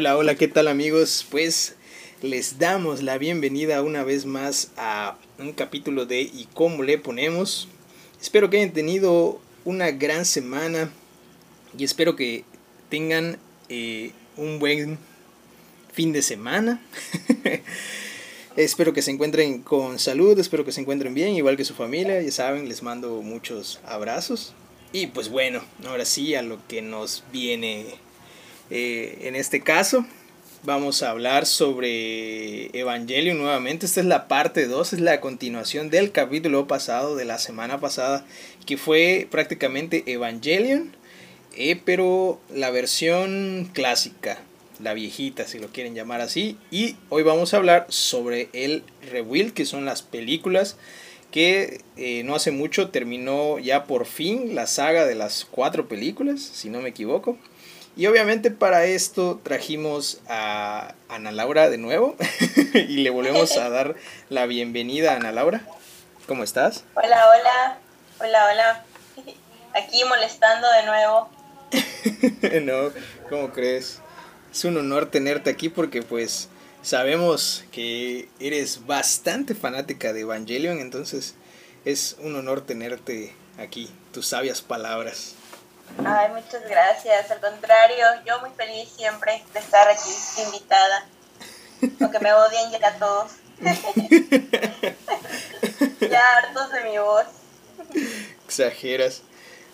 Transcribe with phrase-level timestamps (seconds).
[0.00, 1.26] Hola, hola, ¿qué tal amigos?
[1.30, 1.74] Pues
[2.22, 7.68] les damos la bienvenida una vez más a un capítulo de ¿Y cómo le ponemos?
[8.18, 10.90] Espero que hayan tenido una gran semana
[11.76, 12.44] y espero que
[12.88, 14.96] tengan eh, un buen
[15.92, 16.80] fin de semana.
[18.56, 22.22] espero que se encuentren con salud, espero que se encuentren bien, igual que su familia.
[22.22, 24.54] Ya saben, les mando muchos abrazos.
[24.94, 27.98] Y pues bueno, ahora sí a lo que nos viene
[28.70, 30.06] eh, en este caso.
[30.62, 33.86] Vamos a hablar sobre Evangelion nuevamente.
[33.86, 38.26] Esta es la parte 2, es la continuación del capítulo pasado, de la semana pasada,
[38.66, 40.94] que fue prácticamente Evangelion,
[41.56, 44.42] eh, pero la versión clásica,
[44.82, 46.58] la viejita, si lo quieren llamar así.
[46.70, 50.76] Y hoy vamos a hablar sobre el Rebuild, que son las películas
[51.30, 56.40] que eh, no hace mucho terminó ya por fin la saga de las cuatro películas,
[56.40, 57.38] si no me equivoco.
[57.96, 62.16] Y obviamente para esto trajimos a Ana Laura de nuevo
[62.74, 63.96] y le volvemos a dar
[64.28, 65.62] la bienvenida a Ana Laura.
[66.26, 66.84] ¿Cómo estás?
[66.94, 67.78] Hola, hola,
[68.20, 68.84] hola, hola.
[69.74, 71.30] Aquí molestando de nuevo.
[72.62, 72.92] no,
[73.28, 74.00] ¿cómo crees?
[74.52, 76.48] Es un honor tenerte aquí porque pues
[76.82, 81.34] sabemos que eres bastante fanática de Evangelion, entonces
[81.84, 85.34] es un honor tenerte aquí, tus sabias palabras.
[86.04, 87.30] Ay, muchas gracias.
[87.30, 90.10] Al contrario, yo muy feliz siempre de estar aquí
[90.46, 91.06] invitada.
[92.00, 93.32] Aunque me odien ya todos.
[96.00, 97.26] ya hartos de mi voz.
[98.46, 99.22] Exageras.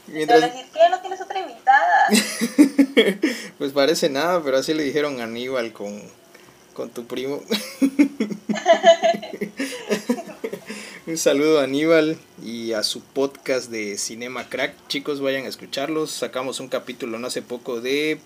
[0.06, 0.40] Mientras...
[0.40, 0.88] decir, ¿qué?
[0.88, 2.08] ¿No tienes otra invitada?
[3.58, 6.10] pues parece nada, pero así le dijeron a Aníbal con,
[6.76, 7.42] con tu primo.
[11.06, 14.74] Un saludo a Aníbal y a su podcast de Cinema Crack.
[14.88, 16.10] Chicos, vayan a escucharlos.
[16.10, 18.18] Sacamos un capítulo no hace poco de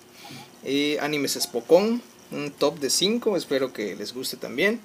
[0.64, 2.02] eh, Animes Spokon,
[2.32, 3.36] un top de 5.
[3.36, 4.80] Espero que les guste también.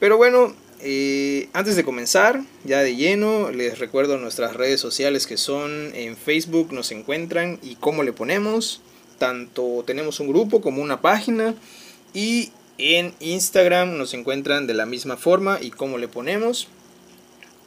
[0.00, 5.36] Pero bueno, eh, antes de comenzar, ya de lleno, les recuerdo nuestras redes sociales que
[5.36, 8.80] son en Facebook, nos encuentran y cómo le ponemos.
[9.18, 11.54] Tanto tenemos un grupo como una página.
[12.12, 16.68] Y en Instagram nos encuentran de la misma forma y cómo le ponemos.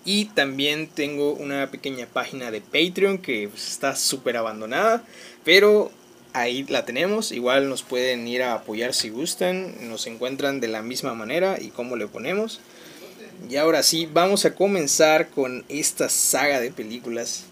[0.04, 5.04] Y también tengo una pequeña página de Patreon que pues, está súper abandonada.
[5.44, 5.92] Pero
[6.34, 7.32] ahí la tenemos.
[7.32, 9.90] Igual nos pueden ir a apoyar si gustan.
[9.90, 12.62] Nos encuentran de la misma manera y cómo le ponemos.
[13.50, 17.44] Y ahora sí, vamos a comenzar con esta saga de películas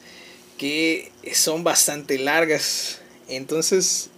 [0.57, 3.01] que son bastante largas.
[3.27, 4.09] Entonces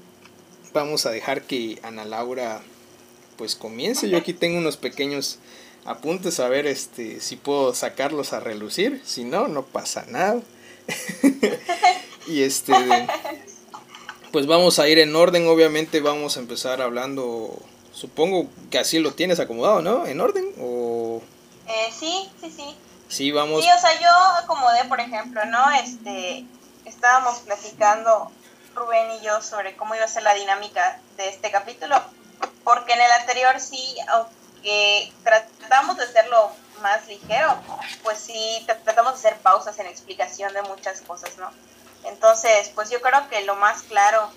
[0.74, 2.62] vamos a dejar que Ana Laura
[3.38, 4.10] pues comience.
[4.10, 5.40] Yo aquí tengo unos pequeños
[5.86, 10.42] apuntes a ver este si puedo sacarlos a relucir, si no no pasa nada.
[12.28, 12.74] y este
[14.32, 17.58] pues vamos a ir en orden, obviamente vamos a empezar hablando
[17.94, 20.06] supongo que así lo tienes acomodado, ¿no?
[20.06, 21.22] ¿En orden o
[21.68, 22.76] eh, sí, sí, sí.
[23.10, 23.64] Sí, vamos.
[23.64, 24.10] Sí, o sea, yo
[24.44, 25.70] acomodé, por ejemplo, ¿no?
[25.72, 26.46] Este
[26.86, 28.32] estábamos platicando
[28.74, 31.96] Rubén y yo sobre cómo iba a ser la dinámica de este capítulo,
[32.68, 33.96] porque en el anterior sí,
[34.62, 36.52] que tratamos de hacerlo
[36.82, 37.58] más ligero,
[38.04, 41.50] pues sí, tratamos de hacer pausas en explicación de muchas cosas, ¿no?
[42.04, 44.30] Entonces, pues yo creo que lo más claro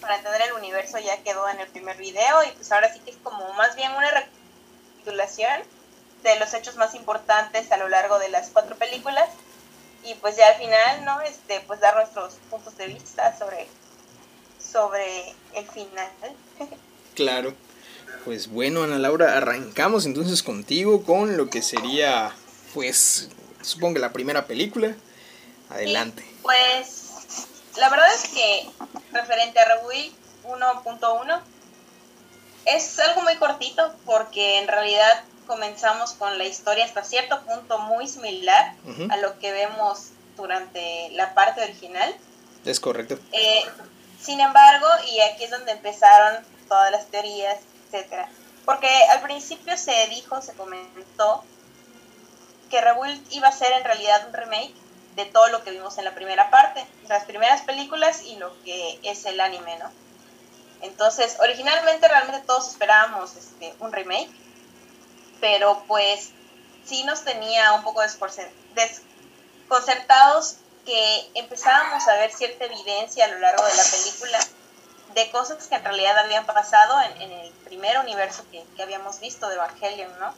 [0.00, 3.12] para entender el universo ya quedó en el primer video y pues ahora sí que
[3.12, 5.62] es como más bien una recapitulación
[6.24, 9.28] de los hechos más importantes a lo largo de las cuatro películas
[10.02, 11.20] y pues ya al final, ¿no?
[11.20, 13.68] Este, pues dar nuestros puntos de vista sobre,
[14.58, 16.10] sobre el final.
[17.14, 17.54] Claro.
[18.24, 22.32] Pues bueno, Ana Laura, arrancamos entonces contigo con lo que sería,
[22.72, 23.28] pues,
[23.62, 24.94] supongo que la primera película.
[25.70, 26.24] Adelante.
[26.42, 27.12] pues,
[27.76, 28.68] la verdad es que
[29.12, 30.12] referente a Rebuild
[30.44, 31.40] 1.1,
[32.66, 38.06] es algo muy cortito porque en realidad comenzamos con la historia hasta cierto punto muy
[38.06, 38.74] similar
[39.10, 42.14] a lo que vemos durante la parte original.
[42.64, 43.18] Es correcto.
[43.32, 43.62] Eh,
[44.20, 47.58] sin embargo, y aquí es donde empezaron todas las teorías
[47.92, 48.28] etcétera.
[48.64, 51.44] Porque al principio se dijo, se comentó
[52.70, 54.72] que Rebuild iba a ser en realidad un remake
[55.14, 58.98] de todo lo que vimos en la primera parte, las primeras películas y lo que
[59.02, 59.92] es el anime, ¿no?
[60.80, 64.30] Entonces, originalmente realmente todos esperábamos este, un remake,
[65.42, 66.30] pero pues
[66.86, 73.62] sí nos tenía un poco desconcertados que empezábamos a ver cierta evidencia a lo largo
[73.62, 74.38] de la película
[75.14, 79.54] de cosas que en realidad habían pasado en, el primer universo que, habíamos visto de
[79.54, 80.34] Evangelion, ¿no?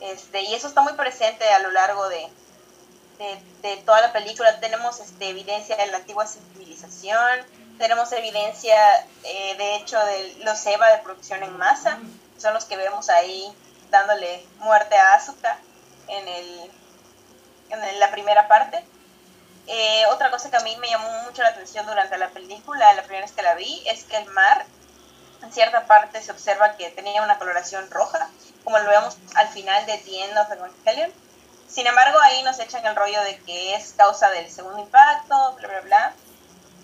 [0.00, 2.28] Este, y eso está muy presente a lo largo de,
[3.62, 4.58] de, toda la película.
[4.60, 7.40] Tenemos este, evidencia de la antigua civilización,
[7.78, 8.76] tenemos evidencia,
[9.24, 11.98] eh, de hecho, de los EVA de producción en masa,
[12.38, 13.52] son los que vemos ahí
[13.90, 15.58] dándole muerte a Asuka
[16.08, 16.70] en, el,
[17.70, 18.84] en la primera parte.
[19.66, 23.02] Eh, otra cosa que a mí me llamó mucho la atención durante la película, la
[23.02, 24.64] primera vez que la vi, es que el mar,
[25.42, 28.28] en cierta parte se observa que tenía una coloración roja,
[28.64, 31.12] como lo vemos al final de The End of Evangelion.
[31.68, 35.68] Sin embargo, ahí nos echan el rollo de que es causa del segundo impacto, bla,
[35.68, 36.12] bla, bla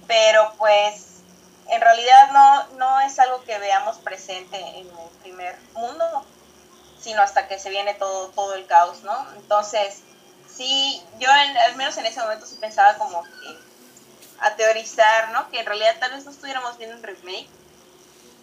[0.08, 1.20] pero pues
[1.68, 4.90] en realidad no, no es algo que veamos presente en el
[5.22, 6.24] primer mundo,
[6.98, 9.14] sino hasta que se viene todo, todo el caos, ¿no?
[9.36, 10.00] Entonces,
[10.58, 13.58] sí, yo al menos en ese momento sí pensaba como que
[14.40, 15.48] a teorizar, ¿no?
[15.50, 17.48] Que en realidad tal vez no estuviéramos viendo un remake,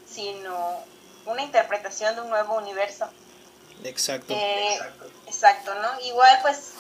[0.10, 0.80] sino
[1.26, 3.10] una interpretación de un nuevo universo.
[3.84, 4.34] Exacto.
[4.34, 4.80] Eh,
[5.28, 6.00] exacto, ¿no?
[6.02, 6.72] Igual, pues,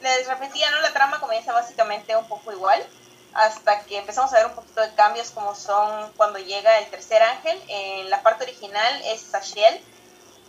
[0.00, 0.80] les repetía, ¿no?
[0.80, 2.84] La trama comienza básicamente un poco igual
[3.32, 7.22] hasta que empezamos a ver un poquito de cambios como son cuando llega el tercer
[7.22, 7.62] ángel.
[7.68, 9.80] En la parte original es Sachiel,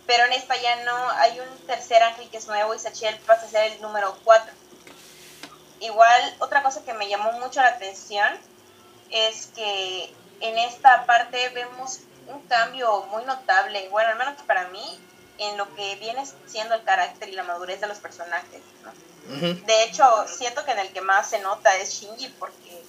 [0.06, 3.46] pero en esta ya no hay un tercer ángel que es nuevo y Sachiel pasa
[3.46, 4.52] a ser el número 4.
[5.80, 8.28] Igual, otra cosa que me llamó mucho la atención
[9.10, 15.00] es que en esta parte vemos un cambio muy notable, bueno, al menos para mí,
[15.38, 18.62] en lo que viene siendo el carácter y la madurez de los personajes.
[19.26, 22.82] De hecho, siento que en el que más se nota es Shinji, porque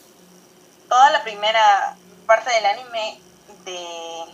[0.90, 1.96] toda la primera
[2.26, 3.20] parte del anime
[3.66, 4.26] de,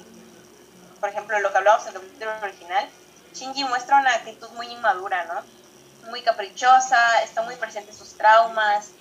[0.99, 2.89] por ejemplo, lo que hablábamos en el capítulo original,
[3.33, 6.09] Shinji muestra una actitud muy inmadura, ¿no?
[6.09, 8.91] Muy caprichosa, está muy presente en sus traumas,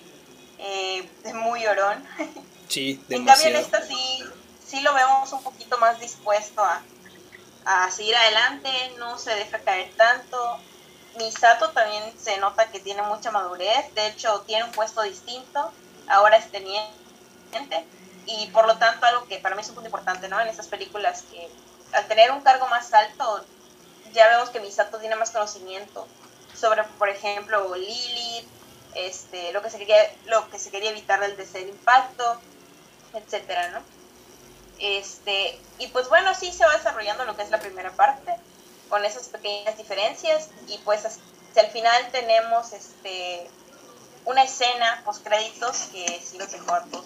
[0.58, 2.06] eh, es muy llorón.
[2.68, 3.16] Sí, demasiado.
[3.16, 4.24] En cambio, en esta sí,
[4.62, 6.82] sí lo vemos un poquito más dispuesto a,
[7.64, 8.68] a seguir adelante,
[8.98, 10.60] no se deja caer tanto,
[11.18, 15.72] Misato también se nota que tiene mucha madurez, de hecho tiene un puesto distinto,
[16.08, 17.86] ahora es teniente,
[18.26, 20.40] y por lo tanto algo que para mí es un punto importante, ¿no?
[20.40, 21.48] En estas películas que
[21.92, 23.44] al tener un cargo más alto,
[24.12, 26.06] ya vemos que Misato tiene más conocimiento
[26.54, 28.48] sobre, por ejemplo, Lilith,
[28.94, 29.96] este, lo que se quería,
[30.26, 32.40] lo que se quería evitar del tercer impacto,
[33.14, 33.82] etcétera, ¿no?
[34.78, 38.34] Este, y pues bueno, sí se va desarrollando lo que es la primera parte
[38.88, 41.04] con esas pequeñas diferencias y pues
[41.54, 43.50] el final tenemos este
[44.24, 47.04] una escena post créditos que si los dejo a todos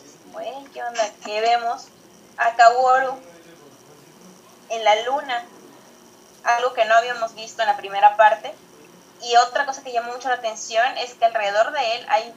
[0.73, 1.11] ¿qué onda?
[1.25, 1.87] que vemos
[2.37, 3.19] a Kaworu
[4.73, 5.45] en la luna
[6.45, 8.53] algo que no habíamos visto en la primera parte
[9.23, 12.35] y otra cosa que llama mucho la atención es que alrededor de él hay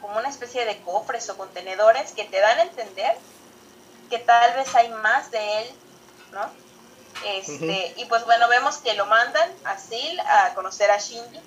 [0.00, 3.16] como una especie de cofres o contenedores que te dan a entender
[4.08, 5.70] que tal vez hay más de él,
[6.32, 6.50] ¿no?
[7.24, 11.38] Este, Y pues bueno, vemos que lo mandan a Sil a conocer a Shinji.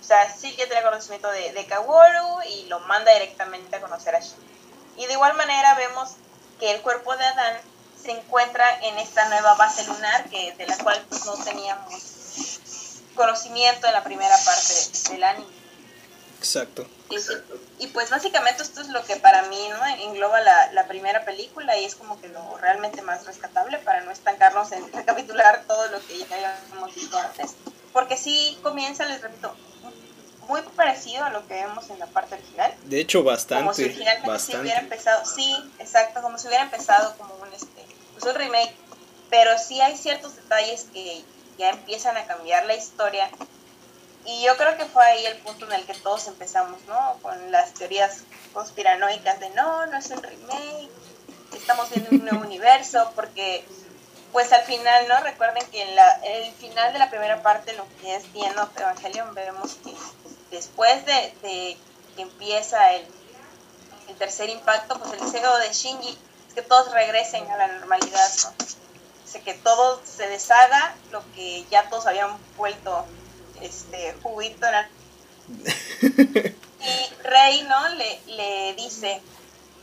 [0.00, 4.16] O sea, Sil ya tiene conocimiento de, de Kaworu y lo manda directamente a conocer
[4.16, 4.50] a Shinji.
[4.96, 6.14] Y de igual manera vemos
[6.58, 7.58] que el cuerpo de Adán
[8.02, 13.92] se encuentra en esta nueva base lunar que, de la cual no teníamos conocimiento en
[13.92, 14.74] la primera parte
[15.10, 15.60] del anime.
[16.38, 16.86] Exacto.
[17.78, 19.86] Y, pues básicamente esto es lo que para mí ¿no?
[20.04, 24.10] engloba la, la, primera película y es como que lo realmente más rescatable para no
[24.10, 27.56] estancarnos en recapitular todo lo que ya habíamos visto antes.
[27.92, 29.54] Porque sí comienza, les repito,
[30.50, 32.74] muy parecido a lo que vemos en la parte original.
[32.84, 33.62] De hecho, bastante.
[33.62, 34.62] Como si bastante.
[34.62, 37.79] hubiera empezado, sí, exacto, como si hubiera empezado como un, este,
[38.20, 38.74] pues un remake.
[39.30, 41.24] Pero sí hay ciertos detalles que
[41.58, 43.30] ya empiezan a cambiar la historia
[44.24, 47.18] y yo creo que fue ahí el punto en el que todos empezamos, ¿no?
[47.22, 50.90] Con las teorías conspiranoicas de no, no es un remake,
[51.56, 53.64] estamos viendo un nuevo universo, porque
[54.32, 55.20] pues al final, ¿no?
[55.20, 58.40] Recuerden que en la, el final de la primera parte, lo que es The
[58.82, 59.94] Evangelion, vemos que
[60.50, 61.76] después de,
[62.14, 63.06] que empieza el,
[64.08, 66.18] el, tercer impacto, pues el deseo de Shinji
[66.54, 68.50] que todos regresen a la normalidad, ¿no?
[68.50, 73.06] O que todo se deshaga, lo que ya todos habían vuelto
[73.60, 74.66] este juguito
[76.80, 79.20] y Rey no le, le dice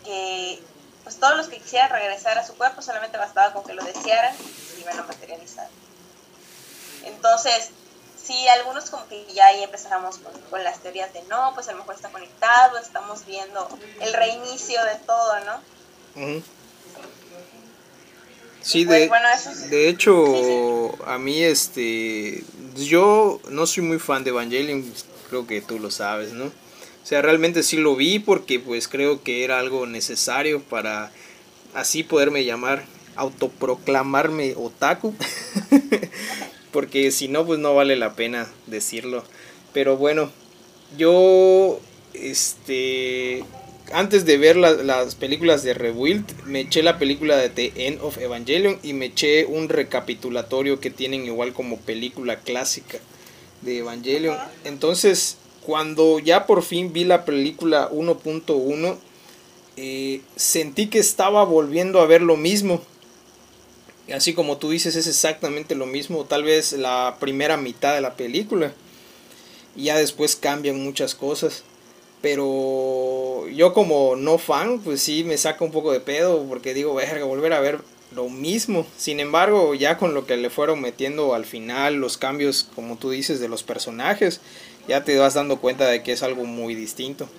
[0.03, 0.61] que
[1.03, 4.35] pues todos los que quisieran regresar a su cuerpo solamente bastaba con que lo desearan
[4.77, 5.67] y iban a materializar.
[7.03, 7.69] Entonces
[8.21, 10.19] sí algunos como que ya ahí empezamos
[10.49, 13.69] con, las teorías de no pues a lo mejor está conectado estamos viendo
[14.01, 15.61] el reinicio de todo no
[18.61, 19.09] Sí, de,
[19.69, 22.43] de hecho, a mí, este,
[22.75, 24.83] yo no soy muy fan de Evangelion,
[25.29, 26.45] creo que tú lo sabes, ¿no?
[26.45, 31.09] O sea, realmente sí lo vi porque pues creo que era algo necesario para
[31.73, 32.83] así poderme llamar,
[33.15, 35.15] autoproclamarme otaku,
[36.73, 39.23] porque si no, pues no vale la pena decirlo.
[39.71, 40.29] Pero bueno,
[40.97, 41.79] yo,
[42.13, 43.45] este,
[43.91, 48.17] antes de ver las películas de Rebuild, me eché la película de The End of
[48.17, 52.99] Evangelion y me eché un recapitulatorio que tienen igual como película clásica
[53.61, 54.37] de Evangelion.
[54.65, 58.97] Entonces, cuando ya por fin vi la película 1.1,
[59.77, 62.81] eh, sentí que estaba volviendo a ver lo mismo.
[64.13, 68.15] Así como tú dices, es exactamente lo mismo, tal vez la primera mitad de la
[68.15, 68.73] película.
[69.75, 71.63] Y ya después cambian muchas cosas.
[72.29, 76.93] Pero yo como no fan, pues sí me saca un poco de pedo porque digo,
[76.93, 77.79] verga, volver a ver
[78.13, 78.85] lo mismo.
[78.97, 83.11] Sin embargo, ya con lo que le fueron metiendo al final, los cambios, como tú
[83.11, 84.41] dices, de los personajes,
[84.89, 87.29] ya te vas dando cuenta de que es algo muy distinto.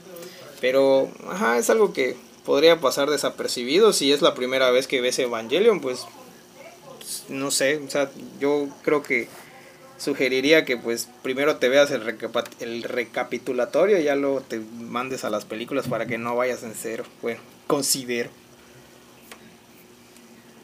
[0.63, 2.17] Pero, ajá, es algo que
[2.47, 6.07] podría pasar desapercibido si es la primera vez que ves Evangelion, pues
[7.29, 9.29] no sé, o sea, yo creo que
[9.99, 12.03] sugeriría que pues primero te veas el,
[12.61, 16.75] el recapitulatorio y ya luego te mandes a las películas para que no vayas en
[16.75, 17.05] cero.
[17.21, 18.31] Bueno, considero.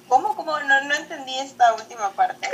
[0.08, 0.36] ¿Cómo?
[0.36, 0.58] ¿Cómo?
[0.60, 2.48] No, no entendí esta última parte.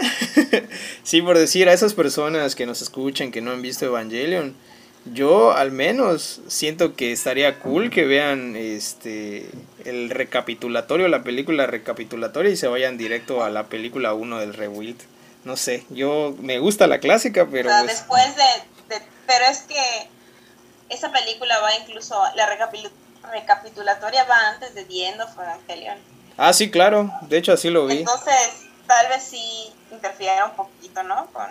[1.03, 4.57] sí, por decir a esas personas que nos escuchan que no han visto Evangelion,
[5.05, 9.51] yo al menos siento que estaría cool que vean este
[9.85, 15.01] el recapitulatorio, la película recapitulatoria y se vayan directo a la película 1 del Rebuild
[15.45, 17.69] no sé, yo me gusta la clásica, pero...
[17.69, 20.09] O sea, pues después de, Pero es que
[20.89, 22.47] esa película va incluso, la
[23.33, 25.99] recapitulatoria va antes de The End of Evangelion.
[26.37, 27.99] Ah, sí, claro, de hecho así lo vi.
[27.99, 31.27] Entonces, tal vez sí interfiera un poquito, ¿no?
[31.33, 31.49] Con,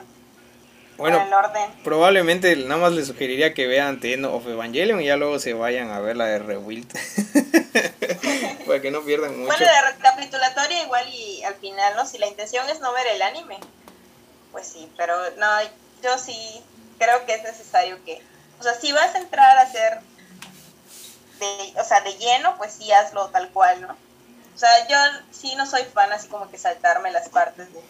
[1.00, 1.72] bueno, el orden.
[1.84, 5.54] Probablemente nada más les sugeriría que vean The End of Evangelion y ya luego se
[5.54, 6.92] vayan a ver la de Rebuild.
[8.68, 9.48] Para que no pierdan mucho.
[9.48, 12.06] Bueno, la recapitulatoria igual y al final, ¿no?
[12.06, 13.60] Si la intención es no ver el anime,
[14.52, 15.48] pues sí, pero no,
[16.04, 16.62] yo sí
[16.98, 18.22] creo que es necesario que,
[18.60, 20.00] o sea, si vas a entrar a hacer,
[21.40, 23.96] de, o sea, de lleno, pues sí hazlo tal cual, ¿no?
[24.56, 24.98] O sea, yo
[25.32, 27.82] sí no soy fan así como que saltarme las partes de...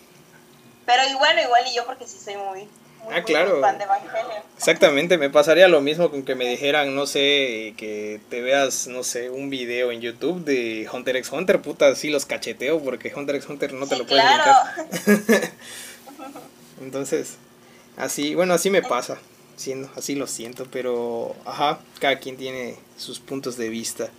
[0.86, 2.70] Pero y bueno, igual y yo porque sí soy muy,
[3.12, 3.62] ah, claro.
[3.62, 4.44] fan de Evangelio.
[4.58, 9.04] Exactamente, me pasaría lo mismo con que me dijeran, no sé, que te veas, no
[9.04, 13.36] sé, un video en YouTube de Hunter x Hunter, puta, sí los cacheteo porque Hunter
[13.36, 14.54] x Hunter no te lo puedes claro.
[16.82, 17.38] Entonces,
[17.98, 19.18] así, bueno, así me pasa,
[19.56, 24.10] siendo, así lo siento, pero ajá, cada quien tiene sus puntos de vista.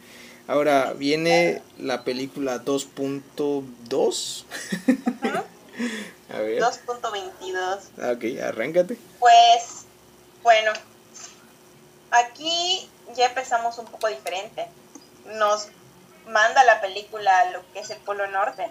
[0.47, 4.45] Ahora viene la película 2.2.
[6.35, 6.63] A ver.
[6.63, 7.81] 2.22.
[8.01, 8.99] Ah, ok, arráncate.
[9.19, 9.85] Pues,
[10.43, 10.73] bueno,
[12.11, 14.67] aquí ya empezamos un poco diferente.
[15.35, 15.69] Nos
[16.27, 18.71] manda la película lo que es el Polo Norte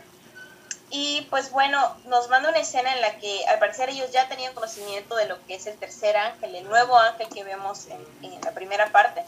[0.92, 4.54] y pues bueno, nos manda una escena en la que al parecer ellos ya tenían
[4.56, 8.52] conocimiento de lo que es el tercer ángel, el nuevo ángel que vemos en, la
[8.52, 9.24] primera parte.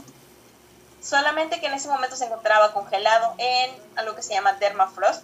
[1.03, 5.23] Solamente que en ese momento se encontraba congelado en algo que se llama Dermafrost.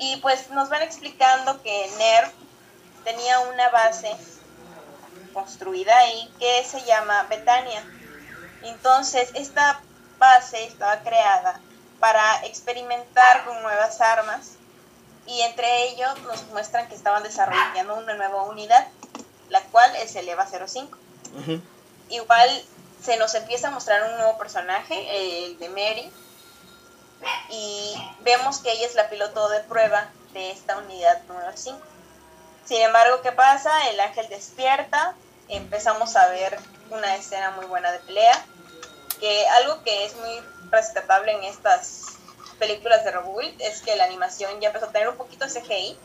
[0.00, 2.32] Y pues nos van explicando que Nerv
[3.04, 4.10] tenía una base
[5.32, 7.84] construida ahí que se llama Betania.
[8.62, 9.80] Entonces, esta
[10.18, 11.60] base estaba creada
[12.00, 14.52] para experimentar con nuevas armas
[15.26, 18.88] y entre ellos nos muestran que estaban desarrollando una nueva unidad,
[19.50, 20.96] la cual es el EVA 05.
[22.08, 22.64] Igual
[23.04, 26.10] se nos empieza a mostrar un nuevo personaje, el de Mary,
[27.50, 31.78] y vemos que ella es la piloto de prueba de esta unidad número 5.
[32.64, 33.70] Sin embargo, ¿qué pasa?
[33.90, 35.14] El ángel despierta,
[35.48, 36.58] empezamos a ver
[36.90, 38.44] una escena muy buena de pelea,
[39.18, 42.16] que algo que es muy rescatable en estas
[42.58, 45.98] películas de Rebuild es que la animación ya empezó a tener un poquito de CGI,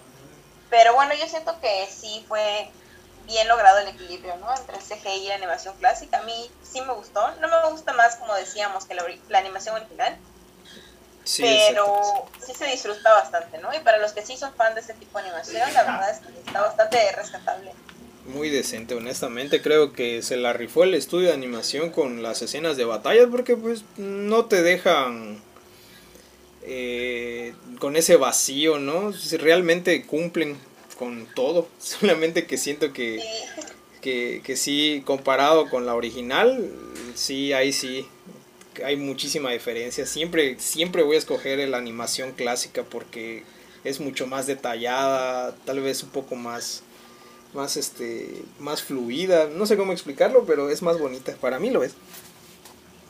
[0.69, 2.71] pero bueno, yo siento que sí fue
[3.25, 4.53] bien logrado el equilibrio, ¿no?
[4.55, 6.19] Entre CGI y la animación clásica.
[6.19, 7.31] A mí sí me gustó.
[7.39, 10.17] No me gusta más, como decíamos, que la, animación original.
[11.25, 13.73] Sí, pero sí se disfruta bastante, ¿no?
[13.73, 16.19] Y para los que sí son fan de este tipo de animación, la verdad es
[16.19, 17.71] que está bastante rescatable.
[18.25, 19.61] Muy decente, honestamente.
[19.61, 23.57] Creo que se la rifó el estudio de animación con las escenas de batalla porque
[23.57, 25.41] pues no te dejan
[26.61, 29.11] eh, con ese vacío, ¿no?
[29.11, 30.59] Si realmente cumplen
[30.99, 33.19] con todo, solamente que siento que,
[33.99, 36.71] que, que sí, comparado con la original,
[37.15, 38.07] sí, ahí sí,
[38.83, 40.05] hay muchísima diferencia.
[40.05, 43.43] Siempre, siempre voy a escoger la animación clásica porque
[43.83, 46.81] es mucho más detallada, tal vez un poco más,
[47.53, 49.47] más, este, más fluida.
[49.47, 51.35] No sé cómo explicarlo, pero es más bonita.
[51.35, 51.93] Para mí lo es.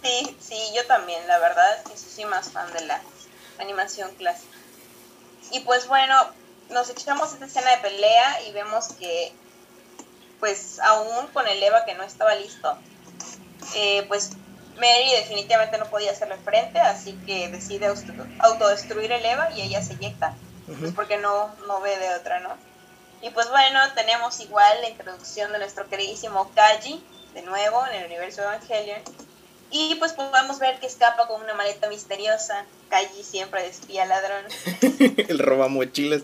[0.03, 1.25] Sí, sí, yo también.
[1.27, 3.01] La verdad es que soy más fan de la
[3.57, 4.53] animación clásica.
[5.51, 6.15] Y pues bueno,
[6.69, 9.31] nos echamos esta escena de pelea y vemos que,
[10.39, 12.77] pues aún con el Eva que no estaba listo,
[13.75, 14.31] eh, pues
[14.75, 17.87] Mary definitivamente no podía hacerle frente, así que decide
[18.39, 20.35] autodestruir el Eva y ella se eyecta,
[20.79, 22.55] pues porque no, no ve de otra, ¿no?
[23.21, 27.03] Y pues bueno, tenemos igual la introducción de nuestro queridísimo Kaji,
[27.33, 29.01] de nuevo en el universo Evangelion.
[29.71, 32.65] Y pues podemos ver que escapa con una maleta misteriosa.
[32.89, 34.45] Kaji siempre de espía ladrón.
[35.27, 36.21] el roba mochilas.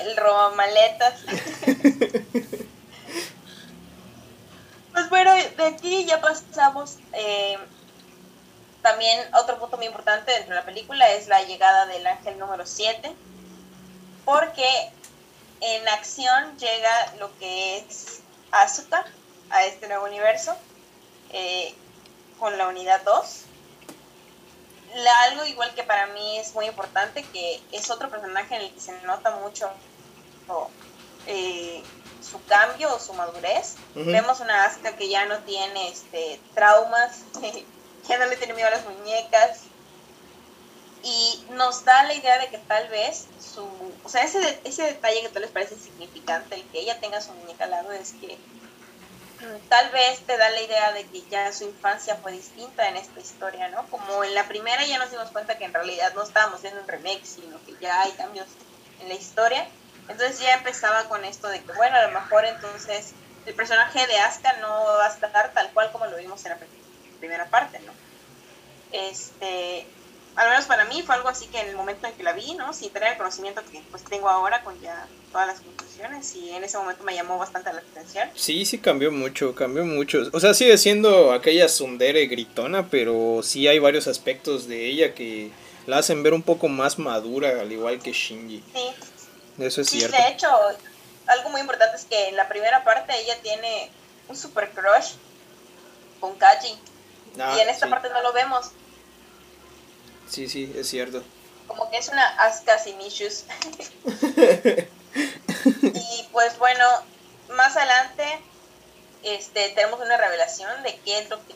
[0.00, 1.20] El roba maletas.
[4.94, 6.98] pues bueno, de aquí ya pasamos.
[7.12, 7.58] Eh,
[8.80, 12.64] también otro punto muy importante dentro de la película es la llegada del ángel número
[12.64, 13.12] 7.
[14.24, 14.64] Porque
[15.60, 18.20] en acción llega lo que es
[18.52, 19.04] Asuka
[19.50, 20.56] a este nuevo universo
[21.30, 21.74] eh,
[22.38, 23.42] con la unidad 2.
[25.26, 28.80] algo igual que para mí es muy importante, que es otro personaje en el que
[28.80, 29.68] se nota mucho
[31.26, 31.82] eh,
[32.34, 33.76] su cambio o su madurez.
[33.94, 37.22] Vemos una Asuka que ya no tiene este, traumas,
[38.08, 39.60] ya no le tiene miedo a las muñecas,
[41.04, 43.68] y nos da la idea de que tal vez su,
[44.02, 47.30] o sea, ese, ese detalle que tal les parece significante, el que ella tenga su
[47.32, 48.38] muñeca al lado, es que
[49.40, 52.96] mm, tal vez te da la idea de que ya su infancia fue distinta en
[52.96, 53.86] esta historia, ¿no?
[53.90, 56.88] Como en la primera ya nos dimos cuenta que en realidad no estábamos viendo un
[56.88, 58.48] remake, sino que ya hay cambios
[59.00, 59.68] en la historia.
[60.08, 63.12] Entonces ya empezaba con esto de que, bueno, a lo mejor entonces
[63.46, 66.58] el personaje de Asuka no va a estar tal cual como lo vimos en la
[67.18, 67.92] primera parte, ¿no?
[68.92, 69.86] Este,
[70.36, 72.54] al menos para mí fue algo así que en el momento en que la vi,
[72.54, 72.72] ¿no?
[72.72, 76.64] Sin tener el conocimiento que pues tengo ahora con ya todas las conclusiones y en
[76.64, 78.28] ese momento me llamó bastante la atención.
[78.34, 80.22] Sí, sí cambió mucho, cambió mucho.
[80.32, 85.50] O sea, sigue siendo aquella sundere gritona, pero sí hay varios aspectos de ella que
[85.86, 88.62] la hacen ver un poco más madura, al igual que Shinji.
[88.74, 88.94] Sí.
[89.58, 90.16] Eso es cierto.
[90.16, 90.48] De hecho,
[91.26, 93.90] algo muy importante es que en la primera parte ella tiene
[94.28, 95.12] un super crush
[96.20, 96.78] con Kaji.
[97.40, 98.70] Ah, y en esta parte no lo vemos
[100.28, 101.22] Sí, sí, es cierto.
[101.66, 103.44] Como que es una Asuka sin issues.
[105.82, 106.84] y pues bueno,
[107.50, 108.24] más adelante
[109.22, 111.54] este, tenemos una revelación de qué es lo que,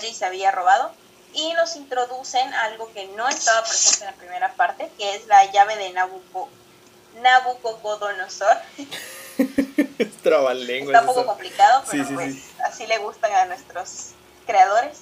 [0.00, 0.92] que se había robado
[1.34, 5.50] y nos introducen algo que no estaba presente en la primera parte, que es la
[5.52, 6.48] llave de Nabucco,
[7.20, 8.56] Nabucodonosor.
[10.86, 14.10] Está un poco complicado, pero pues así le gustan a nuestros
[14.46, 14.98] creadores.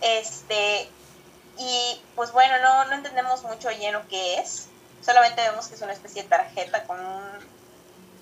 [0.00, 0.88] Este,
[1.58, 4.66] y pues bueno, no, no entendemos mucho lleno qué es.
[5.04, 6.98] Solamente vemos que es una especie de tarjeta con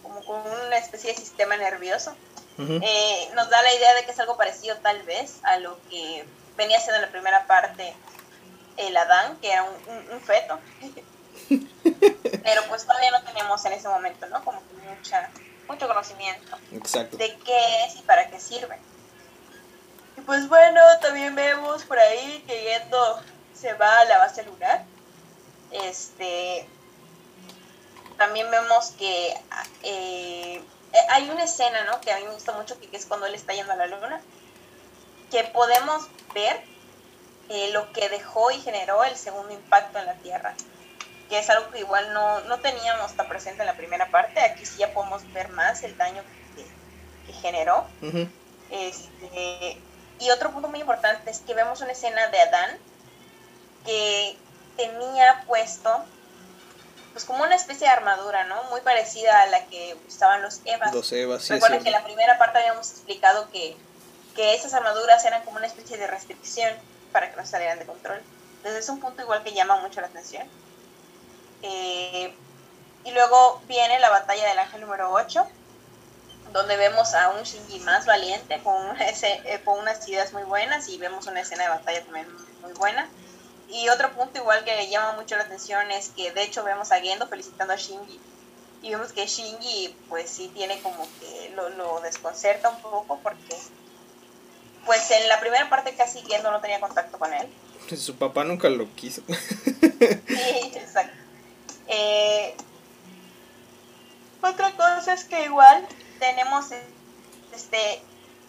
[0.03, 2.14] como con una especie de sistema nervioso.
[2.59, 6.26] Eh, nos da la idea de que es algo parecido tal vez a lo que
[6.61, 7.94] venía siendo en la primera parte
[8.77, 10.59] el Adán, que era un, feto.
[11.49, 14.44] Pero pues todavía no tenemos en ese momento, ¿no?
[14.44, 15.31] Como que mucha,
[15.66, 18.79] mucho conocimiento de qué es y para qué sirve.
[20.18, 23.23] Y pues bueno, también vemos por ahí que Gendo
[23.55, 24.85] se va a la base lunar.
[25.70, 26.68] Este.
[28.18, 29.35] También vemos que
[29.83, 30.62] eh,
[31.09, 32.01] hay una escena, ¿no?
[32.03, 34.20] Que a mí me gusta mucho, que es cuando él está yendo a la luna.
[35.30, 36.60] Que podemos ver
[37.48, 40.54] eh, lo que dejó y generó el segundo impacto en la Tierra.
[41.28, 44.40] Que es algo que igual no, no teníamos tan presente en la primera parte.
[44.40, 46.22] Aquí sí ya podemos ver más el daño
[47.26, 47.86] que, generó.
[48.70, 49.80] Este
[50.20, 52.78] y otro punto muy importante es que vemos una escena de Adán
[53.86, 54.36] que
[54.76, 56.04] tenía puesto
[57.12, 58.62] pues como una especie de armadura, ¿no?
[58.64, 60.94] Muy parecida a la que usaban los Evas.
[60.94, 61.54] Los Evas, sí.
[61.54, 63.76] Recuerden que en la primera parte habíamos explicado que,
[64.40, 66.72] que esas armaduras eran como una especie de restricción
[67.12, 68.22] para que no salieran de control.
[68.57, 70.48] Entonces es un punto igual que llama mucho la atención.
[71.61, 72.35] Eh,
[73.05, 75.46] y luego viene la batalla del ángel número 8,
[76.55, 80.96] donde vemos a un Shinji más valiente, con, eh, con unas ideas muy buenas y
[80.96, 82.26] vemos una escena de batalla también
[82.62, 83.11] muy buena.
[83.68, 87.00] Y otro punto igual que llama mucho la atención es que de hecho vemos a
[87.00, 88.18] Gendo felicitando a Shinji.
[88.81, 93.59] Y vemos que Shinji pues sí tiene como que lo, lo desconcerta un poco porque
[94.86, 97.48] pues en la primera parte casi Gendo no tenía contacto con él.
[97.96, 99.22] Su papá nunca lo quiso.
[99.28, 101.16] sí, exacto.
[101.88, 102.54] Eh,
[104.42, 105.86] otra cosa es que igual
[106.18, 106.66] tenemos
[107.52, 108.02] este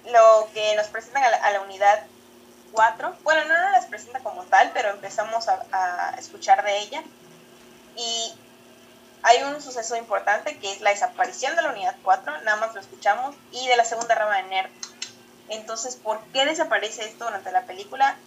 [0.06, 2.04] lo que nos presentan a la, unidad
[2.72, 3.16] 4.
[3.24, 7.04] Bueno, no nos las presenta como tal, pero empezamos a, escuchar de ella.
[7.96, 8.34] Y
[9.24, 12.82] hay un suceso importante que es la desaparición de la unidad 4, nada más lo
[12.82, 14.70] escuchamos, y de la segunda rama de NERD.
[15.52, 18.18] Entonces, ¿por qué desaparece esto durante la película?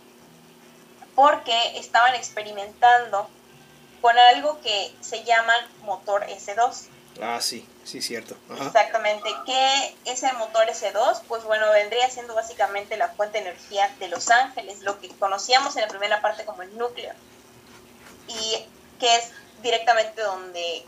[1.15, 3.29] Porque estaban experimentando
[4.01, 6.89] con algo que se llama motor S2
[7.23, 8.37] Ah, sí, sí, cierto.
[8.61, 9.29] Exactamente.
[9.47, 14.31] Que ese motor S2, pues bueno, vendría siendo básicamente la fuente de energía de Los
[14.31, 17.13] Ángeles, lo que conocíamos en la primera parte como el núcleo.
[18.27, 18.67] Y
[18.99, 19.31] que es
[19.63, 20.85] directamente donde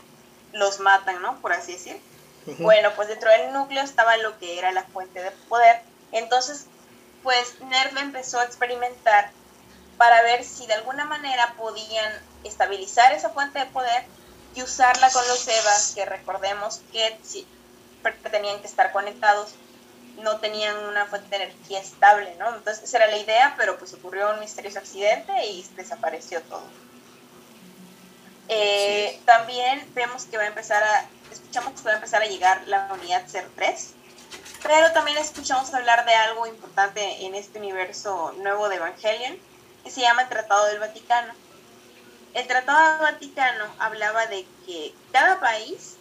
[0.53, 1.39] los matan, ¿no?
[1.41, 2.01] Por así decir.
[2.59, 5.81] Bueno, pues dentro del núcleo estaba lo que era la fuente de poder.
[6.11, 6.65] Entonces,
[7.23, 9.31] pues Nerv empezó a experimentar
[9.97, 14.05] para ver si de alguna manera podían estabilizar esa fuente de poder
[14.55, 17.47] y usarla con los EVAs, que recordemos que sí,
[18.31, 19.53] tenían que estar conectados,
[20.21, 22.55] no tenían una fuente de energía estable, ¿no?
[22.55, 26.63] Entonces esa era la idea, pero pues ocurrió un misterioso accidente y desapareció todo.
[28.49, 32.61] Eh, también vemos que va a empezar a, escuchamos que va a empezar a llegar
[32.67, 33.93] la unidad 03,
[34.63, 39.37] pero también escuchamos hablar de algo importante en este universo nuevo de Evangelion,
[39.83, 41.33] que se llama el Tratado del Vaticano.
[42.33, 45.95] El Tratado del Vaticano hablaba de que cada país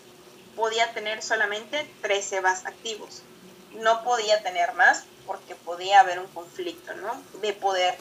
[0.55, 3.23] podía tener solamente 13 EVAs activos.
[3.75, 7.23] No podía tener más porque podía haber un conflicto ¿no?
[7.41, 7.97] de poder.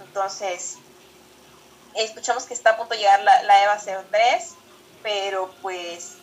[0.00, 0.76] Entonces,
[1.94, 3.78] escuchamos que está a punto de llegar la, la EVA
[4.10, 4.54] 03,
[5.02, 6.14] pero pues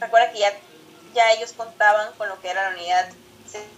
[0.00, 0.52] recuerda que ya,
[1.14, 3.08] ya ellos contaban con lo que era la unidad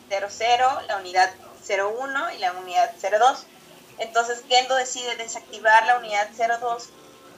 [0.08, 1.30] 00, la unidad
[1.68, 3.46] 01 y la unidad 02.
[3.98, 6.88] Entonces Gendo decide desactivar la unidad 02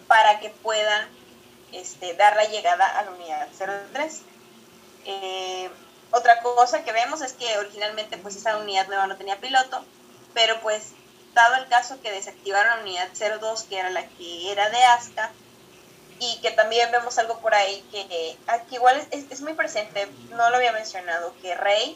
[0.06, 1.08] para que puedan
[1.72, 3.48] este, dar la llegada a la unidad
[3.92, 4.22] 03.
[5.04, 5.70] Eh,
[6.10, 9.84] otra cosa que vemos es que originalmente pues esa unidad nueva no tenía piloto,
[10.34, 10.92] pero pues
[11.34, 13.08] dado el caso que desactivaron la unidad
[13.40, 15.30] 02, que era la que era de Aska,
[16.18, 20.50] y que también vemos algo por ahí que aquí igual es, es, muy presente, no
[20.50, 21.94] lo había mencionado, que Rey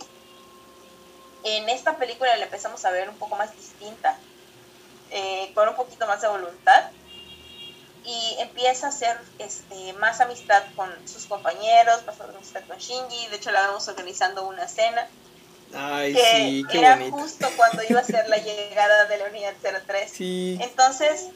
[1.45, 4.19] en esta película le empezamos a ver un poco más distinta,
[5.11, 6.91] eh, con un poquito más de voluntad,
[8.05, 13.37] y empieza a hacer este, más amistad con sus compañeros, más amistad con Shinji, de
[13.37, 15.09] hecho la vemos organizando una cena,
[15.75, 19.55] Ay, sí, qué era justo cuando iba a ser la llegada de la unidad
[19.87, 20.11] 03.
[20.11, 20.59] Sí.
[20.61, 21.29] Entonces,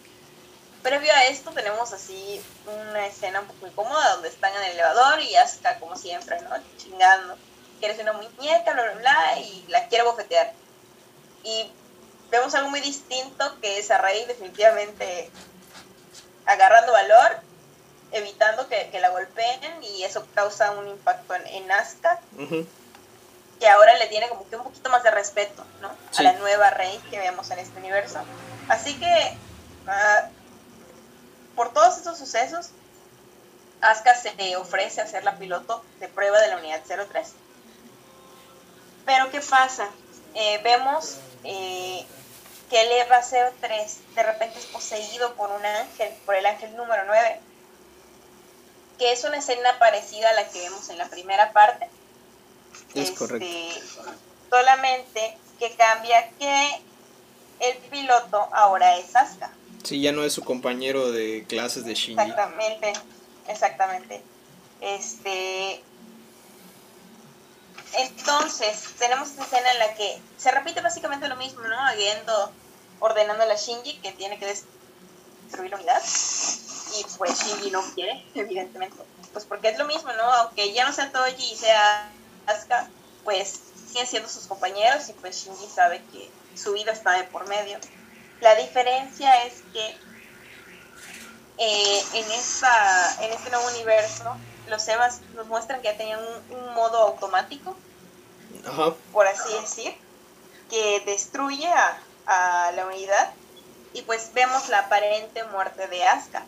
[0.85, 5.18] previo a esto tenemos así una escena un poco incómoda donde están en el elevador
[5.20, 6.51] y Asuka como siempre, ¿no?
[6.77, 7.37] Chingando.
[7.81, 10.53] Quieres una muñeca, bla, bla, bla, y la quiere bofetear.
[11.42, 11.73] Y
[12.31, 15.31] vemos algo muy distinto que es a Rey definitivamente
[16.47, 17.40] agarrando valor,
[18.12, 22.20] evitando que, la golpeen y eso causa un impacto en, en Asuka
[23.59, 25.90] que ahora le tiene como que un poquito más de respeto, ¿no?
[26.16, 28.18] A la nueva Rey que vemos en este universo.
[28.68, 29.37] Así que,
[29.87, 30.29] ah,
[31.55, 32.71] por todos estos sucesos,
[33.81, 37.33] Asuka se ofrece a ser la piloto de prueba de la unidad 03.
[39.05, 39.88] Pero, ¿qué pasa?
[40.35, 42.07] Eh, vemos eh,
[42.71, 43.21] que el EVA
[43.61, 47.40] 03 de repente es poseído por un ángel, por el ángel número 9,
[48.99, 51.88] que es una escena parecida a la que vemos en la primera parte
[52.95, 53.47] es correcto.
[53.47, 53.83] Este,
[54.51, 56.83] solamente que cambia que
[57.61, 59.51] el piloto ahora es Asuka.
[59.85, 62.20] Sí, ya no es su compañero de clases de Shinji.
[62.20, 62.92] Exactamente,
[63.49, 64.23] exactamente.
[64.81, 65.83] Este,
[67.97, 71.79] entonces, tenemos esta escena en la que se repite básicamente lo mismo, ¿no?
[71.79, 72.53] Agendo
[72.99, 76.03] ordenando a Shinji que tiene que destruir la unidad.
[76.99, 78.97] Y pues Shinji no quiere, evidentemente.
[79.33, 80.33] Pues porque es lo mismo, ¿no?
[80.33, 82.11] Aunque ya no sea Toji y sea
[82.47, 82.88] Asuka,
[83.23, 87.47] pues siguen siendo sus compañeros y pues Shinji sabe que su vida está de por
[87.49, 87.79] medio.
[88.40, 89.97] La diferencia es que
[91.59, 94.37] eh, en, esta, en este nuevo universo,
[94.68, 96.20] los Evas nos muestran que ya tenían
[96.51, 97.77] un, modo automático,
[99.12, 99.94] por así decir,
[100.68, 103.33] que destruye a, a, la unidad
[103.92, 106.44] y pues vemos la aparente muerte de Asuka.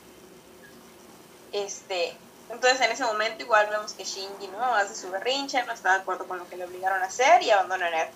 [1.53, 2.16] Este,
[2.51, 4.75] entonces en ese momento igual vemos que Shinji ¿no?
[4.75, 7.51] hace su berrinche, no está de acuerdo con lo que le obligaron a hacer y
[7.51, 8.09] abandona a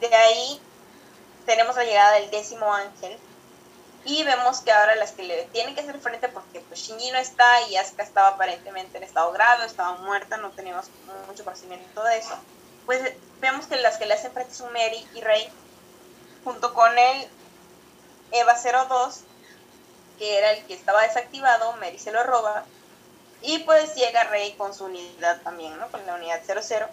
[0.00, 0.60] De ahí
[1.46, 3.16] tenemos la llegada del décimo ángel
[4.04, 7.18] y vemos que ahora las que le tienen que hacer frente porque pues Shinji no
[7.18, 10.86] está y Asuka estaba aparentemente en estado grave, estaba muerta, no teníamos
[11.26, 12.36] mucho conocimiento de eso.
[12.84, 15.48] Pues vemos que las que le hacen frente son Mary y Rey
[16.44, 17.28] junto con el
[18.32, 19.22] Eva 02
[20.18, 22.64] que era el que estaba desactivado, Mary se lo roba,
[23.42, 25.88] y pues llega Rey con su unidad también, ¿no?
[25.88, 26.88] Con la unidad 00.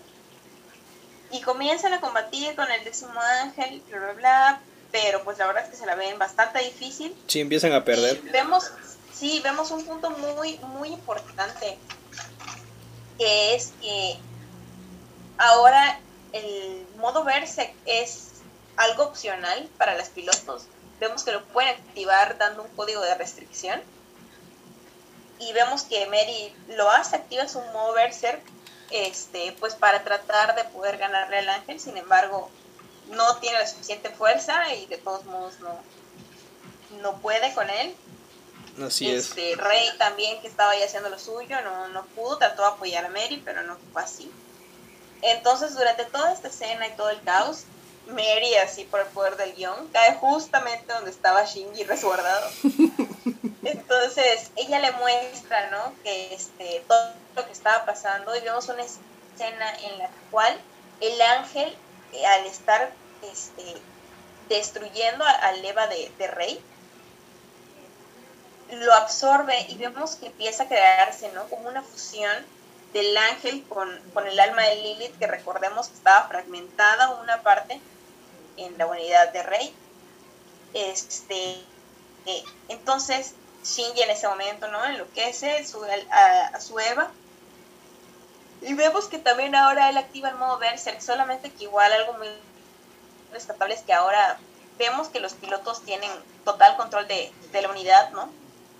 [1.33, 5.65] Y comienzan a combatir con el décimo ángel, bla, bla, bla, pero pues la verdad
[5.65, 7.13] es que se la ven bastante difícil.
[7.27, 8.21] Sí, empiezan a perder.
[8.31, 8.71] vemos,
[9.13, 11.77] sí, vemos un punto muy, muy importante,
[13.17, 14.17] que es que
[15.37, 15.99] ahora
[16.31, 18.29] el modo verse es
[18.77, 20.67] algo opcional para los pilotos
[21.03, 23.81] vemos que lo pueden activar dando un código de restricción.
[25.39, 28.41] y vemos que Mary lo hace, activa su modo Berserk,
[28.93, 32.49] este, pues para tratar de poder ganarle al ángel, sin embargo,
[33.09, 35.79] no tiene la suficiente fuerza y de todos modos no,
[37.01, 37.95] no puede con él.
[38.85, 42.67] Así este, Rey también, que estaba ahí haciendo lo suyo, no, no pudo, trató de
[42.69, 44.31] apoyar a Mary, pero no fue así.
[45.21, 47.63] Entonces, durante toda esta escena y todo el caos,
[48.07, 52.49] Mary, así por el poder del guion, cae justamente donde estaba Shinji resguardado.
[53.63, 55.93] Entonces, ella le muestra, ¿no?
[56.03, 60.59] Que este, todo lo que estaba pasando y vemos una escena en la cual
[61.01, 61.75] el ángel,
[62.13, 62.91] eh, al estar
[63.31, 63.63] este,
[64.49, 66.63] destruyendo al Eva de, de Rey,
[68.71, 71.47] lo absorbe y vemos que empieza a crearse, ¿no?
[71.47, 72.31] Como una fusión
[72.93, 73.89] del ángel con,
[74.25, 77.81] el alma de Lilith, que recordemos que estaba fragmentada una parte
[78.57, 79.75] en la unidad de Rey.
[80.73, 81.53] Este,
[82.25, 84.83] eh, entonces, Shinji en ese momento, ¿no?
[84.85, 87.11] Enloquece su, a, a, su Eva.
[88.61, 92.27] Y vemos que también ahora él activa el modo Berserk, solamente que igual algo muy
[93.31, 94.37] rescatable es que ahora
[94.77, 96.09] vemos que los pilotos tienen
[96.45, 98.29] total control de, de la unidad, ¿no?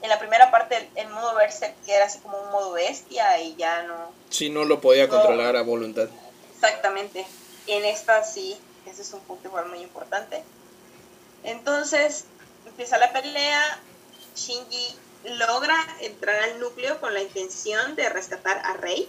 [0.04, 3.56] en la primera parte el, modo Berserk que era así como un modo bestia y
[3.56, 4.12] ya no...
[4.30, 6.10] Sí, no lo podía controlar a voluntad.
[6.54, 7.26] Exactamente.
[7.68, 10.44] En esta sí, ese es un punto igual muy importante.
[11.46, 12.26] Entonces,
[12.66, 13.80] empieza la pelea,
[14.36, 14.96] Shinji
[15.38, 19.08] logra entrar al núcleo con la intención de rescatar a Rey.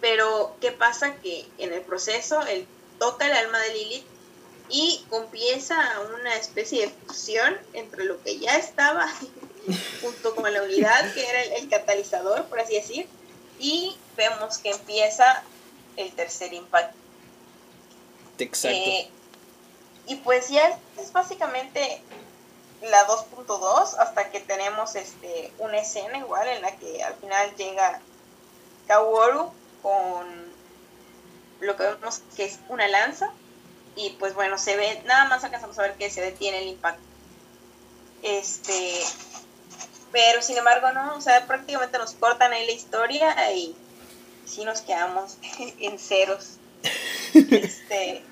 [0.00, 1.16] Pero, ¿qué pasa?
[1.16, 2.66] Que en el proceso él
[2.98, 4.06] toca el alma de Lilith
[4.68, 5.76] y comienza
[6.18, 9.06] una especie de fusión entre lo que ya estaba
[10.00, 13.08] junto con la unidad, que era el, catalizador, por así decir,
[13.58, 15.42] y vemos que empieza
[15.96, 16.96] el tercer impacto.
[18.38, 18.78] Exacto.
[18.78, 19.10] Eh,
[20.06, 22.00] y pues ya es básicamente
[22.82, 28.00] la 2.2 hasta que tenemos este una escena igual en la que al final llega
[28.86, 30.50] Kaworu con
[31.60, 33.32] lo que vemos que es una lanza
[33.96, 37.02] y pues bueno, se ve, nada más alcanzamos a ver que se detiene el impacto.
[38.22, 39.00] Este,
[40.12, 43.74] pero sin embargo, no, o sea, prácticamente nos cortan ahí la historia y
[44.46, 45.36] sí nos quedamos
[45.78, 46.56] en ceros.
[47.32, 48.24] Este,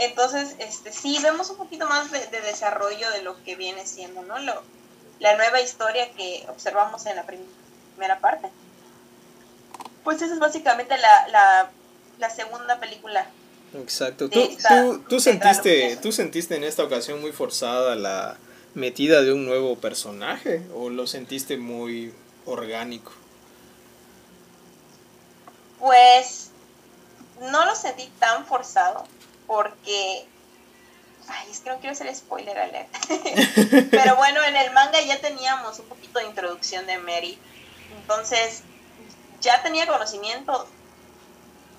[0.00, 4.38] entonces, este, sí, vemos un poquito más de, desarrollo de lo que viene siendo, ¿no?
[4.38, 4.62] Lo,
[5.18, 8.50] la nueva historia que observamos en la primera parte.
[10.02, 11.70] Pues esa es básicamente la, la,
[12.18, 13.26] la segunda película
[13.74, 14.28] Exacto.
[15.08, 18.36] ¿Tú, sentiste, ¿Tú sentiste en esta ocasión muy forzada la
[18.74, 22.12] metida de un nuevo personaje o lo sentiste muy
[22.46, 23.12] orgánico?
[25.78, 26.50] Pues
[27.40, 29.04] no lo sentí tan forzado
[29.50, 30.28] porque...
[31.26, 32.88] Ay, es que no quiero hacer spoiler alert.
[33.90, 37.36] Pero bueno, en el manga ya teníamos un poquito de introducción de Mary.
[38.00, 38.62] Entonces,
[39.40, 40.68] ya tenía conocimiento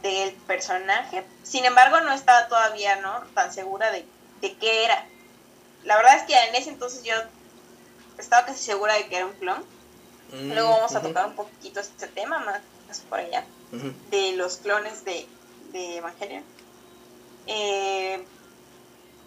[0.02, 1.24] del personaje.
[1.44, 3.22] Sin embargo, no estaba todavía ¿no?
[3.34, 4.06] tan segura de,
[4.42, 5.06] qué era.
[5.86, 7.14] La verdad es que en ese entonces yo
[8.18, 9.64] estaba casi segura de que era un clon.
[10.34, 13.46] Mm, Luego vamos a tocar un poquito este tema más, por allá,
[14.10, 15.26] de los clones de,
[15.72, 16.44] de Evangelion.
[17.48, 18.24] Eh,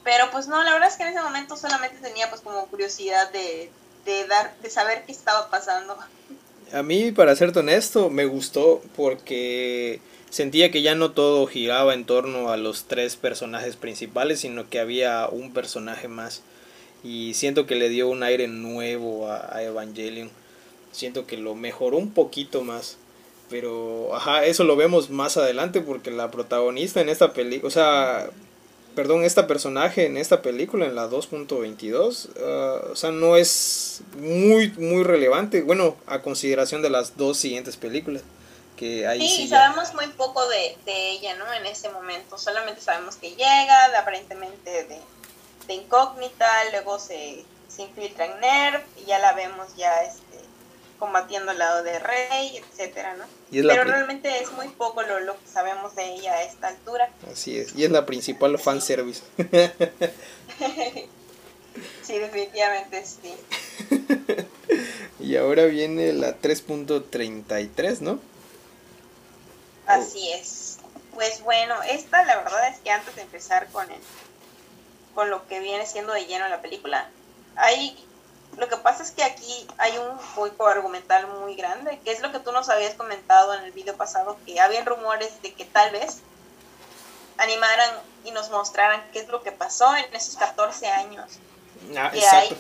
[0.03, 3.33] pero pues no, la verdad es que en ese momento solamente tenía pues como curiosidad
[3.33, 3.70] de,
[4.05, 5.96] de dar, de saber qué estaba pasando.
[6.72, 10.00] A mí, para serte honesto, me gustó porque
[10.31, 14.81] sentía que ya no todo giraba en torno a los tres personajes principales, sino que
[14.81, 16.42] había un personaje más.
[17.05, 20.31] Y siento que le dio un aire nuevo a, Evangelion.
[20.90, 22.96] Siento que lo mejoró un poquito más.
[23.55, 28.27] Pero, ajá, eso lo vemos más adelante porque la protagonista en esta película, o sea,
[28.97, 34.71] perdón, esta personaje en esta película, en la 2.22, ah, o sea, no es muy,
[34.71, 38.23] muy relevante, bueno, a consideración de las dos siguientes películas
[39.19, 41.53] sí, sabemos muy poco de, ella, ¿no?
[41.53, 47.45] En ese momento, solamente sabemos que llega, aparentemente de, incógnita, luego se,
[47.79, 50.38] infiltra en NERF y ya la vemos ya este,
[50.99, 53.25] combatiendo al lado de Rey, etcétera, ¿no?
[53.51, 57.11] Pero realmente es muy poco lo, lo, que sabemos de ella a esta altura.
[57.31, 59.23] Así es, y es la principal fanservice.
[62.03, 63.35] sí, definitivamente sí.
[65.21, 68.19] y ahora viene la 3.33, ¿no?
[69.87, 70.79] Así es.
[71.15, 74.01] Pues bueno, esta la verdad es que antes de empezar con el,
[75.15, 77.09] con lo que viene siendo de lleno la película,
[77.57, 77.97] hay
[78.57, 82.33] lo que pasa es que aquí hay un juego argumental muy grande, que es lo
[82.33, 85.90] que tú nos habías comentado en el video pasado, que había rumores de que tal
[85.90, 86.19] vez
[87.38, 87.90] animaran
[88.25, 91.38] y nos mostraran qué es lo que pasó en esos 14 años
[91.97, 92.57] ah, que hay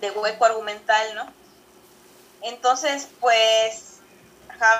[0.00, 1.32] de hueco argumental, ¿no?
[2.42, 3.98] Entonces, pues,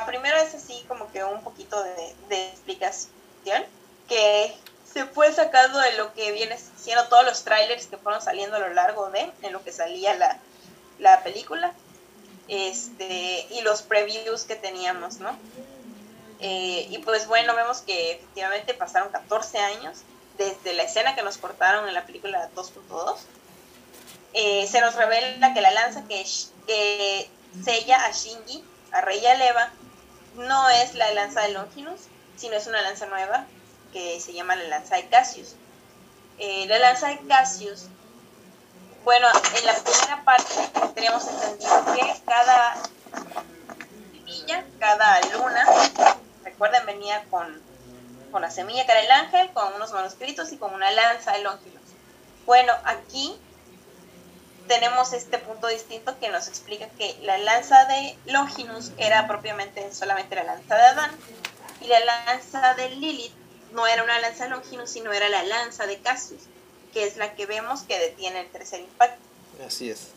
[0.06, 3.64] primero es así como que un poquito de, de explicación
[4.08, 4.56] que
[4.92, 8.60] se fue sacando de lo que viene siendo todos los trailers que fueron saliendo a
[8.60, 10.38] lo largo de, en lo que salía la,
[10.98, 11.72] la película,
[12.48, 15.36] este, y los previews que teníamos, ¿no?
[16.40, 19.98] Eh, y pues bueno, vemos que efectivamente pasaron 14 años
[20.38, 23.18] desde la escena que nos cortaron en la película 2.2.
[24.32, 26.24] Eh, se nos revela que la lanza que,
[27.64, 29.70] sella a Shinji, a Rey Aleva,
[30.36, 32.00] no es la lanza de Longinus,
[32.36, 33.46] sino es una lanza nueva
[33.92, 35.54] que se llama la lanza de Cassius.
[36.38, 37.86] Eh, la lanza de Cassius,
[39.04, 39.26] bueno,
[39.56, 40.54] en la primera parte
[40.94, 42.76] teníamos entendido que cada
[44.24, 45.66] villa, cada luna,
[46.44, 47.60] recuerden, venía con,
[48.30, 51.42] con la semilla que era el ángel, con unos manuscritos y con una lanza de
[51.42, 51.80] Longinus.
[52.46, 53.38] Bueno, aquí
[54.66, 60.36] tenemos este punto distinto que nos explica que la lanza de Longinus era propiamente solamente
[60.36, 61.10] la lanza de Adán
[61.80, 63.39] y la lanza de Lilith
[63.72, 66.42] no era una lanza Longinus, sino era la lanza de Cassius,
[66.92, 69.20] que es la que vemos que detiene el tercer impacto.
[69.64, 70.08] Así es.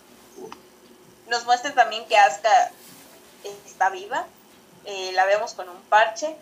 [1.27, 2.71] Nos muestra también que Asuka
[3.65, 4.25] está viva,
[4.85, 6.35] eh, la vemos con un parche,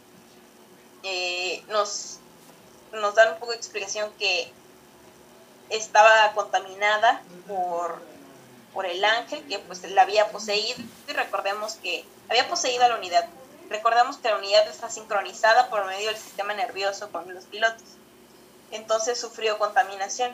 [1.04, 2.19] eh, nos,
[2.91, 4.52] nos dan un poco de explicación que
[5.69, 8.02] estaba contaminada por,
[8.74, 12.97] por el ángel que pues la había poseído y recordemos que había poseído a la
[12.97, 13.28] unidad.
[13.72, 17.84] Recordemos que la unidad está sincronizada por medio del sistema nervioso con los pilotos.
[18.72, 20.34] Entonces sufrió contaminación.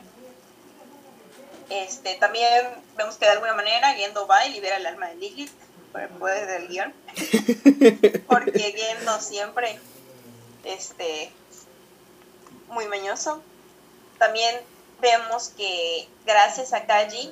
[1.69, 5.51] Este, también vemos que de alguna manera Gendo va y libera el alma de Lilith
[5.91, 6.93] por el poder del guion.
[8.27, 9.79] Porque Gendo siempre
[10.63, 11.31] este
[12.69, 13.43] muy mañoso.
[14.17, 14.59] También
[14.99, 17.31] vemos que gracias a Kaji,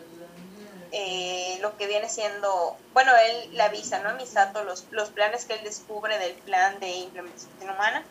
[0.98, 4.12] eh, lo que viene siendo, bueno, él le avisa, ¿no?
[4.12, 8.06] A Misato los, los planes que él descubre del plan de implementación humana.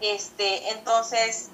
[0.00, 1.48] Este, entonces,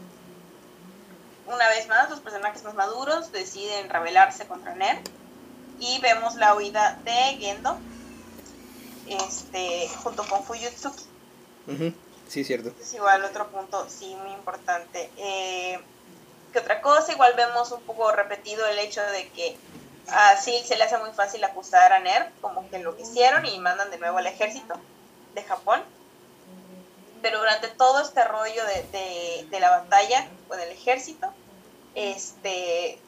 [1.46, 4.98] una vez más, los personajes más maduros deciden rebelarse contra Ner
[5.80, 7.78] y vemos la huida de Gendo
[9.08, 11.04] este, junto con Fuyutsuki.
[12.28, 12.74] Sí, cierto.
[12.78, 15.10] Es igual otro punto, sí, muy importante.
[15.16, 15.80] Eh,
[16.52, 19.56] que otra cosa, igual vemos un poco repetido el hecho de que
[20.08, 23.58] a Sil se le hace muy fácil acusar a Ner, como que lo hicieron y
[23.58, 24.74] mandan de nuevo al ejército
[25.34, 25.82] de Japón.
[27.20, 31.32] Pero durante todo este rollo de, de, la batalla con el ejército,
[31.94, 32.98] este,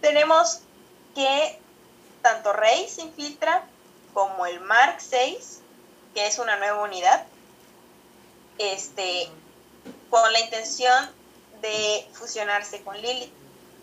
[0.00, 0.60] tenemos
[1.14, 1.60] que
[2.22, 3.64] tanto Rey se infiltra
[4.14, 5.38] como el Mark VI,
[6.14, 7.26] que es una nueva unidad,
[8.56, 9.28] este,
[10.10, 11.10] con la intención
[11.60, 13.32] de fusionarse con Lilith.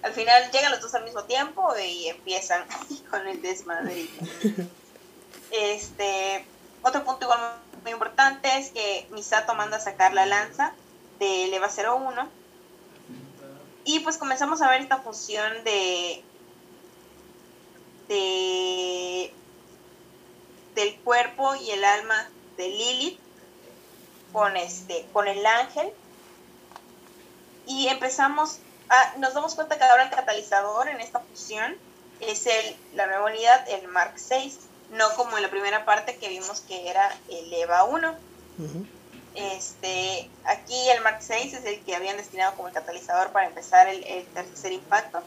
[0.06, 2.64] Al final llegan los dos al mismo tiempo y empiezan
[3.10, 4.08] con el desmadre.
[5.50, 6.46] Este,
[6.84, 7.40] otro punto igual
[7.82, 10.74] muy importante es que Misato manda a sacar la lanza
[11.18, 12.30] de Leva 01
[13.84, 16.24] y pues comenzamos a ver esta fusión de
[18.08, 19.34] de
[20.76, 23.20] del cuerpo y el alma de Lilith
[24.32, 25.92] con este con el ángel
[27.66, 28.60] y empezamos
[28.90, 31.76] a, nos damos cuenta que ahora el catalizador en esta fusión
[32.20, 34.60] es el, la nueva unidad, el Mark 6,
[34.92, 38.16] no como en la primera parte que vimos que era el EVA 1.
[39.36, 43.88] Este, aquí el Mark 6 es el que habían destinado como el catalizador para empezar
[43.88, 45.22] el, tercer impacto.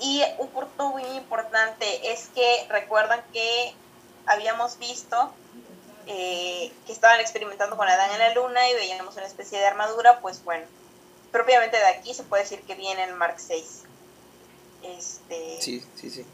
[0.00, 3.74] Y un punto muy importante es que recuerdan que
[4.26, 5.32] habíamos visto
[6.06, 10.20] eh, que estaban experimentando con Adán en la luna y veíamos una especie de armadura,
[10.20, 10.66] pues bueno,
[11.32, 13.82] propiamente de aquí se puede decir que viene el Mark 6.
[14.82, 16.24] Este, sí, sí, sí.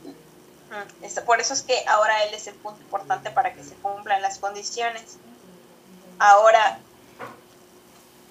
[1.02, 4.22] Este, por eso es que ahora él es el punto importante para que se cumplan
[4.22, 5.18] las condiciones.
[6.18, 6.78] Ahora,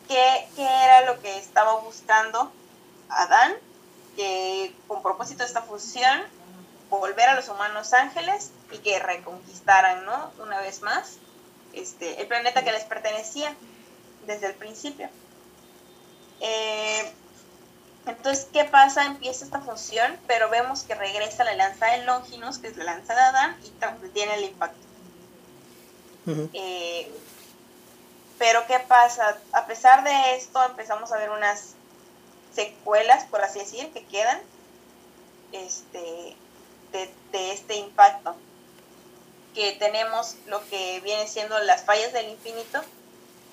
[0.08, 2.52] ¿qué, qué era lo que estaba buscando
[3.10, 3.54] Adán?
[4.16, 6.22] Que con propósito de esta fusión,
[6.90, 10.32] volver a los humanos ángeles y que reconquistaran, ¿no?
[10.40, 11.18] Una vez más,
[11.74, 13.56] este, el planeta que les pertenecía
[14.26, 15.10] desde el principio.
[16.42, 17.14] Eh,
[18.08, 19.06] entonces, ¿qué pasa?
[19.06, 23.14] Empieza esta función, pero vemos que regresa la lanza de Longinus, que es la lanza
[23.14, 24.80] de Adán, y tiene el impacto.
[26.54, 27.12] Eh,
[28.40, 29.38] pero ¿qué pasa?
[29.54, 31.76] A pesar de esto, empezamos a ver unas
[32.56, 34.40] secuelas, por así decir, que quedan
[35.52, 36.36] este,
[36.92, 38.36] de, de este impacto.
[39.54, 42.82] Que tenemos lo que viene siendo las fallas del infinito,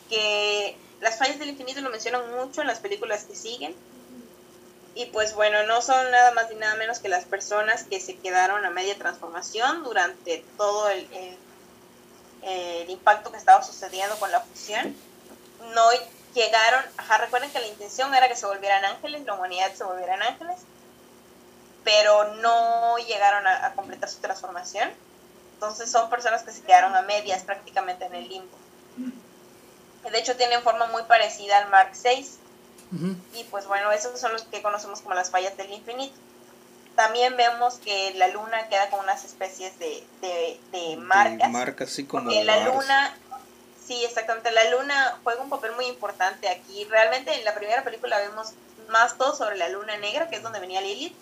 [0.08, 3.74] que las fallas del infinito lo mencionan mucho en las películas que siguen.
[4.94, 8.16] Y pues bueno, no son nada más ni nada menos que las personas que se
[8.16, 11.06] quedaron a media transformación durante todo el,
[12.42, 14.96] el, impacto que estaba sucediendo con la fusión.
[15.72, 15.84] No
[16.34, 20.20] llegaron, ajá, recuerden que la intención era que se volvieran ángeles, la humanidad se volvieran
[20.20, 20.56] ángeles,
[21.84, 24.90] pero no llegaron a, a completar su transformación.
[25.54, 28.58] Entonces son personas que se quedaron a medias prácticamente en el limbo.
[30.10, 32.26] De hecho tienen forma muy parecida al Mark VI
[33.34, 36.14] y pues bueno, esos son los que conocemos como las fallas del infinito.
[36.96, 41.50] También vemos que la luna queda con unas especies de, de, marcas.
[41.50, 42.30] marcas, así como.
[42.30, 43.14] la luna,
[43.86, 46.84] sí, exactamente, la luna juega un papel muy importante aquí.
[46.86, 48.52] Realmente en la primera película vemos
[48.88, 51.14] más todo sobre la luna negra, que es donde venía Lilith.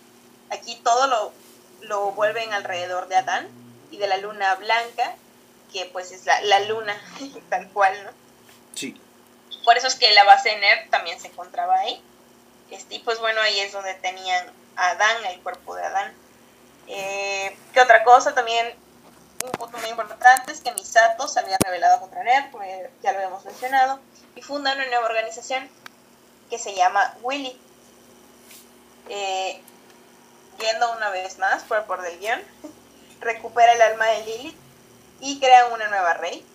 [0.49, 1.33] Aquí todo lo,
[1.81, 3.47] lo vuelven alrededor de Adán
[3.91, 5.15] y de la luna blanca,
[5.71, 6.99] que pues es la, la luna
[7.49, 8.26] tal cual, ¿no?
[8.77, 8.95] Sí.
[9.65, 12.01] Por eso es que la base NERD también se encontraba ahí.
[12.69, 16.13] Este, y pues bueno, ahí es donde tenían a Adán, el cuerpo de Adán.
[16.87, 18.35] Eh, ¿Qué otra cosa?
[18.35, 18.75] También
[19.43, 23.45] un punto muy importante es que Misato se había revelado contra NERD, ya lo habíamos
[23.45, 23.99] mencionado,
[24.35, 25.69] y funda una nueva organización
[26.49, 27.59] que se llama Willy.
[29.09, 29.61] Eh,
[30.59, 32.41] yendo una vez más por, por del guion,
[33.21, 34.57] recupera el alma de Lilith
[35.19, 36.45] y crea una nueva rey,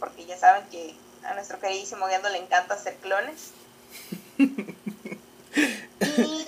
[0.00, 3.50] porque ya saben que a nuestro queridísimo Gendo le encanta hacer clones.
[4.38, 6.46] y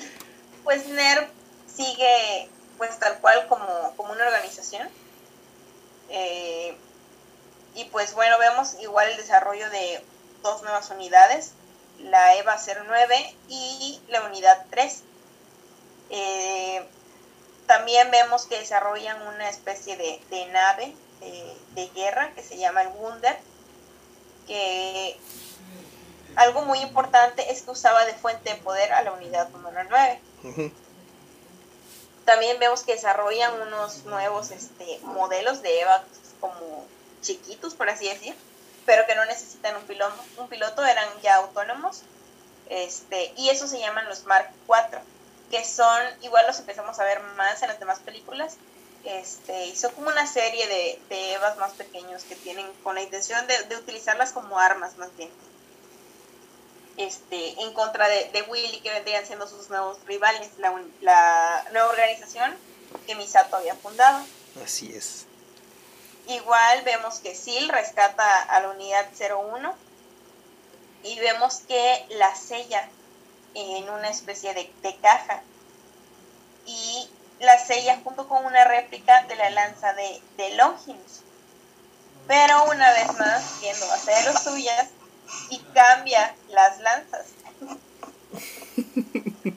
[0.64, 1.28] pues NERV
[1.74, 2.48] sigue
[2.78, 3.66] pues tal cual como,
[3.98, 4.88] una organización.
[6.08, 6.76] Eh,
[7.74, 10.02] y pues bueno, vemos igual el desarrollo de
[10.42, 11.52] dos nuevas unidades,
[11.98, 15.02] la EVA 09 y la unidad 3.
[16.08, 16.86] Eh,
[17.66, 22.88] también vemos que desarrollan una especie de, nave de, de, guerra que se llama el
[22.88, 23.38] Wunder,
[24.46, 25.18] que
[26.36, 30.20] algo muy importante es que usaba de fuente de poder a la unidad número 9.
[32.24, 36.04] También vemos que desarrollan unos nuevos este, modelos de EVA
[36.40, 36.86] como
[37.22, 38.34] chiquitos, por así decir,
[38.86, 42.02] pero que no necesitan un piloto, un piloto eran ya autónomos,
[42.68, 45.00] este, y eso se llaman los Mark IV,
[45.50, 48.56] que son, igual los empezamos a ver más en las demás películas,
[49.04, 53.46] este, hizo como una serie de, de Evas más pequeños que tienen con la intención
[53.46, 55.30] de, utilizarlas como armas más bien.
[56.96, 62.54] Este, en contra de, Willy, que vendrían siendo sus nuevos rivales, la, la nueva organización
[63.06, 64.24] que Misato había fundado.
[64.62, 65.26] Así es.
[66.26, 69.74] Igual vemos que Sil rescata a la unidad 01
[71.02, 72.88] y vemos que la sella
[73.54, 75.42] en una especie de, de caja
[76.66, 77.08] y
[77.40, 81.20] la sella junto con una réplica de la lanza de, de Longinus.
[82.28, 84.88] Pero una vez más, viendo hacer los suyas
[85.48, 87.26] y cambia las lanzas.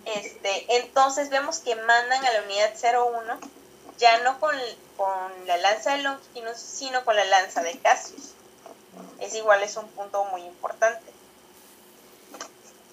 [0.05, 3.39] Este, entonces vemos que mandan a la unidad 01
[3.97, 4.55] ya no con,
[4.97, 8.33] con la lanza de Longinus, sino con la lanza de Cassius.
[9.19, 11.11] Es igual, es un punto muy importante.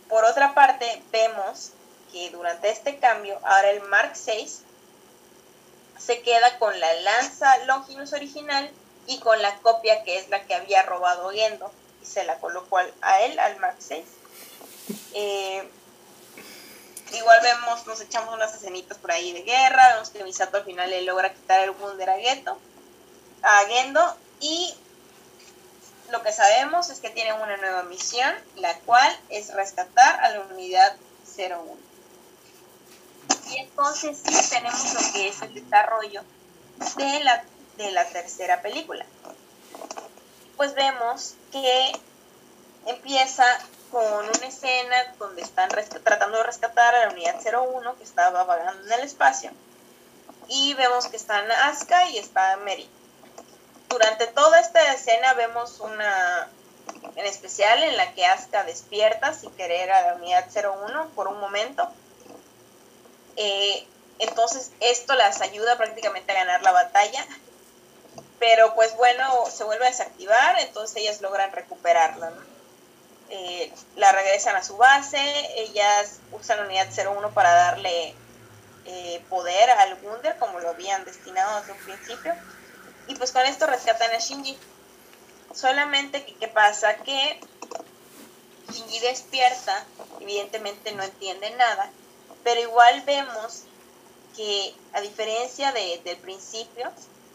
[0.09, 1.73] Por otra parte, vemos
[2.13, 4.51] que durante este cambio, ahora el Mark VI
[6.05, 8.71] se queda con la lanza Longinus original
[9.07, 11.71] y con la copia que es la que había robado Gendo
[12.03, 14.05] y se la colocó a él, al Mark VI.
[15.15, 15.69] Eh,
[17.13, 20.89] igual vemos, nos echamos unas escenitas por ahí de guerra, vemos que Misato al final
[20.91, 22.15] le logra quitar el Wunder a,
[23.43, 24.75] a Gendo y
[26.11, 30.41] lo que sabemos es que tienen una nueva misión, la cual es rescatar a la
[30.41, 30.97] unidad
[31.37, 31.90] 01.
[33.51, 36.23] Y entonces sí tenemos lo que es el desarrollo
[36.97, 37.45] de la,
[37.77, 39.05] de la tercera película.
[40.57, 41.93] Pues vemos que
[42.87, 43.45] empieza
[43.91, 48.87] con una escena donde están tratando de rescatar a la unidad 01 que estaba vagando
[48.87, 49.51] en el espacio.
[50.49, 52.89] Y vemos que están Asuka y está Mary.
[53.89, 56.49] Durante toda esta escena vemos una
[57.17, 61.41] en especial en la que Asuka despierta sin querer a la unidad 01 por un
[61.41, 61.89] momento
[63.37, 63.87] eh,
[64.19, 67.27] entonces esto las ayuda prácticamente a ganar la batalla.
[68.39, 72.33] Pero pues bueno, se vuelve a desactivar, entonces ellas logran recuperarla.
[73.29, 75.21] Eh, la regresan a su base,
[75.57, 78.15] ellas usan la unidad 01 para darle
[78.87, 82.35] eh, poder al Wunder como lo habían destinado desde un principio.
[83.09, 84.59] Y pues con esto rescatan a Shinji.
[85.55, 86.97] Solamente que, ¿qué pasa?
[86.97, 87.41] Que
[88.73, 89.85] Shinji despierta,
[90.21, 91.91] evidentemente no entiende nada,
[92.45, 93.65] pero igual vemos
[94.37, 96.91] que a diferencia de, del principio,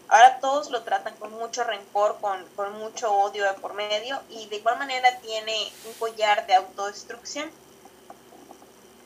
[0.08, 4.46] ahora todos lo tratan con mucho rencor, con, con mucho odio de por medio y
[4.48, 7.50] de igual manera tiene un collar de autodestrucción.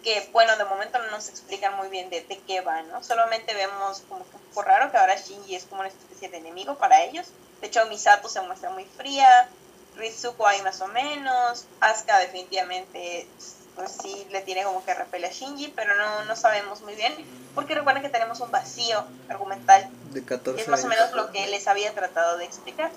[0.03, 3.03] que bueno, de momento no nos explican muy bien de, de qué va, ¿no?
[3.05, 6.39] Solamente vemos como que un poco raro que ahora Shinji es como una especie de
[6.39, 7.27] enemigo para ellos.
[7.61, 9.49] De hecho, Misato se muestra muy fría,
[9.97, 13.29] Ritsuko hay más o menos, Asuka definitivamente
[13.77, 17.15] pues sí le tiene como que repele a Shinji, pero no, no sabemos muy bien,
[17.55, 19.89] porque recuerden que tenemos un vacío argumental.
[20.11, 22.91] De 14 es más o menos lo que les había tratado de explicar.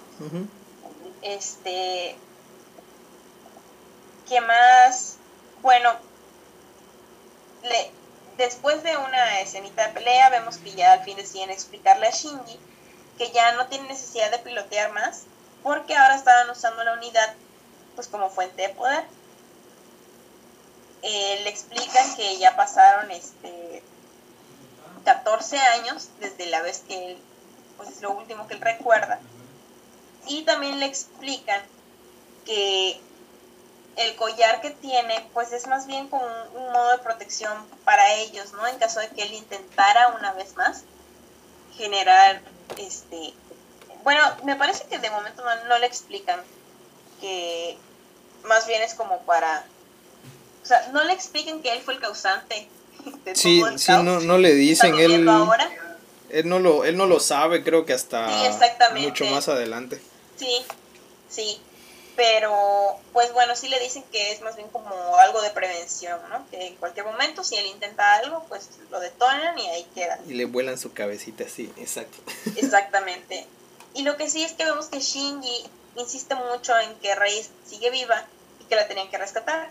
[1.22, 2.16] Este.
[4.28, 5.18] ¿Qué más?
[5.62, 5.92] Bueno,
[7.64, 7.92] le,
[8.38, 12.60] después de una escenita de pelea, vemos que ya al fin deciden explicarle a Shinji
[13.18, 15.24] que ya no tiene necesidad de pilotear más,
[15.62, 17.34] porque ahora estaban usando la unidad
[17.96, 19.04] pues como fuente de poder.
[21.04, 23.84] Eh, le explican que ya pasaron este
[25.04, 27.18] 14 años desde la vez que él,
[27.78, 29.20] pues es lo último que él recuerda.
[30.28, 31.62] Y también le explican
[32.46, 33.02] que
[33.98, 36.26] el collar que tiene, pues es más bien como
[36.56, 37.54] un, modo de protección
[37.86, 38.66] para ellos, ¿no?
[38.66, 40.84] En caso de que él intentara una vez más
[41.76, 42.42] generar,
[42.78, 43.34] este,
[44.04, 46.42] bueno, me parece que de momento no le explican
[47.20, 47.78] que
[48.46, 49.64] más bien es como para,
[50.64, 52.68] o sea, no le explican que él fue el causante
[53.26, 55.70] de Sí, todo el sí, caos no, no le dicen, él, ahora.
[56.30, 60.02] él, no lo, él no lo sabe, creo que hasta Sí, mucho más adelante.
[60.38, 60.64] Sí,
[61.30, 61.62] sí.
[62.16, 62.54] Pero,
[63.12, 66.48] pues bueno, sí le dicen que es más bien como algo de prevención, ¿no?
[66.52, 70.20] Que en cualquier momento, si él intenta algo, pues lo detonan y ahí queda.
[70.28, 72.20] Y le vuelan su cabecita así, exacto.
[72.56, 73.48] Exactamente.
[73.96, 75.66] Y lo que sí es que vemos que Shinji
[75.98, 78.26] insiste mucho en que Rey sigue viva
[78.62, 79.70] y que la tenían que rescatar.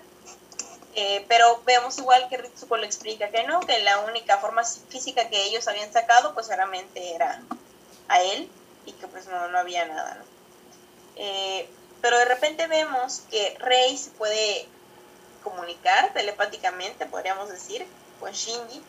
[0.95, 5.29] Eh, pero vemos igual que Ritsuko le explica que no, que la única forma física
[5.29, 7.43] que ellos habían sacado, pues solamente era
[8.09, 8.51] a él
[8.85, 10.25] y que pues no, no había nada, ¿no?
[11.17, 11.69] Eh,
[12.03, 14.69] pero de repente vemos que Rey se puede
[15.43, 17.87] comunicar telepáticamente, podríamos decir,
[18.21, 18.83] con Shinji.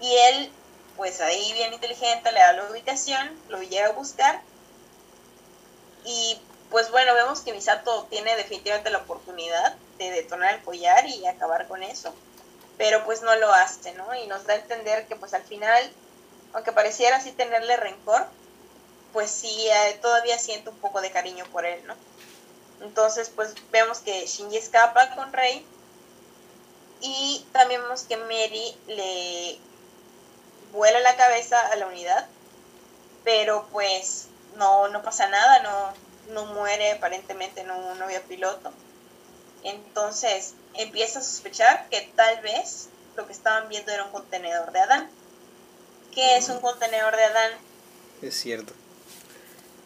[0.00, 0.52] Y él,
[0.96, 4.40] pues ahí bien inteligente, le da la ubicación, lo llega a buscar.
[6.04, 11.26] Y pues bueno, vemos que Misato tiene definitivamente la oportunidad de detonar el collar y
[11.26, 12.14] acabar con eso.
[12.76, 14.14] Pero pues no lo hace, ¿no?
[14.14, 15.90] Y nos da a entender que pues al final,
[16.52, 18.26] aunque pareciera así tenerle rencor,
[19.12, 21.94] pues sí, eh, todavía siente un poco de cariño por él, ¿no?
[22.80, 25.66] Entonces, pues vemos que Shinji escapa con Rey.
[27.00, 29.58] Y también vemos que Mary le
[30.72, 32.26] vuela la cabeza a la unidad.
[33.24, 35.92] Pero pues no, no pasa nada, no,
[36.32, 38.72] no muere, aparentemente no, no había piloto.
[39.64, 44.80] Entonces empieza a sospechar que tal vez lo que estaban viendo era un contenedor de
[44.80, 45.10] Adán.
[46.14, 47.52] ¿Qué es un contenedor de Adán?
[48.22, 48.72] Es cierto.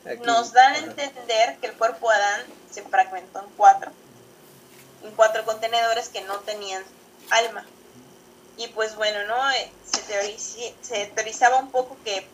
[0.07, 3.91] Aquí- Nos dan a entender que el cuerpo de Adán se fragmentó en cuatro,
[5.05, 6.83] en cuatro contenedores que no tenían
[7.31, 7.65] alma.
[8.57, 9.51] Y pues bueno, ¿no?
[9.53, 12.27] Eh, Se, teorici- se teorizaba un poco que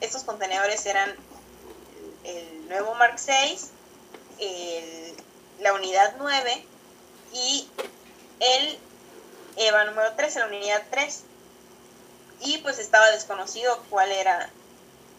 [0.00, 1.14] estos contenedores eran
[2.24, 3.58] el nuevo Mark VI,
[4.38, 5.14] el-
[5.60, 6.64] la unidad 9
[7.32, 7.68] y
[8.40, 8.78] el
[9.56, 11.24] EVA número 3, la unidad 3.
[12.40, 14.48] Y pues estaba desconocido cuál era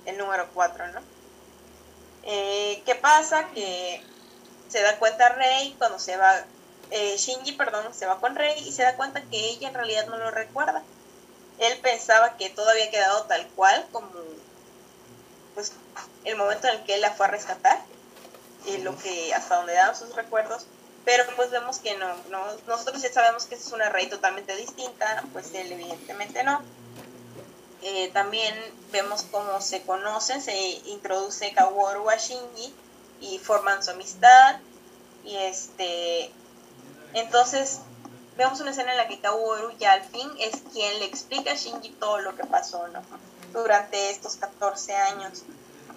[0.06, 1.02] el número 4, ¿no?
[2.24, 3.50] Eh, ¿Qué pasa?
[3.54, 4.02] Que
[4.70, 6.46] se da cuenta Rey cuando se va,
[6.92, 10.08] eh, Shinji, perdón, se va con Rey y se da cuenta que ella en realidad
[10.08, 10.84] no lo recuerda.
[11.60, 14.10] Él pensaba que todo había quedado tal cual como
[15.56, 15.74] pues
[16.24, 17.82] el momento en el que él la fue a rescatar
[18.84, 20.66] lo que hasta donde dan sus recuerdos
[21.06, 25.24] pero pues vemos que no, no nosotros ya sabemos que es una Rey totalmente distinta
[25.34, 26.62] pues él evidentemente no
[27.82, 28.54] eh, también
[28.92, 30.56] vemos cómo se conocen, se
[30.86, 32.74] introduce Kaworu a Shinji
[33.22, 34.60] y forman su amistad.
[35.24, 36.32] Y este,
[37.14, 37.80] entonces
[38.38, 41.56] vemos una escena en la que Kaworu ya al fin es quien le explica a
[41.56, 42.86] Shinji todo lo que pasó.
[43.54, 45.44] Durante estos 14 años.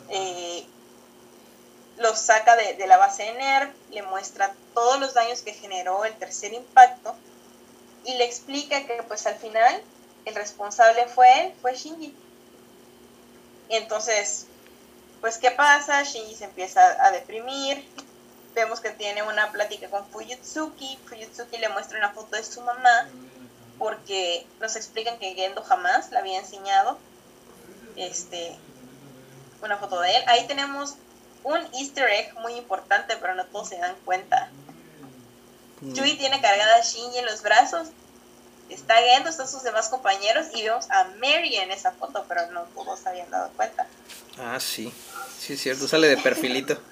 [0.09, 0.67] Eh,
[1.99, 6.05] los saca de, de la base de NERV, le muestra todos los daños que generó
[6.05, 7.15] el tercer impacto
[8.05, 9.83] y le explica que pues al final
[10.25, 12.15] el responsable fue él, fue Shinji.
[13.69, 14.47] Entonces,
[15.21, 16.03] pues, ¿qué pasa?
[16.03, 17.89] Shinji se empieza a deprimir.
[18.55, 20.99] Vemos que tiene una plática con Fuyutsuki.
[21.07, 23.09] Fuyutsuki le muestra una foto de su mamá
[23.79, 26.99] porque nos explican que Gendo jamás la había enseñado
[27.97, 28.57] este,
[29.63, 30.25] una foto de él.
[30.27, 30.97] Ahí tenemos
[31.45, 34.51] un easter egg muy importante, pero no todos se dan cuenta.
[35.81, 35.95] Mm.
[35.95, 37.89] Yui tiene cargada a Shinji en los brazos
[38.73, 42.63] está Gendo, están sus demás compañeros y vemos a Mary en esa foto, pero no
[42.75, 43.87] todos se habían dado cuenta.
[44.39, 44.93] Ah, sí.
[45.39, 45.89] Sí, es cierto.
[45.89, 46.79] Sale de perfilito.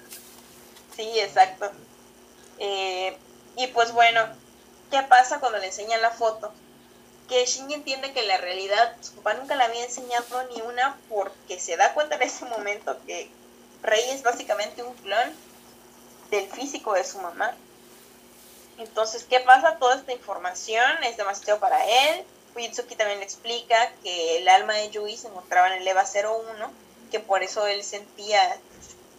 [0.93, 1.71] Sí, exacto.
[2.59, 3.17] Eh,
[3.55, 4.27] y pues bueno,
[4.91, 6.53] ¿qué pasa cuando le enseñan la foto?
[7.29, 11.61] que Shinji entiende que la realidad su papá nunca le había enseñado ni una porque
[11.61, 13.31] se da cuenta en ese momento que
[13.81, 15.33] Rey es básicamente un clon
[16.29, 17.55] del físico de su mamá.
[18.77, 19.77] Entonces, ¿qué pasa?
[19.77, 22.25] Toda esta información es demasiado para él.
[22.53, 26.71] Fujitsuki también le explica que el alma de Yui se encontraba en el EVA 01,
[27.11, 28.41] que por eso él sentía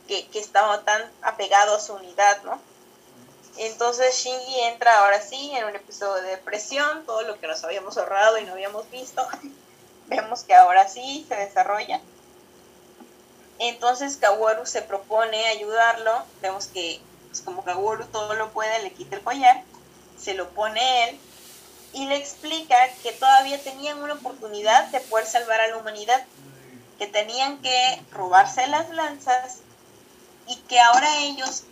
[0.09, 2.61] que, que estaba tan apegado a su unidad, ¿no?
[3.59, 7.99] Entonces Shinji entra ahora sí en un episodio de depresión, todo lo que nos habíamos
[7.99, 9.27] ahorrado y no habíamos visto,
[10.07, 12.01] vemos que ahora sí se desarrolla.
[13.65, 19.15] Entonces Kaworu se propone ayudarlo, vemos que pues, como Kaworu todo lo puede, le quita
[19.15, 19.63] el collar,
[20.19, 21.21] se lo pone él
[21.93, 26.25] y le explica que todavía tenían una oportunidad de poder salvar a la humanidad,
[26.99, 29.59] que tenían que robarse las lanzas
[30.49, 31.63] y que ahora ellos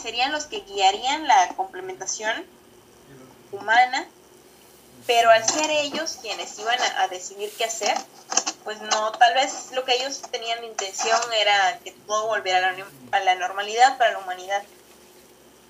[0.00, 2.46] serían los que guiarían la complementación
[3.50, 4.06] humana,
[5.08, 7.96] pero al ser ellos quienes iban a, decidir qué hacer,
[8.62, 12.76] pues no, tal vez lo que ellos tenían intención era que todo volviera
[13.12, 14.62] a la, normalidad para la humanidad,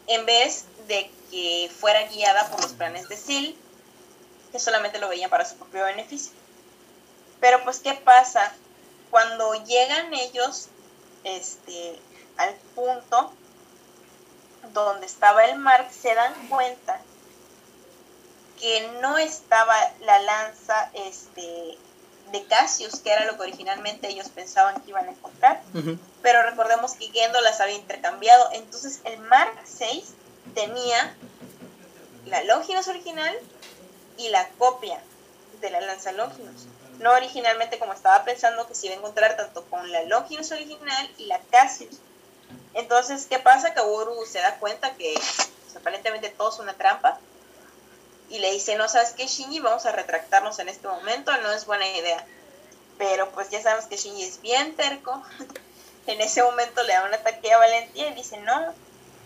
[0.09, 3.55] en vez de que fuera guiada por los planes de Sil,
[4.51, 6.33] que solamente lo veían para su propio beneficio.
[7.39, 8.53] Pero pues, ¿qué pasa?
[9.13, 10.67] Cuando llegan ellos
[11.23, 11.97] este,
[12.39, 13.33] al punto
[14.73, 17.01] donde estaba el Mark, se dan cuenta
[18.61, 21.79] que no estaba la lanza este,
[22.33, 25.63] de Cassius, que era lo que originalmente ellos pensaban que iban a encontrar.
[26.23, 28.49] Pero recordemos que Gendo las había intercambiado.
[28.53, 30.05] Entonces el Mark 6
[30.55, 31.17] tenía
[32.27, 33.35] la Longinus original
[34.17, 35.01] y la copia
[35.61, 36.67] de la lanza Longinus.
[36.99, 41.11] No originalmente como estaba pensando que se iba a encontrar tanto con la Longinus original
[41.17, 41.97] y la Cassius.
[42.75, 43.73] Entonces, ¿qué pasa?
[43.73, 47.19] Que Uru se da cuenta que pues, aparentemente todo es una trampa
[48.31, 51.67] y le dice, no sabes qué, Shinji, vamos a retractarnos en este momento, no es
[51.67, 52.25] buena idea.
[52.99, 55.23] Pero pues ya sabemos que Shinji es bien terco.
[56.07, 58.75] en ese momento le da un ataque a Valentía y dice, no,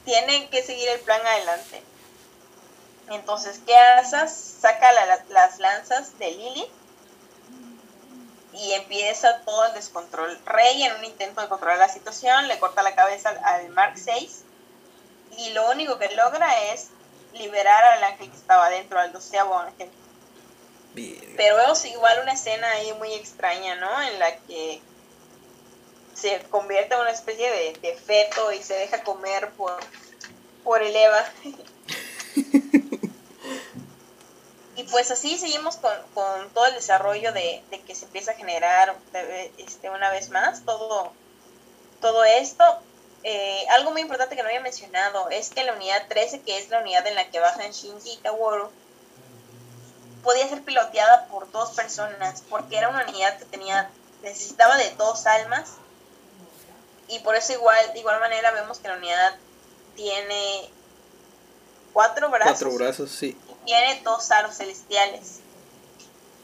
[0.04, 1.82] tienen que seguir el plan adelante.
[3.10, 4.32] Entonces, ¿qué haces?
[4.60, 4.92] Saca
[5.28, 6.70] las lanzas de Lily
[8.52, 10.38] y empieza todo el descontrol.
[10.44, 14.44] Rey, en un intento de controlar la situación, le corta la cabeza al Mark 6
[15.38, 16.88] y lo único que logra es
[17.34, 19.90] liberar al ángel que estaba dentro, al doceavo ángel.
[21.36, 24.02] Pero vemos igual una escena ahí muy extraña, ¿no?
[24.02, 24.80] En la que
[26.14, 29.78] se convierte en una especie de, de feto y se deja comer por,
[30.62, 31.24] por el Eva.
[34.76, 35.92] y pues así seguimos con,
[36.52, 38.96] todo el desarrollo de, que se empieza a generar
[39.58, 41.12] este, una vez más todo,
[42.00, 42.64] todo esto.
[43.24, 46.70] Eh, algo muy importante que no había mencionado es que la unidad 13, que es
[46.70, 48.70] la unidad en la que bajan Shinji y Kaworu,
[50.22, 53.90] podía ser piloteada por dos personas, porque era una unidad que tenía,
[54.22, 55.70] necesitaba de dos almas,
[57.08, 59.36] y por eso igual, de igual manera vemos que la unidad
[59.94, 60.68] tiene
[61.92, 62.58] cuatro brazos.
[62.58, 65.40] Cuatro brazos, sí tiene dos aros celestiales.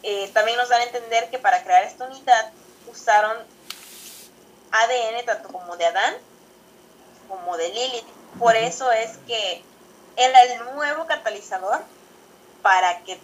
[0.02, 2.52] Eh, también nos dan a entender que para crear esta unidad
[2.90, 3.36] usaron
[4.70, 6.14] ADN tanto como de Adán
[7.28, 8.06] como de Lilith.
[8.38, 9.62] Por eso es que
[10.16, 11.80] era el nuevo catalizador
[12.62, 13.18] para que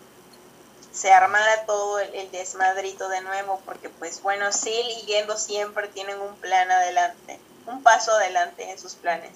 [0.92, 6.20] se armara todo el, desmadrito de nuevo, porque pues bueno, Sil y Gendo siempre tienen
[6.20, 9.32] un plan adelante, un paso adelante en sus planes.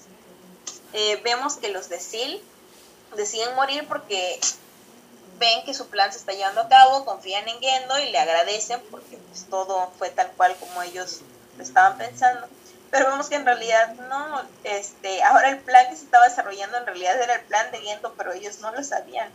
[0.93, 2.39] Eh, vemos que los de Sil
[3.15, 4.39] deciden morir porque
[5.37, 8.81] ven que su plan se está llevando a cabo, confían en Gendo y le agradecen
[8.89, 11.21] porque pues, todo fue tal cual como ellos
[11.57, 12.47] lo estaban pensando.
[12.91, 16.85] Pero vemos que en realidad no, este, ahora el plan que se estaba desarrollando en
[16.85, 19.29] realidad era el plan de Gendo, pero ellos no lo sabían.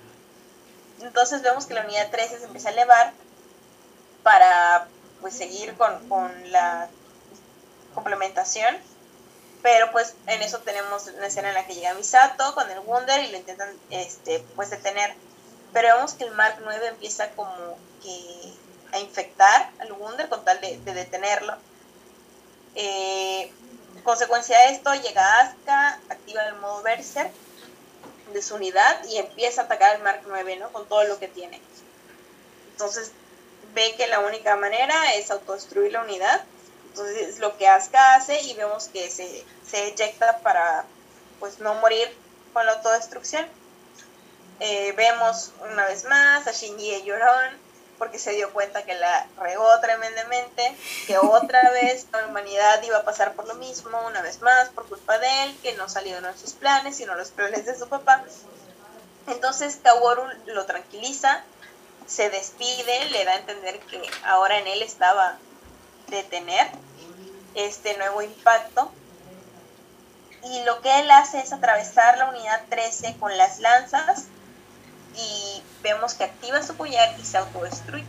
[1.01, 3.13] Entonces vemos que la unidad 13 se empieza a elevar
[4.23, 4.89] para
[5.21, 6.89] pues seguir con, con la
[7.95, 8.77] complementación
[9.65, 13.25] pero pues en eso tenemos una escena en la que llega Misato con el Wunder
[13.25, 15.15] y lo intentan este, pues detener.
[15.73, 18.53] Pero vemos que el Mark 9 empieza como que
[18.93, 21.57] a infectar al Wunder con tal de, detenerlo.
[22.75, 23.53] Eh,
[24.03, 27.33] consecuencia de esto, llega Asuka, activa el modo Berserk
[28.33, 30.71] de su unidad y empieza a atacar al Mark 9, ¿no?
[30.73, 31.61] Con todo lo que tiene.
[32.73, 33.13] Entonces
[33.75, 36.45] ve que la única manera es autodestruir la unidad
[36.95, 40.85] entonces lo que Asuka hace y vemos que se, se eyecta para
[41.41, 42.09] pues no morir
[42.53, 43.45] con la autodestrucción.
[44.61, 47.64] Eh, vemos una vez más a Shinji llorón
[47.99, 50.77] porque se dio cuenta que la regó tremendamente,
[51.07, 54.89] que otra vez la humanidad iba a pasar por lo mismo, una vez más, por
[54.89, 58.23] culpa de él, que no salieron sus planes, sino los planes de su papá.
[59.27, 61.43] Entonces Kaworu lo tranquiliza
[62.07, 65.39] se despide, le da a entender que ahora en él estaba
[66.09, 66.71] detener
[67.55, 68.91] este nuevo impacto.
[70.43, 74.25] Y lo que él hace es atravesar la unidad 13 con las lanzas
[75.17, 78.05] y vemos que activa su collar y se autodestruye.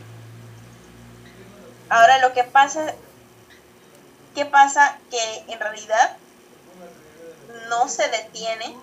[1.88, 2.94] Ahora lo que pasa,
[4.34, 4.98] ¿qué pasa?
[5.10, 6.16] Que en realidad
[7.68, 8.76] no se detiene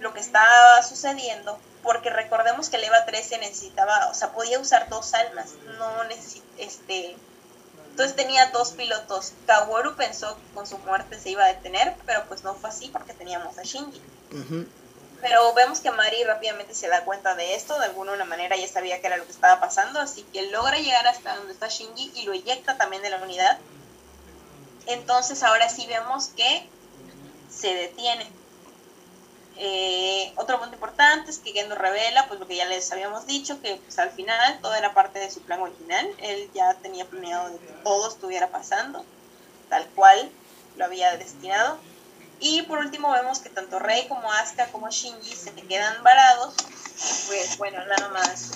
[0.00, 4.88] lo que estaba sucediendo porque recordemos que el EVA 13 necesitaba, o sea, podía usar
[4.88, 7.14] dos almas, no necesita, este,
[7.90, 9.34] entonces tenía dos pilotos.
[9.46, 12.88] Kaworu pensó que con su muerte se iba a detener, pero pues no fue así
[12.88, 14.02] porque teníamos a Shinji.
[15.24, 19.00] Pero vemos que Mari rápidamente se da cuenta de esto, de alguna manera ya sabía
[19.00, 22.24] que era lo que estaba pasando, así que logra llegar hasta donde está Shinji y
[22.24, 23.58] lo eyecta también de la unidad.
[24.84, 26.68] Entonces ahora sí vemos que
[27.50, 28.26] se detiene.
[29.56, 33.62] Eh, otro punto importante es que Gendo revela, pues lo que ya les habíamos dicho,
[33.62, 36.06] que pues, al final todo era parte de su plan original.
[36.18, 39.06] Él ya tenía planeado de que todo estuviera pasando,
[39.70, 40.30] tal cual
[40.76, 41.78] lo había destinado.
[42.40, 46.54] Y por último vemos que tanto Rey como Asuka como Shinji se quedan varados.
[47.26, 48.50] Pues bueno, nada más.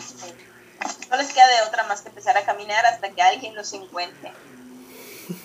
[1.10, 4.32] no les queda de otra más que empezar a caminar hasta que alguien los encuentre.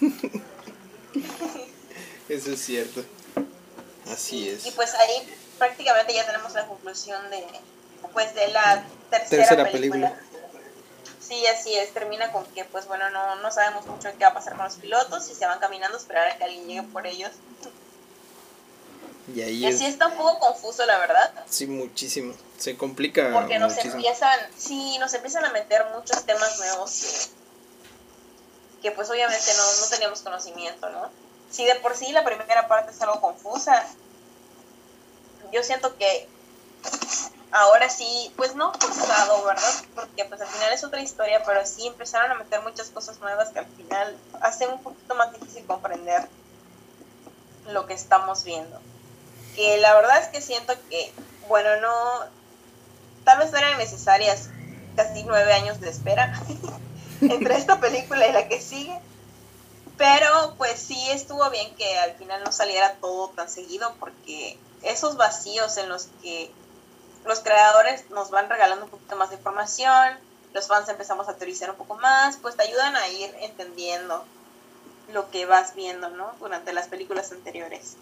[2.30, 3.04] Eso es cierto.
[4.12, 4.66] Así es.
[4.66, 7.46] Y pues ahí prácticamente ya tenemos la conclusión de,
[8.12, 10.14] pues, de la tercera, película.
[11.20, 14.34] Sí, así es, termina con que, pues bueno, no, no sabemos mucho qué va a
[14.34, 17.32] pasar con los pilotos y se van caminando esperar a que alguien llegue por ellos.
[19.34, 21.32] Y ahí así está un poco confuso, la verdad.
[21.50, 22.34] Sí, muchísimo.
[22.58, 23.32] Se complica.
[23.32, 27.30] Porque nos empiezan, sí, nos empiezan a meter muchos temas nuevos
[28.82, 31.10] que, pues obviamente no, no teníamos conocimiento, ¿no?
[31.50, 33.86] Si de por sí la primera parte es algo confusa,
[35.54, 36.28] yo siento que
[37.52, 39.74] ahora sí, pues no forzado, ¿verdad?
[39.96, 43.50] Porque pues al final es otra historia, pero sí empezaron a meter muchas cosas nuevas
[43.50, 46.28] que al final hacen un poquito más difícil comprender
[47.68, 48.82] lo que estamos viendo.
[49.56, 51.12] Que la verdad es que siento que,
[51.48, 51.94] bueno, no,
[53.24, 54.50] tal vez no eran necesarias
[54.96, 56.34] casi nueve años de espera
[57.22, 59.00] entre esta película y la que sigue.
[59.98, 65.18] Pero pues sí estuvo bien que al final no saliera todo tan seguido porque esos
[65.18, 66.52] vacíos en los que
[67.26, 70.18] los creadores nos van regalando un poquito más de información,
[70.54, 74.24] los fans empezamos a teorizar un poco más, pues te ayudan a ir entendiendo
[75.12, 76.34] lo que vas viendo, ¿no?
[76.40, 77.96] Durante las películas anteriores.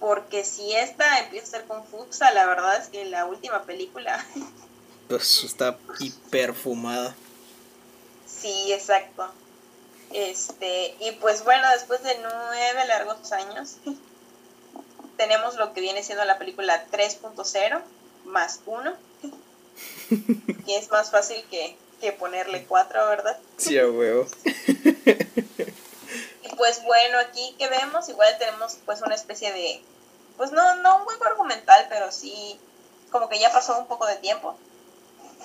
[0.00, 4.24] Porque si esta empieza a ser confusa, la verdad es que la última película...
[5.08, 7.16] Pues está hiperfumada.
[8.26, 9.32] Sí, exacto.
[10.12, 13.76] Este, y pues bueno, después de nueve largos años,
[15.16, 17.80] tenemos lo que viene siendo la película 3.0
[18.24, 18.94] más 1.
[20.66, 21.76] y es más fácil que,
[22.12, 23.38] ponerle 4, ¿verdad?
[23.56, 24.26] Sí, a huevo.
[26.58, 29.82] Pues bueno, aquí que vemos, igual tenemos pues una especie de,
[30.36, 32.60] pues no, no un hueco argumental, pero sí
[33.10, 34.56] como que ya pasó un poco de tiempo.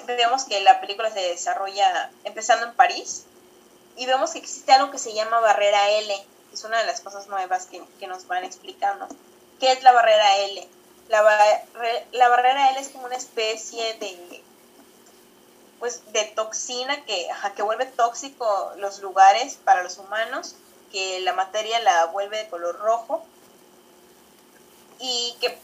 [0.05, 3.24] Vemos que la película se desarrolla empezando en París
[3.95, 7.28] y vemos que existe algo que se llama barrera L, es una de las cosas
[7.28, 9.07] nuevas que, que nos van explicando.
[9.59, 10.68] ¿Qué es la barrera L?
[11.09, 11.22] La,
[12.30, 14.43] barrera L es como una especie de
[15.80, 20.55] pues de toxina que, que vuelve tóxico los lugares para los humanos,
[20.93, 23.25] que la materia la vuelve de color rojo
[24.99, 25.57] y que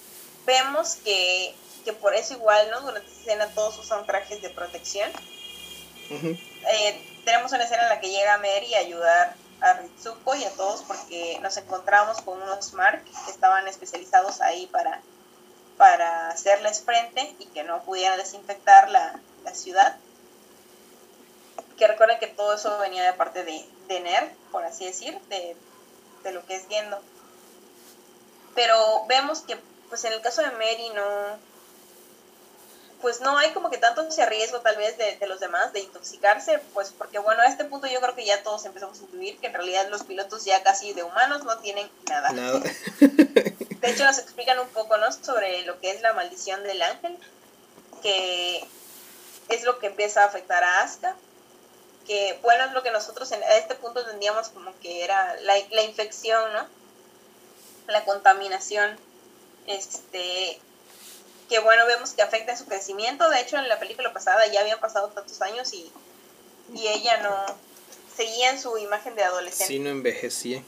[0.46, 1.56] vemos que,
[2.02, 2.82] por eso igual, ¿no?
[2.82, 5.10] Durante esta escena todos usan trajes de protección.
[6.10, 10.52] Eh, tenemos una escena en la que llega Mary a ayudar a Ritsuko y a
[10.52, 15.02] todos porque nos encontramos con unos Mark que estaban especializados ahí para,
[15.78, 19.20] para hacerles frente y que no pudieran desinfectar la,
[19.54, 19.96] ciudad.
[21.80, 25.56] Que recuerden que todo eso venía de parte de, de NER, por así decir, de,
[26.24, 27.02] de lo que es viendo.
[28.54, 29.58] Pero vemos que
[29.90, 31.40] pues en el caso de Mary no,
[33.02, 36.60] pues no hay como que tanto ese riesgo tal vez de, los demás de intoxicarse,
[36.74, 39.48] pues porque bueno, a este punto yo creo que ya todos empezamos a intuir que
[39.48, 42.32] en realidad los pilotos ya casi de humanos no tienen nada.
[42.32, 45.12] De hecho nos explican un poco, ¿no?
[45.12, 47.18] Sobre lo que es la maldición del ángel,
[48.02, 48.68] que
[49.48, 51.16] es lo que empieza a afectar a Asuka,
[52.10, 55.54] que bueno, es lo que nosotros en, a este punto entendíamos como que era la,
[55.70, 56.66] la infección, ¿no?
[57.86, 58.98] La contaminación,
[59.68, 60.60] este,
[61.50, 63.30] que bueno, vemos que afecta su crecimiento.
[63.30, 65.92] De hecho, en la película pasada ya habían pasado tantos años y,
[66.74, 67.46] ella no
[68.16, 69.68] seguía en su imagen de adolescente.
[69.68, 70.64] Sí, no envejecía.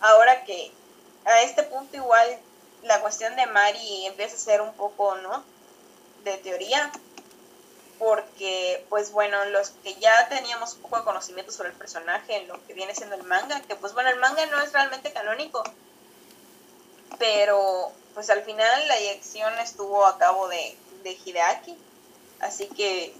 [0.00, 0.72] Ahora que
[1.24, 2.38] a este punto igual
[2.82, 5.44] la cuestión de Mari empieza a ser un poco, ¿no?
[6.24, 6.90] De teoría.
[8.00, 12.48] Porque pues bueno, los que ya teníamos un poco de conocimiento sobre el personaje en
[12.48, 15.62] lo que viene siendo el manga, que pues bueno, el manga no es realmente canónico,
[17.18, 21.76] pero pues al final la dirección estuvo a cabo de, de Hideaki,
[22.40, 23.14] así que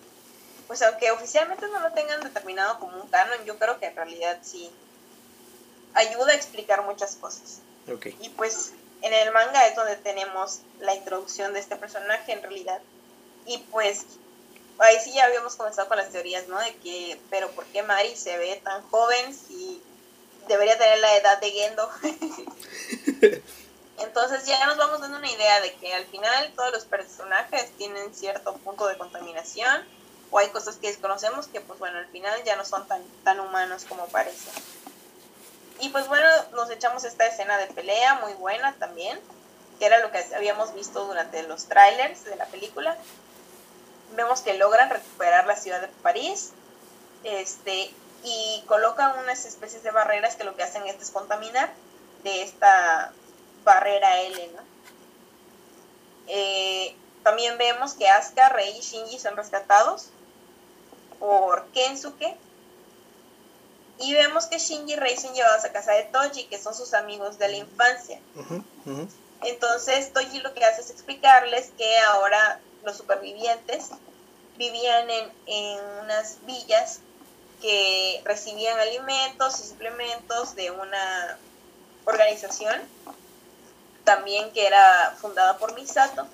[0.66, 4.38] pues aunque oficialmente no lo tengan determinado como un canon, yo creo que en realidad
[4.40, 4.70] sí
[5.92, 7.58] ayuda a explicar muchas cosas.
[8.20, 8.72] Y pues
[9.02, 12.80] en el manga es donde tenemos la introducción de este personaje en realidad.
[13.46, 14.06] Y pues
[14.80, 16.58] ahí sí ya habíamos comenzado con las teorías, ¿no?
[16.58, 19.82] De que, pero ¿por qué Mari se ve tan joven si
[20.48, 21.90] debería tener la edad de Gendo?
[23.98, 28.14] Entonces ya nos vamos dando una idea de que al final todos los personajes tienen
[28.14, 29.84] cierto punto de contaminación
[30.30, 33.40] o hay cosas que desconocemos que pues bueno, al final ya no son tan, tan
[33.40, 34.50] humanos como parece.
[35.80, 39.18] Y pues bueno, nos echamos esta escena de pelea muy buena también,
[39.78, 42.96] que era lo que habíamos visto durante los trailers de la película.
[44.12, 46.50] Vemos que logran recuperar la ciudad de París
[47.24, 47.92] este,
[48.24, 51.72] y colocan unas especies de barreras que lo que hacen es descontaminar
[52.22, 53.12] de esta
[53.64, 54.50] barrera L,
[56.32, 56.94] eh,
[57.24, 60.10] también vemos que Asuka, Rei y Shinji son rescatados
[61.18, 62.36] por Kensuke.
[63.98, 66.94] Y vemos que Shinji y Rei son llevados a casa de Toji, que son sus
[66.94, 68.20] amigos de la infancia.
[69.42, 73.90] Entonces Toji lo que hace es explicarles que ahora los supervivientes
[74.56, 77.00] vivían en, en unas villas
[77.60, 81.38] que recibían alimentos y suplementos de una
[82.04, 82.80] organización
[84.04, 86.26] también que era fundada por Misato,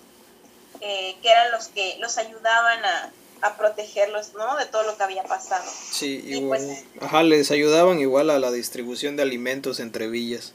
[0.81, 4.57] eh, que eran los que los ayudaban a, a protegerlos, ¿no?
[4.57, 5.71] De todo lo que había pasado.
[5.91, 10.53] Sí, igual, pues, ajá, les ayudaban igual a la distribución de alimentos entre villas.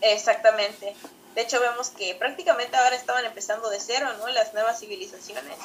[0.00, 0.94] Exactamente.
[1.36, 4.26] De hecho, vemos que prácticamente ahora estaban empezando de cero, ¿no?
[4.28, 5.58] Las nuevas civilizaciones.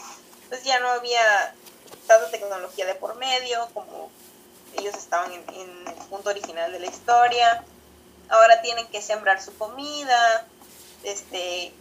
[0.50, 1.56] Pues ya no había
[2.08, 4.12] tanta tecnología de por medio, como
[4.78, 7.64] ellos estaban en, el punto original de la historia.
[8.28, 10.46] Ahora tienen que sembrar su comida,
[11.04, 11.72] este,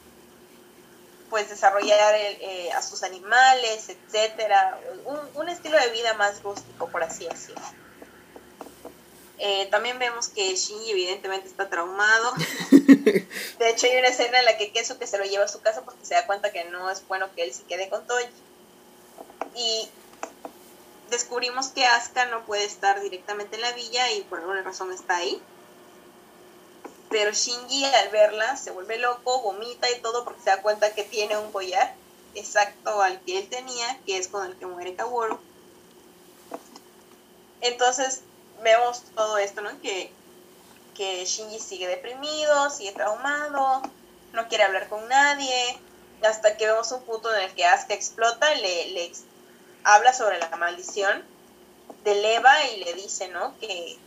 [1.29, 4.79] pues desarrollar eh, a sus animales, etcétera,
[5.35, 7.65] un, estilo de vida más rústico, por así decirlo.
[9.43, 12.35] Eh, también vemos que Shinji evidentemente está traumado.
[12.71, 15.83] De hecho, hay una escena en la que Kesuke se lo lleva a su casa
[15.83, 18.27] porque se da cuenta que no es bueno que él se quede con Toji.
[19.55, 19.89] Y
[21.09, 25.17] descubrimos que Asuka no puede estar directamente en la villa y por alguna razón está
[25.17, 25.41] ahí.
[27.09, 31.05] Pero Shinji al verla se vuelve loco, vomita y todo porque se da cuenta que
[31.05, 31.95] tiene un collar
[32.35, 35.41] exacto al que él tenía, que es con el que muere Kaworu.
[37.63, 38.21] Entonces
[38.63, 39.81] vemos todo esto, ¿no?
[39.81, 40.13] Que,
[40.95, 43.83] que Shinji sigue deprimido, sigue traumado,
[44.33, 45.79] no quiere hablar con nadie,
[46.23, 49.13] hasta que vemos un punto en el que Asuka explota, le, le
[49.85, 51.25] habla sobre la maldición
[52.05, 53.59] de Leva y le dice, ¿no?
[53.59, 53.99] Que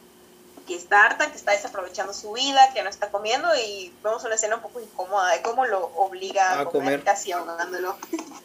[0.68, 4.36] que está harta, que está desaprovechando su vida, que no está comiendo y vemos una
[4.36, 7.98] escena un poco incómoda de cómo lo obliga a, comer, casi ahogándolo.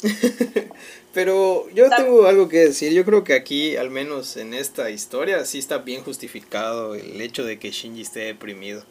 [1.14, 5.44] Pero yo tengo algo que decir, yo creo que aquí, al menos en esta historia,
[5.44, 8.82] sí está bien justificado el hecho de que Shinji esté deprimido,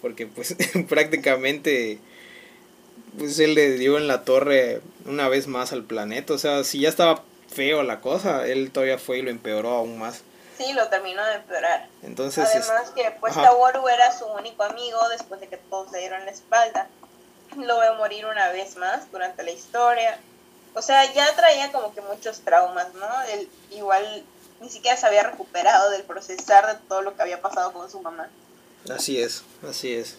[0.00, 0.56] porque pues
[0.88, 1.98] prácticamente
[3.18, 6.80] pues él le dio en la torre una vez más al planeta, o sea, si
[6.80, 10.22] ya estaba feo la cosa, él todavía fue y lo empeoró aún más
[10.56, 11.88] sí, lo terminó de empeorar.
[12.02, 16.24] Entonces, Además que pues Kaworu era su único amigo después de que todos le dieron
[16.24, 16.88] la espalda.
[17.56, 20.18] Lo veo morir una vez más durante la historia.
[20.74, 23.22] O sea, ya traía como que muchos traumas, ¿no?
[23.30, 24.24] Él igual
[24.60, 28.00] ni siquiera se había recuperado del procesar de todo lo que había pasado con su
[28.00, 28.28] mamá.
[28.90, 30.16] Así es, así es.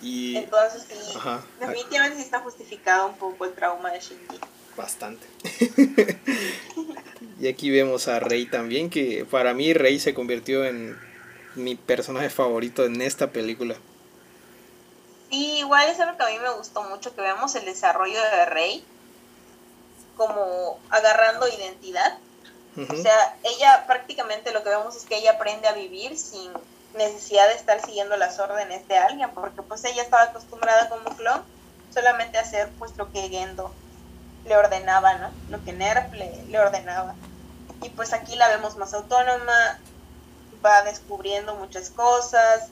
[0.00, 0.36] Y...
[0.36, 1.18] Entonces sí,
[1.60, 4.38] definitivamente sí está justificado un poco el trauma de Shinji.
[4.76, 5.26] Bastante.
[7.44, 10.98] Y aquí vemos a Rey también, que para mí Rey se convirtió en
[11.54, 13.74] mi personaje favorito en esta película.
[15.30, 18.46] Sí, igual es algo que a mí me gustó mucho, que veamos el desarrollo de
[18.46, 18.82] Rey
[20.16, 22.16] como agarrando identidad.
[22.78, 26.50] O sea, ella prácticamente lo que vemos es que ella aprende a vivir sin
[26.94, 31.42] necesidad de estar siguiendo las órdenes de alguien, porque pues ella estaba acostumbrada como clon
[31.92, 33.70] solamente a hacer pues lo que Gendo
[34.46, 35.30] le ordenaba, ¿no?
[35.50, 37.14] Lo que Nerf le, ordenaba.
[37.84, 39.78] Y pues aquí la vemos más autónoma,
[40.64, 42.70] va descubriendo muchas cosas,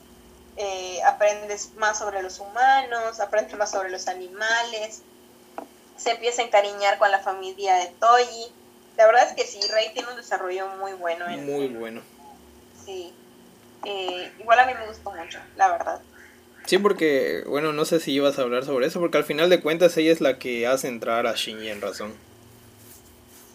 [0.57, 5.03] eh, aprende más sobre los humanos, aprende más sobre los animales,
[5.97, 8.51] se empieza a encariñar con la familia de Toyi.
[8.97, 11.27] La verdad es que sí, Rey tiene un desarrollo muy bueno.
[11.27, 12.01] En, muy bueno.
[12.83, 13.13] Sí.
[13.85, 16.01] Eh, igual a mí me gustó mucho, la verdad.
[16.65, 19.61] Sí, porque, bueno, no sé si ibas a hablar sobre eso, porque al final de
[19.61, 22.15] cuentas ella es la que hace entrar a Shinji en razón.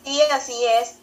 [0.04, 0.98] qué así es?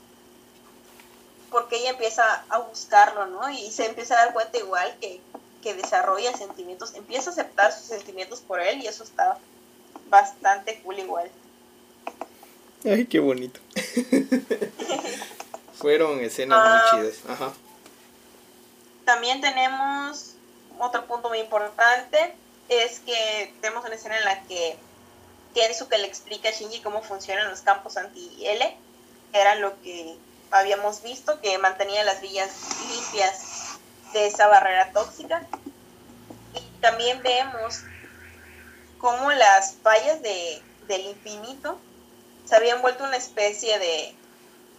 [1.55, 3.49] Porque ella empieza a buscarlo, ¿no?
[3.49, 5.21] Y se empieza a dar cuenta igual que,
[5.63, 9.37] que desarrolla sentimientos, empieza a aceptar sus sentimientos por él y eso está
[10.09, 11.31] bastante cool igual.
[12.83, 13.61] Ay, qué bonito.
[15.79, 16.87] Fueron escenas muy Ah.
[16.91, 17.15] chidas.
[17.29, 17.53] Ajá.
[19.05, 20.33] También tenemos
[20.77, 22.35] otro punto muy importante,
[22.67, 24.75] es que tenemos una escena en la que
[25.53, 28.77] Kensuke le explica a Shinji cómo funcionan los campos anti-L,
[29.31, 30.17] que era lo que
[30.59, 32.51] habíamos visto, que mantenía las villas
[32.89, 33.77] limpias
[34.13, 35.45] de esa barrera tóxica.
[36.53, 37.81] Y también vemos
[38.97, 41.79] cómo las fallas de, del infinito
[42.45, 44.15] se habían vuelto una especie de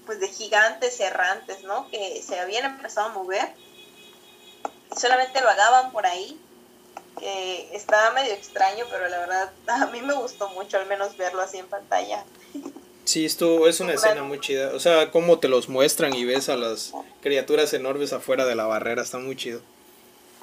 [0.06, 1.90] pues de gigantes errantes, ¿no?
[1.90, 3.52] Que se habían empezado a mover
[4.94, 6.40] y solamente vagaban por ahí,
[7.18, 11.42] que estaba medio extraño, pero la verdad a mí me gustó mucho al menos verlo
[11.42, 12.24] así en pantalla.
[13.06, 14.74] Sí, esto es una escena muy chida.
[14.74, 16.92] O sea, cómo te los muestran y ves a las
[17.22, 19.00] criaturas enormes afuera de la barrera.
[19.00, 19.60] Está muy chido.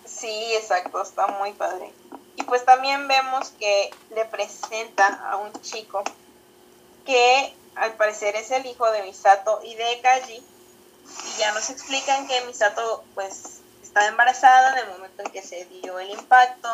[0.06, 1.92] Sí, exacto, está muy padre.
[2.38, 6.06] Y pues también vemos que le presenta a un chico
[7.06, 10.36] que al parecer es el hijo de Misato y de Kaji.
[10.38, 15.66] Y ya nos explican que Misato pues estaba embarazada en el momento en que se
[15.66, 16.70] dio el impacto.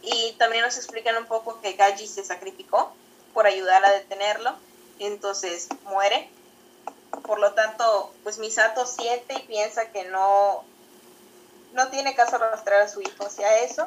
[0.00, 2.94] Y también nos explican un poco que Kaji se sacrificó
[3.34, 4.54] por ayudar a detenerlo.
[4.98, 6.30] Entonces muere.
[7.26, 10.64] Por lo tanto, pues Misato siente y piensa que no,
[11.72, 13.86] no tiene caso arrastrar a su hijo hacia eso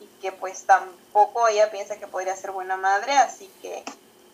[0.00, 3.84] y que pues tampoco ella piensa que podría ser buena madre, así que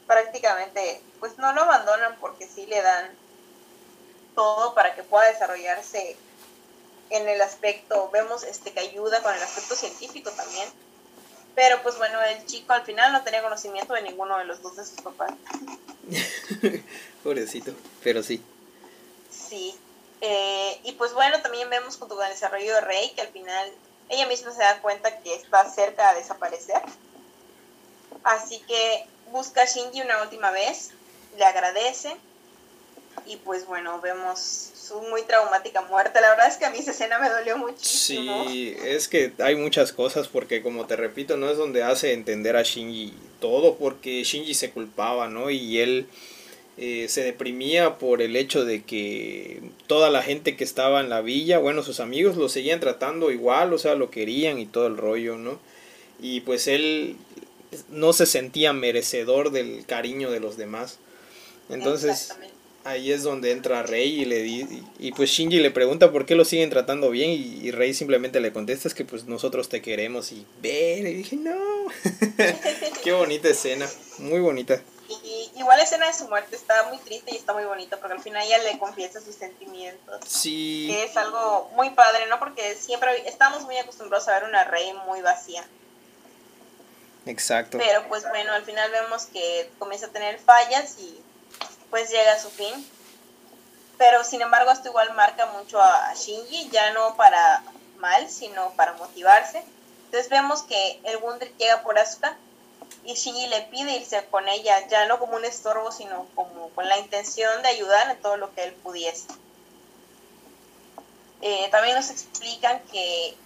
[0.06, 3.10] prácticamente pues no lo abandonan porque sí le dan
[4.36, 6.16] todo para que pueda desarrollarse
[7.10, 10.68] en el aspecto, vemos este que ayuda con el aspecto científico también.
[11.56, 14.76] Pero pues bueno, el chico al final no tenía conocimiento de ninguno de los dos
[14.76, 15.32] de sus papás.
[17.24, 17.72] Pobrecito.
[18.04, 18.42] Pero sí.
[19.30, 19.74] Sí.
[20.20, 23.72] Eh, y pues bueno, también vemos junto con el desarrollo de Rey que al final
[24.10, 26.82] ella misma se da cuenta que está cerca de desaparecer.
[28.22, 30.90] Así que busca a Shinji una última vez,
[31.38, 32.16] le agradece
[33.24, 36.20] y pues bueno, vemos su muy traumática muerte.
[36.20, 38.44] La verdad es que a mí esa escena me dolió muchísimo.
[38.48, 42.56] Sí, es que hay muchas cosas porque como te repito, no es donde hace entender
[42.56, 45.50] a Shinji todo porque Shinji se culpaba, ¿no?
[45.50, 46.06] Y él
[46.78, 51.20] eh, se deprimía por el hecho de que toda la gente que estaba en la
[51.20, 54.96] villa, bueno, sus amigos lo seguían tratando igual, o sea, lo querían y todo el
[54.96, 55.58] rollo, ¿no?
[56.20, 57.16] Y pues él
[57.90, 60.98] no se sentía merecedor del cariño de los demás.
[61.68, 62.32] Entonces.
[62.86, 66.24] Ahí es donde entra Rey y le di, y, y pues Shinji le pregunta por
[66.24, 69.68] qué lo siguen tratando bien y, y Rey simplemente le contesta es que pues nosotros
[69.68, 71.56] te queremos y ven y dije no
[73.02, 73.86] qué bonita escena
[74.18, 77.64] muy bonita Y igual la escena de su muerte está muy triste y está muy
[77.64, 80.20] bonita porque al final ella le confiesa sus sentimientos.
[80.26, 82.38] sí que es algo muy padre, ¿no?
[82.38, 85.64] Porque siempre estamos muy acostumbrados a ver una rey muy vacía.
[87.26, 91.25] exacto Pero pues bueno, al final vemos que comienza a tener fallas y
[91.90, 92.90] pues llega a su fin.
[93.98, 97.62] Pero sin embargo esto igual marca mucho a Shinji, ya no para
[97.98, 99.64] mal, sino para motivarse.
[100.06, 102.36] Entonces vemos que el Wunder llega por Asuka
[103.04, 106.88] y Shinji le pide irse con ella, ya no como un estorbo, sino como con
[106.88, 109.26] la intención de ayudar en todo lo que él pudiese.
[111.40, 113.36] Eh, también nos explican que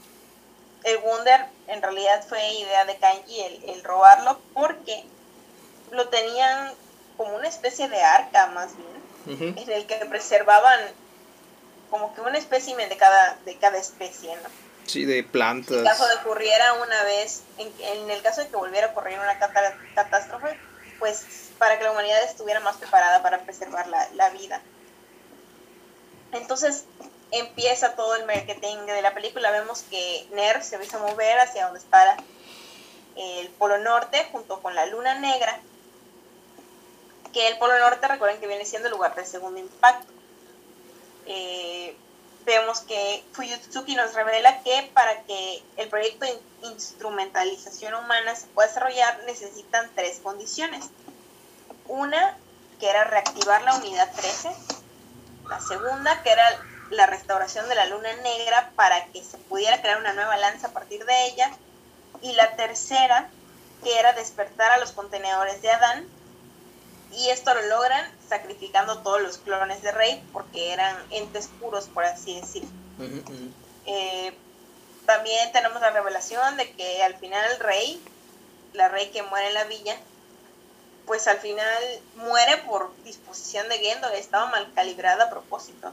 [0.85, 5.05] el Wunder en realidad fue idea de Kanji el, el robarlo porque
[5.91, 6.73] lo tenían
[7.21, 9.61] como una especie de arca más bien, Ujú.
[9.61, 10.81] en el que preservaban
[11.91, 14.49] como que un espécimen de cada, de cada especie, ¿no?
[14.87, 18.57] sí de En plantas caso de ocurriera una vez, en, en el caso de que
[18.57, 20.59] volviera a ocurrir una cata- catástrofe,
[20.99, 24.63] pues para que la humanidad estuviera más preparada para preservar la, la vida.
[26.33, 26.85] Entonces
[27.33, 29.51] empieza todo el marketing de la película.
[29.51, 32.17] Vemos que Ner se empieza a mover hacia donde está
[33.17, 35.61] el Polo Norte junto con la Luna Negra.
[37.33, 40.13] Que el Polo Norte, recuerden que viene siendo el lugar del segundo impacto.
[41.27, 41.97] Eh,
[42.45, 48.69] vemos que Fuyutsuki nos revela que para que el proyecto de instrumentalización humana se pueda
[48.69, 50.87] desarrollar necesitan tres condiciones.
[51.87, 52.37] Una,
[52.79, 54.51] que era reactivar la unidad 13.
[55.49, 56.45] La segunda, que era
[56.91, 60.73] la restauración de la luna negra para que se pudiera crear una nueva lanza a
[60.73, 61.51] partir de ella.
[62.23, 63.29] Y la tercera,
[63.83, 66.07] que era despertar a los contenedores de Adán.
[67.13, 72.05] Y esto lo logran sacrificando todos los clones de Rey porque eran entes puros, por
[72.05, 72.63] así decir.
[72.99, 73.53] Ujú, ujú.
[73.87, 74.33] Eh,
[75.07, 78.01] también tenemos la revelación de que al final el rey,
[78.75, 79.97] la rey que muere en la villa,
[81.07, 81.83] pues al final
[82.15, 85.93] muere por disposición de Gendo, estaba mal calibrada a propósito,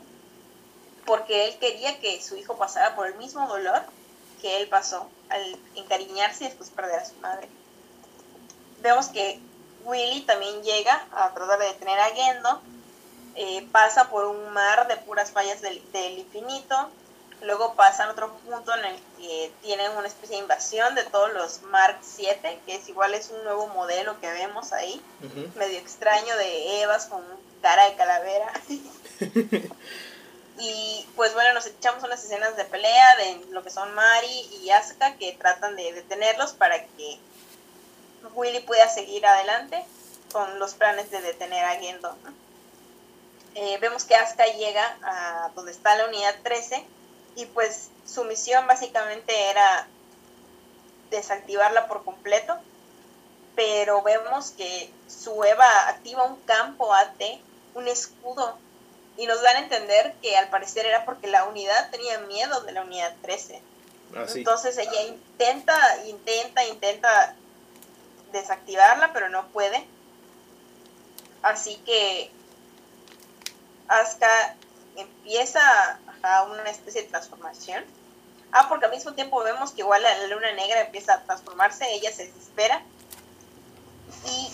[1.06, 3.82] porque él quería que su hijo pasara por el mismo dolor
[4.42, 7.50] que él pasó al encariñarse y después perder a su madre.
[8.82, 9.40] Vemos que
[9.88, 12.62] Willy también llega a tratar de detener a Gendo,
[13.36, 15.82] eh, pasa por un mar de puras fallas del,
[16.18, 16.90] infinito,
[17.42, 21.32] luego pasa a otro punto en el que tienen una especie de invasión de todos
[21.34, 25.02] los Mark 7, que es igual es un nuevo modelo que vemos ahí,
[25.56, 27.24] medio extraño de Evas con
[27.62, 28.52] cara de calavera.
[30.60, 34.70] y pues bueno, nos echamos unas escenas de pelea de lo que son Mari y
[34.72, 37.20] Asuka que tratan de detenerlos para que
[38.34, 39.84] Willy pueda seguir adelante
[40.32, 42.16] con los planes de detener a Gendo.
[43.56, 46.86] Eh, vemos que Asuka llega a donde está la unidad 13
[47.36, 49.88] y pues su misión básicamente era
[51.10, 52.56] desactivarla por completo,
[53.56, 57.22] pero vemos que su Eva activa un campo AT,
[57.74, 58.58] un escudo,
[59.18, 62.72] y nos dan a entender que al parecer era porque la unidad tenía miedo de
[62.72, 63.62] la unidad 13.
[64.16, 65.76] Ah, Entonces ella intenta,
[66.06, 67.36] intenta, intenta
[68.32, 69.86] desactivarla, pero no puede.
[71.42, 72.32] Así que
[73.88, 74.56] Asuka
[74.96, 77.84] empieza a una especie de transformación.
[78.52, 82.12] Ah, porque al mismo tiempo vemos que igual la luna negra empieza a transformarse, ella
[82.14, 82.82] se desespera.
[84.26, 84.52] Y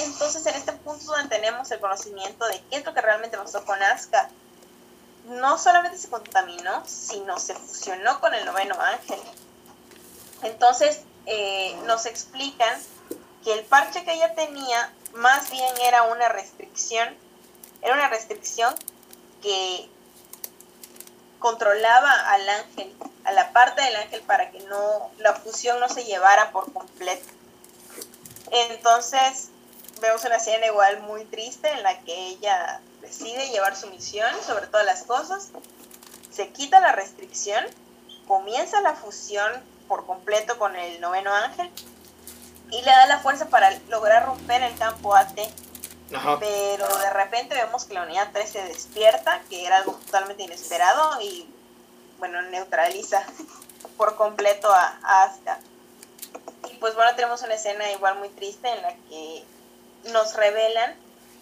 [0.00, 3.64] entonces en este punto donde tenemos el conocimiento de qué es lo que realmente pasó
[3.64, 4.28] con Asuka,
[5.24, 9.20] no solamente se contaminó, sino se fusionó con el noveno ángel.
[10.42, 12.80] Entonces eh, nos explican
[13.42, 17.14] que el parche que ella tenía más bien era una restricción,
[17.82, 18.74] era una restricción
[19.42, 19.88] que
[21.38, 26.04] controlaba al ángel, a la parte del ángel para que no la fusión no se
[26.04, 27.28] llevara por completo.
[28.50, 29.48] Entonces
[30.00, 34.66] vemos una escena igual muy triste en la que ella decide llevar su misión sobre
[34.68, 35.50] todas las cosas,
[36.30, 37.64] se quita la restricción,
[38.26, 39.50] comienza la fusión
[39.88, 41.70] por completo con el noveno ángel
[42.72, 45.38] y le da la fuerza para lograr romper el campo AT.
[46.40, 51.20] Pero de repente vemos que la unidad 3 se despierta, que era algo totalmente inesperado
[51.22, 51.48] y
[52.18, 53.24] bueno, neutraliza
[53.96, 55.58] por completo a, Asuka.
[56.70, 59.44] Y pues bueno, tenemos una escena igual muy triste en la que
[60.12, 60.94] nos revelan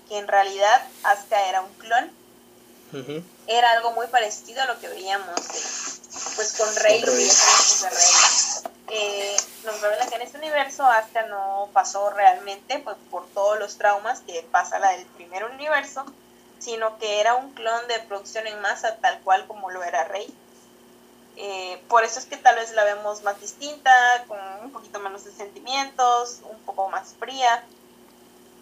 [0.09, 2.11] que en realidad Asuka era un clon.
[3.47, 5.41] Era algo muy parecido a lo que veíamos
[6.35, 8.71] pues con Rey, con Rey.
[8.93, 13.79] Eh, nos revela que en este universo Asuka no pasó realmente pues, por todos los
[13.79, 16.05] traumas que pasa la del primer universo,
[16.59, 20.35] sino que era un clon de producción en masa tal cual como lo era Rey.
[21.37, 23.93] Eh, por eso es que tal vez la vemos más distinta,
[24.27, 27.65] con un poquito menos de sentimientos, un poco más fría,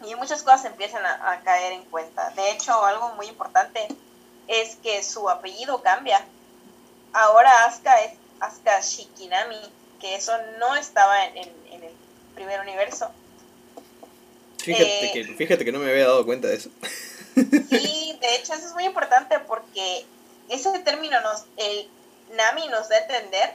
[0.04, 2.30] y muchas cosas empiezan a, a caer en cuenta.
[2.30, 3.88] De hecho, algo muy importante
[4.46, 6.24] es que su apellido cambia.
[7.12, 11.52] Ahora Asuka es Asuka Shikinami, que eso no estaba en, el
[12.34, 13.10] primer universo.
[14.58, 16.70] Fíjate, eh, que, fíjate que no me había dado cuenta de eso.
[17.34, 20.04] Sí, de hecho eso es muy importante porque
[20.48, 21.88] ese término nos, el
[22.36, 23.54] Nami nos da a entender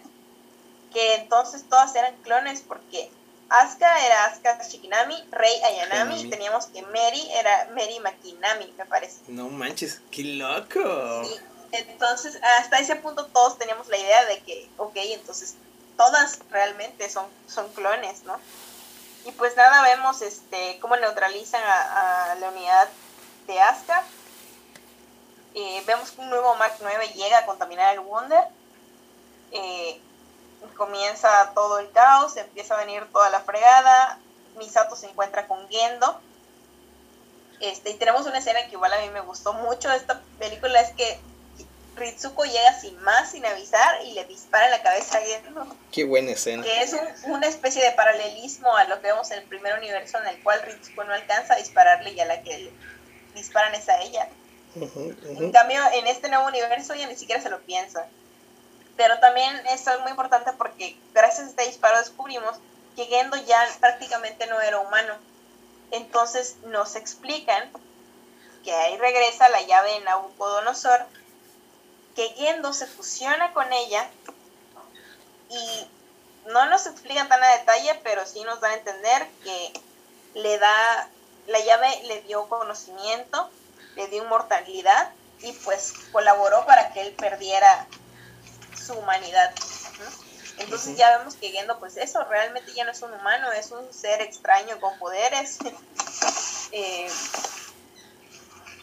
[0.91, 3.09] que entonces todas eran clones porque
[3.49, 9.19] Asuka era Asuka Shikinami, Rey Ayanami y teníamos que Mary era Mary Makinami, me parece.
[9.27, 11.23] No manches, qué loco.
[11.71, 15.55] entonces hasta ese punto todos teníamos la idea de que, ok, entonces
[15.97, 18.39] todas realmente son, son clones, ¿no?
[19.25, 22.89] Y pues nada, vemos este cómo neutralizan a, la unidad
[23.47, 24.03] de Asuka.
[25.55, 28.43] Eh, vemos que un nuevo Mark 9 llega a contaminar el Wonder.
[29.51, 30.01] Eh,
[30.75, 34.19] comienza todo el caos, empieza a venir toda la fregada.
[34.57, 36.19] Misato se encuentra con Gendo.
[37.59, 40.81] Este, y tenemos una escena que igual a mí me gustó mucho de esta película,
[40.81, 41.19] es que
[41.95, 45.77] Ritsuko llega sin más, sin avisar, y le dispara en la cabeza a Gendo.
[45.91, 46.63] Qué buena escena.
[46.63, 46.95] Que es
[47.25, 50.61] una especie de paralelismo a lo que vemos en el primer universo, en el cual
[50.63, 52.71] Ritsuko no alcanza a dispararle y a la que le
[53.35, 54.27] disparan es a ella.
[54.75, 58.07] En cambio, en este nuevo universo ella ni siquiera se lo piensa.
[58.97, 62.57] Pero también esto es muy importante porque gracias a este disparo descubrimos
[62.95, 65.13] que Gendo ya prácticamente no era humano.
[65.91, 67.71] Entonces nos explican
[68.63, 71.05] que ahí regresa la llave de Nabucodonosor
[72.15, 74.09] que Gendo se fusiona con ella
[75.49, 75.87] y
[76.47, 79.73] no nos explican tan a detalle, pero sí nos da a entender que
[80.35, 81.09] le da,
[81.47, 83.49] la llave le dio conocimiento,
[83.95, 85.11] le dio inmortalidad
[85.41, 87.87] y pues colaboró para que él perdiera
[88.75, 89.53] su humanidad.
[90.57, 93.91] Entonces ya vemos que Gendo, pues eso, realmente ya no es un humano, es un
[93.91, 95.57] ser extraño con poderes.
[96.71, 97.09] eh,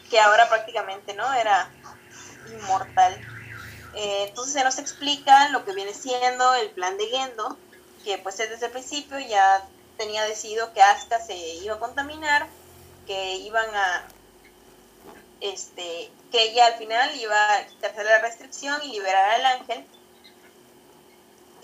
[0.09, 1.71] que ahora prácticamente no era
[2.49, 3.13] inmortal.
[3.95, 7.57] Eh, entonces se nos explica lo que viene siendo el plan de Gendo,
[8.03, 12.47] que pues desde el principio ya tenía decidido que Asuka se iba a contaminar,
[13.05, 14.07] que iban a
[15.41, 19.85] este que ella al final iba a quitarse la restricción y liberar al ángel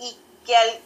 [0.00, 0.80] y que al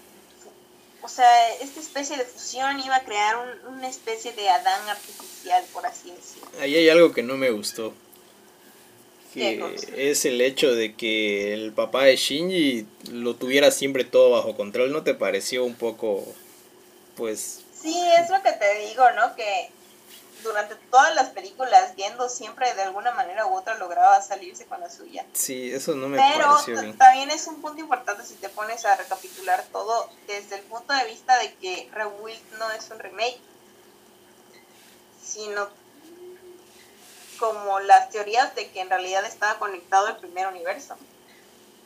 [1.02, 3.36] o sea, esta especie de fusión iba a crear
[3.66, 6.48] una especie de Adán artificial, por así decirlo.
[6.60, 7.92] Ahí hay algo que no me gustó.
[9.32, 9.60] Que
[9.96, 14.92] es el hecho de que el papá de Shinji lo tuviera siempre todo bajo control.
[14.92, 16.24] ¿No te pareció un poco,
[17.16, 17.60] pues...
[17.80, 19.34] Sí, es lo que te digo, ¿no?
[19.34, 19.70] Que
[20.42, 24.90] durante todas las películas, Gendo siempre de alguna manera u otra lograba salirse con la
[24.90, 25.24] suya.
[25.32, 26.98] Sí, eso no me Pero pareció bien.
[26.98, 31.04] también es un punto importante si te pones a recapitular todo desde el punto de
[31.06, 33.38] vista de que Rebuild no es un remake,
[35.24, 35.68] sino
[37.42, 40.94] como las teorías de que en realidad estaba conectado al primer universo.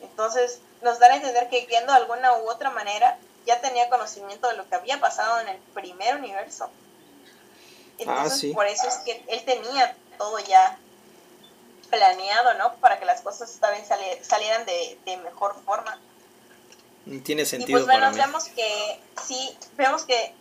[0.03, 3.17] Entonces, nos dan a entender que Gendo de alguna u otra manera
[3.47, 6.69] ya tenía conocimiento de lo que había pasado en el primer universo.
[7.97, 10.79] Entonces, ah, por eso es que él tenía todo ya
[11.89, 12.75] planeado, ¿no?
[12.75, 13.89] Para que las cosas vez
[14.29, 15.99] salieran de, mejor forma.
[17.25, 17.71] Tiene sentido.
[17.71, 20.35] Y pues bueno, vemos que, sí, vemos que,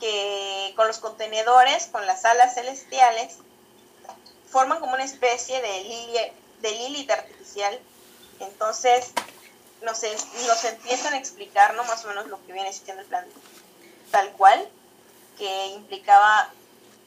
[0.00, 3.36] que con los contenedores, con las alas celestiales,
[4.52, 7.80] forman como una especie de Lilith, de Lilith artificial.
[8.38, 9.12] Entonces,
[9.82, 10.02] nos,
[10.46, 11.82] nos empiezan a explicar, ¿no?
[11.84, 13.26] Más o menos lo que viene siendo el plan
[14.10, 14.68] tal cual,
[15.38, 16.50] que implicaba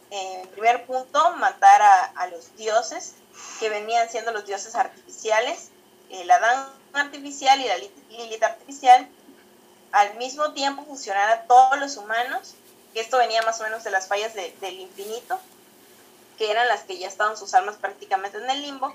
[0.09, 1.81] en primer punto, matar
[2.15, 3.13] a, los dioses,
[3.59, 5.69] que venían siendo los dioses artificiales,
[6.09, 9.07] el Adán artificial y la Lilith artificial,
[9.91, 12.55] al mismo tiempo fusionar a todos los humanos,
[12.93, 15.39] que esto venía más o menos de las fallas del infinito,
[16.37, 18.93] que eran las que ya estaban sus almas prácticamente en el limbo,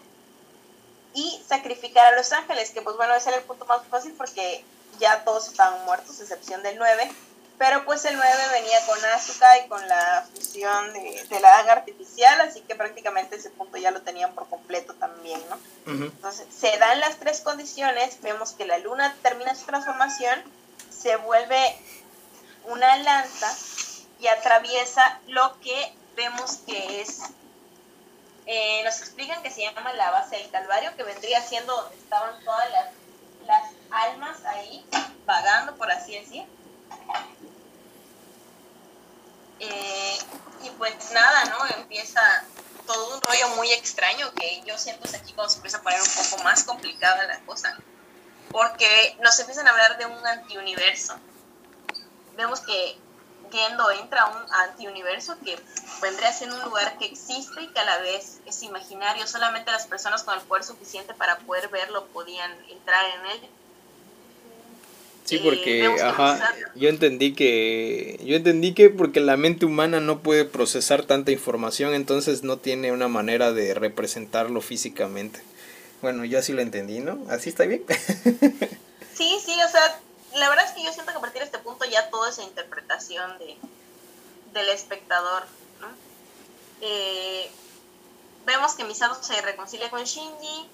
[1.14, 4.64] y sacrificar a los ángeles, que pues bueno, ese era el punto más fácil porque
[4.98, 7.10] ya todos estaban muertos, excepción del 9,
[7.58, 12.40] pero pues el 9 venía con Asuka y con la fusión de, la daga artificial,
[12.40, 15.58] así que prácticamente ese punto ya lo tenían por completo también, ¿no?
[15.86, 20.42] Entonces, se dan las tres condiciones, vemos que la luna termina su transformación,
[20.90, 21.76] se vuelve
[22.66, 23.54] una lanza
[24.20, 27.20] y atraviesa lo que vemos que es,
[28.46, 32.42] eh, nos explican que se llama la base del Calvario, que vendría siendo donde estaban
[32.44, 32.86] todas las,
[33.46, 34.84] las almas ahí,
[35.26, 36.46] vagando, por así decir
[39.60, 40.18] eh,
[40.64, 41.58] y pues nada, ¿no?
[41.76, 42.20] Empieza
[42.86, 46.00] todo un rollo muy extraño que yo siento es aquí cuando se empieza a poner
[46.00, 47.76] un poco más complicada la cosa.
[48.50, 51.14] Porque nos empiezan a hablar de un antiuniverso.
[52.36, 52.98] Vemos que
[53.50, 55.58] Gendo entra a un antiuniverso que
[56.02, 59.26] vendría siendo un lugar que existe y que a la vez es imaginario.
[59.26, 63.50] Solamente las personas con el poder suficiente para poder verlo podían entrar en él
[65.30, 70.44] Sí, porque, ajá, yo entendí que, yo entendí que porque la mente humana no puede
[70.44, 75.40] procesar tanta información, entonces no tiene una manera de representarlo físicamente.
[76.02, 77.24] Bueno, yo así lo entendí, ¿no?
[77.28, 77.84] ¿Así está bien?
[79.14, 80.00] sí, sí, o sea,
[80.34, 82.42] la verdad es que yo siento que a partir de este punto ya toda esa
[82.42, 83.58] interpretación de,
[84.52, 85.44] del espectador,
[85.80, 85.88] ¿no?
[86.80, 87.50] Eh,
[88.46, 90.68] vemos que Misato se reconcilia con Shinji,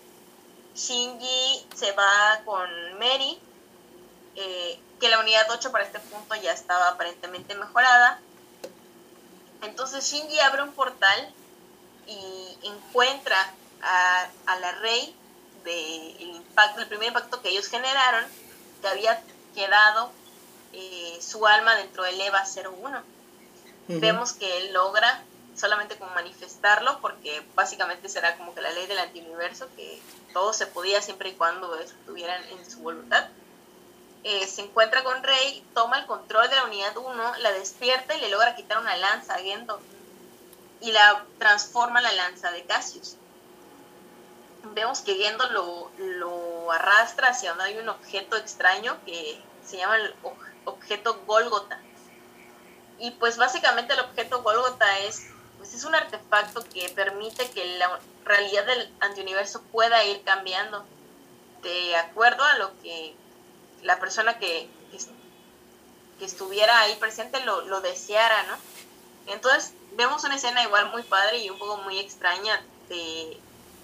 [0.74, 2.68] Shinji se va con
[2.98, 3.40] Mary,
[4.36, 8.20] eh, que la unidad 8 para este punto ya estaba aparentemente mejorada.
[9.62, 11.34] Entonces Shinji abre un portal
[12.06, 13.52] y encuentra
[13.82, 15.14] a, la rey
[15.64, 18.24] del impacto, el primer impacto que ellos generaron,
[18.80, 19.22] que había
[19.56, 20.12] quedado
[20.72, 23.02] eh, su alma dentro del EVA 01.
[23.88, 25.24] Vemos que él logra
[25.56, 30.00] solamente como manifestarlo, porque básicamente será como que la ley del antiuniverso, que
[30.32, 33.28] todo se podía siempre y cuando estuvieran en su voluntad.
[34.24, 38.20] Eh, se encuentra con Rey, toma el control de la unidad 1, la despierta y
[38.20, 39.80] le logra quitar una lanza a Gendo
[40.80, 43.16] y la transforma en la lanza de Cassius.
[44.74, 49.97] Vemos que Gendo lo, lo arrastra hacia donde hay un objeto extraño que se llama
[49.97, 50.14] el
[50.64, 51.80] objeto Golgota.
[52.98, 55.26] Y pues básicamente el objeto Golgota es,
[55.59, 60.84] pues es un artefacto que permite que la realidad del antiuniverso pueda ir cambiando
[61.62, 63.14] de acuerdo a lo que
[63.82, 64.68] la persona que,
[66.18, 68.56] que, estuviera ahí presente lo, lo, deseara, ¿no?
[69.32, 73.38] Entonces vemos una escena igual muy padre y un poco muy extraña de,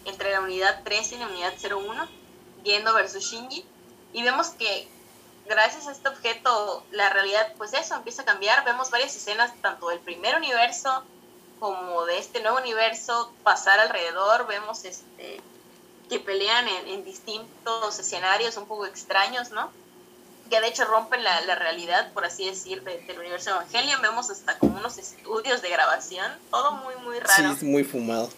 [0.07, 2.09] entre la unidad 13 y la unidad 01,
[2.65, 3.65] Gendo versus Shinji,
[4.13, 4.89] y vemos que
[5.47, 9.89] gracias a este objeto la realidad, pues eso, empieza a cambiar, vemos varias escenas tanto
[9.89, 11.05] del primer universo
[11.60, 15.40] como de este nuevo universo pasar alrededor, vemos este
[16.12, 19.70] que pelean en, distintos escenarios un poco extraños, ¿no?
[20.51, 24.02] Que de hecho rompen la, realidad, por así decir, del universo Evangelion.
[24.02, 27.56] Vemos hasta como unos estudios de grabación, todo muy, muy raro.
[27.59, 28.28] Sí, muy fumado.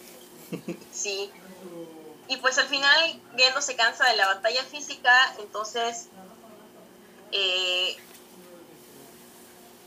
[0.93, 1.29] sí.
[2.29, 6.07] Y pues al final Gendo se cansa de la batalla física, entonces...
[7.37, 7.97] Eh,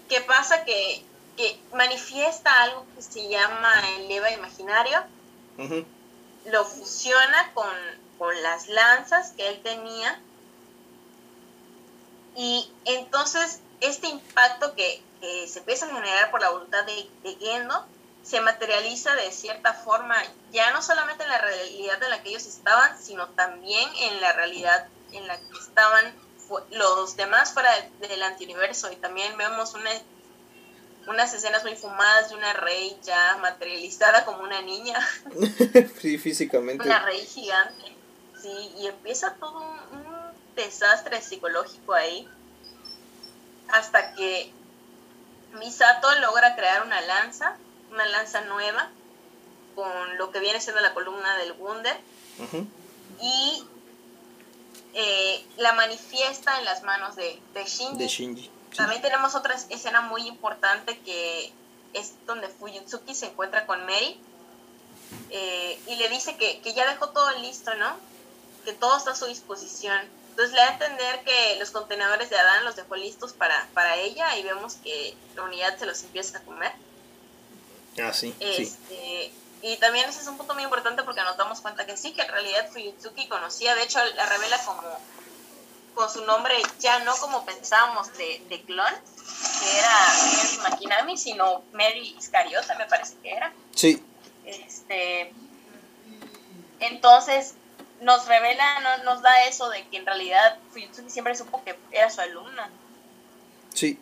[0.08, 0.64] ¿Qué pasa?
[0.64, 1.04] Que
[1.38, 4.98] que manifiesta algo que se llama el leva imaginario,
[6.46, 7.72] lo fusiona con,
[8.42, 10.20] las lanzas que él tenía,
[12.34, 15.00] y entonces este impacto que,
[15.46, 17.84] se empieza a generar por la voluntad de, de, Gendo
[18.22, 20.16] se materializa de cierta forma,
[20.52, 24.32] ya no solamente en la realidad en la que ellos estaban, sino también en la
[24.32, 26.14] realidad en la que estaban
[26.70, 27.70] los demás fuera
[28.00, 29.90] del antiuniverso, y también vemos una
[31.08, 34.98] unas escenas muy fumadas de una rey ya materializada como una niña.
[36.00, 36.84] sí, físicamente.
[36.84, 37.96] Una rey gigante.
[38.40, 40.08] Sí, y empieza todo un,
[40.54, 42.28] desastre psicológico ahí.
[43.68, 44.52] Hasta que
[45.58, 47.56] Misato logra crear una lanza,
[47.92, 48.90] una lanza nueva,
[49.74, 51.96] con lo que viene siendo la columna del Wunder.
[53.20, 53.64] Y
[55.00, 57.98] eh, la manifiesta en las manos de, de Shinji.
[57.98, 58.50] De Shinji.
[58.76, 61.52] También tenemos otra escena muy importante que
[61.94, 64.20] es donde Fuyutsuki se encuentra con Mary
[65.30, 67.96] eh, y le dice que, ya dejó todo listo, ¿no?
[68.64, 70.00] Que todo está a su disposición.
[70.30, 73.96] Entonces le da a entender que los contenedores de Adán los dejó listos para, para
[73.98, 76.72] ella y vemos que la unidad se los empieza a comer.
[78.02, 78.34] Ah, sí.
[78.40, 79.30] Este,
[79.62, 82.22] Y también ese es un punto muy importante porque nos damos cuenta que sí, que
[82.22, 84.82] en realidad Fuyutsuki conocía, de hecho la revela como
[85.94, 88.94] con su nombre ya no como pensábamos de, de clon,
[89.58, 89.90] que era
[90.32, 93.52] Mary Makinami, sino Mary Iscariota, me parece que era.
[93.74, 94.00] Sí.
[94.44, 95.32] Este,
[96.78, 97.54] entonces
[98.00, 102.20] nos revela, nos da eso de que en realidad Fuyutsuki siempre supo que era su
[102.20, 102.70] alumna.
[103.74, 103.98] Sí.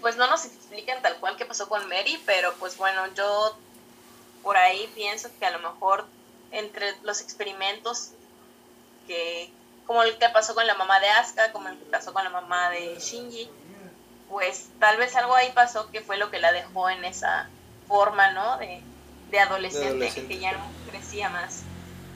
[0.00, 3.58] Pues no nos explican tal cual qué pasó con Mary, pero pues bueno, yo
[4.44, 6.06] por ahí pienso que a lo mejor
[6.52, 8.10] entre los experimentos
[9.08, 9.50] que,
[9.86, 12.30] como el que pasó con la mamá de Asuka, como el que pasó con la
[12.30, 13.50] mamá de Shinji,
[14.28, 17.48] pues tal vez algo ahí pasó que fue lo que la dejó en esa
[17.88, 18.58] forma, ¿no?
[18.58, 18.82] De,
[19.40, 21.64] adolescente, que ya no crecía más.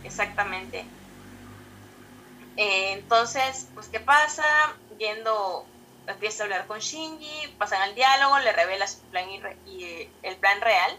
[0.05, 0.85] Exactamente.
[2.57, 4.45] Eh, entonces, pues, ¿qué pasa?
[4.99, 5.67] Yendo,
[6.07, 9.29] empieza a hablar con Shinji, pasan al diálogo, le revela su plan
[9.67, 10.97] y, eh, el plan real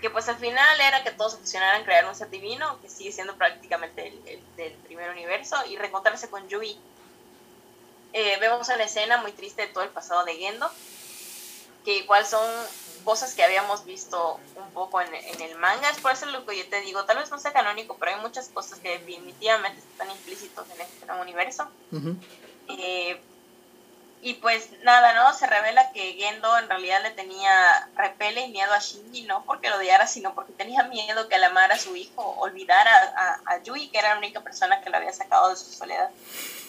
[0.00, 3.12] que pues al final era que todos se fusionaran, crear un ser divino, que sigue
[3.12, 6.78] siendo prácticamente el, del primer universo, y reencontrarse con Yui.
[8.12, 10.70] Eh, vemos una escena muy triste de todo el pasado de Gendo,
[11.84, 12.48] que igual son
[13.04, 16.68] cosas que habíamos visto un poco en, el manga, es por eso lo que yo
[16.68, 20.66] te digo, tal vez no sea canónico, pero hay muchas cosas que definitivamente están implícitos
[20.70, 21.68] en este universo.
[24.26, 25.32] Y pues nada, ¿no?
[25.38, 29.70] Se revela que Gendo en realidad le tenía repele y miedo a Shinji, no porque
[29.70, 33.86] lo odiara, sino porque tenía miedo que al amar a su hijo olvidara a, Yui,
[33.86, 36.10] que era la única persona que lo había sacado de su soledad.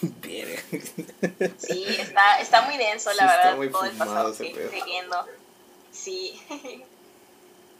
[1.58, 5.26] sí, está, está muy denso, la verdad, todo el pasado de Gendo.
[5.90, 6.40] Sí.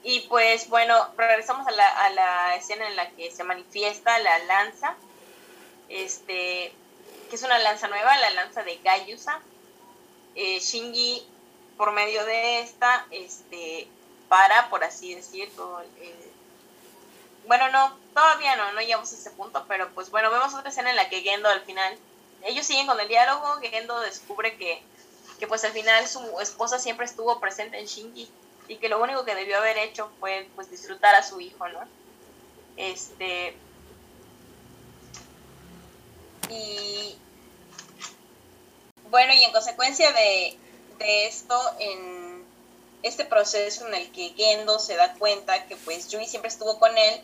[0.03, 4.41] y pues bueno, regresamos a la, a la escena en la que se manifiesta la
[4.41, 4.97] lanza,
[5.89, 6.73] este,
[7.31, 9.41] que es una lanza nueva, la lanza de Gayusa
[10.39, 11.23] eh,
[11.77, 13.89] por medio de esta, este,
[14.29, 15.83] para, por así decirlo,
[17.47, 20.91] bueno, no, todavía no, no llegamos a ese punto, pero pues bueno, vemos otra escena
[20.91, 21.97] en la que Gendo al final,
[22.45, 24.83] ellos siguen con el diálogo, Gendo descubre que,
[25.41, 28.31] que pues al final su esposa siempre estuvo presente en Shinji
[28.69, 31.81] y que lo único que debió haber hecho fue pues disfrutar a su hijo, ¿no?
[32.77, 33.57] Este...
[36.51, 37.19] Y
[39.11, 40.57] bueno, y en consecuencia de,
[41.27, 42.45] esto, en
[43.03, 46.97] este proceso en el que Gendo se da cuenta que pues Yui siempre estuvo con
[46.97, 47.23] él,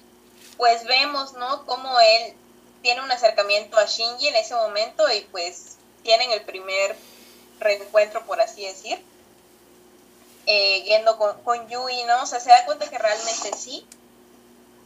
[0.56, 1.66] pues vemos, ¿no?
[1.66, 2.34] Cómo él
[2.82, 6.96] tiene un acercamiento a Shinji en ese momento y pues tienen el primer
[7.58, 9.02] reencuentro, por así decir.
[10.46, 12.22] Eh, Gendo con, con Yui, ¿no?
[12.22, 13.86] O sea, se da cuenta que realmente sí,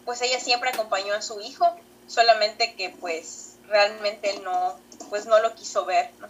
[0.05, 1.67] pues ella siempre acompañó a su hijo,
[2.07, 4.79] solamente que pues realmente él no,
[5.11, 6.29] pues no lo quiso ver, ¿no?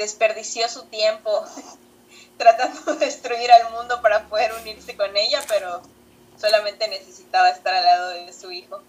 [0.00, 1.44] Desperdició su tiempo
[2.38, 5.82] tratando de destruir al mundo para poder unirse con ella, pero
[6.40, 8.80] solamente necesitaba estar al lado de su hijo.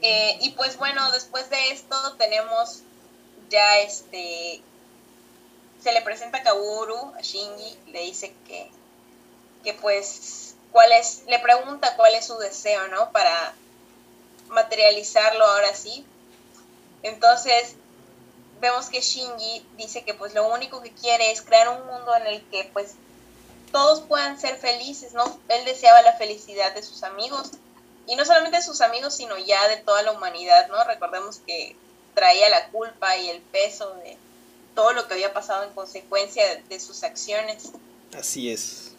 [0.00, 2.82] Eh, y pues bueno, después de esto tenemos
[3.50, 4.60] ya este,
[5.82, 8.70] se le presenta a Kaworu, a Shinji, le dice que
[9.62, 13.10] que pues, cuál es, le pregunta cuál es su deseo, ¿no?
[13.12, 13.54] Para
[14.48, 16.04] materializarlo ahora sí.
[17.02, 17.74] Entonces,
[18.62, 22.28] vemos que Shinji dice que pues lo único que quiere es crear un mundo en
[22.28, 22.94] el que pues
[23.72, 25.24] todos puedan ser felices, ¿no?
[25.48, 27.50] Él deseaba la felicidad de sus amigos
[28.06, 30.82] y no solamente de sus amigos, sino ya de toda la humanidad, ¿no?
[30.84, 31.74] Recordemos que
[32.14, 34.16] traía la culpa y el peso de
[34.76, 37.72] todo lo que había pasado en consecuencia de, sus acciones.
[38.16, 38.92] Así es.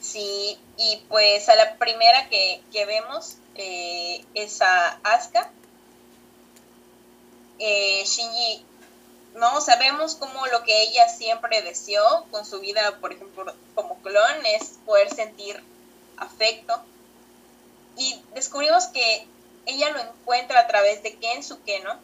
[0.00, 5.50] Sí, y pues a la primera que, vemos eh, es a Asuka.
[7.58, 8.64] Eh, Shinji,
[9.34, 14.46] no sabemos cómo lo que ella siempre deseó con su vida, por ejemplo, como clon,
[14.46, 15.62] es poder sentir
[16.16, 16.82] afecto.
[17.96, 19.26] Y descubrimos que
[19.66, 21.98] ella lo encuentra a través de Kensuke, ¿no?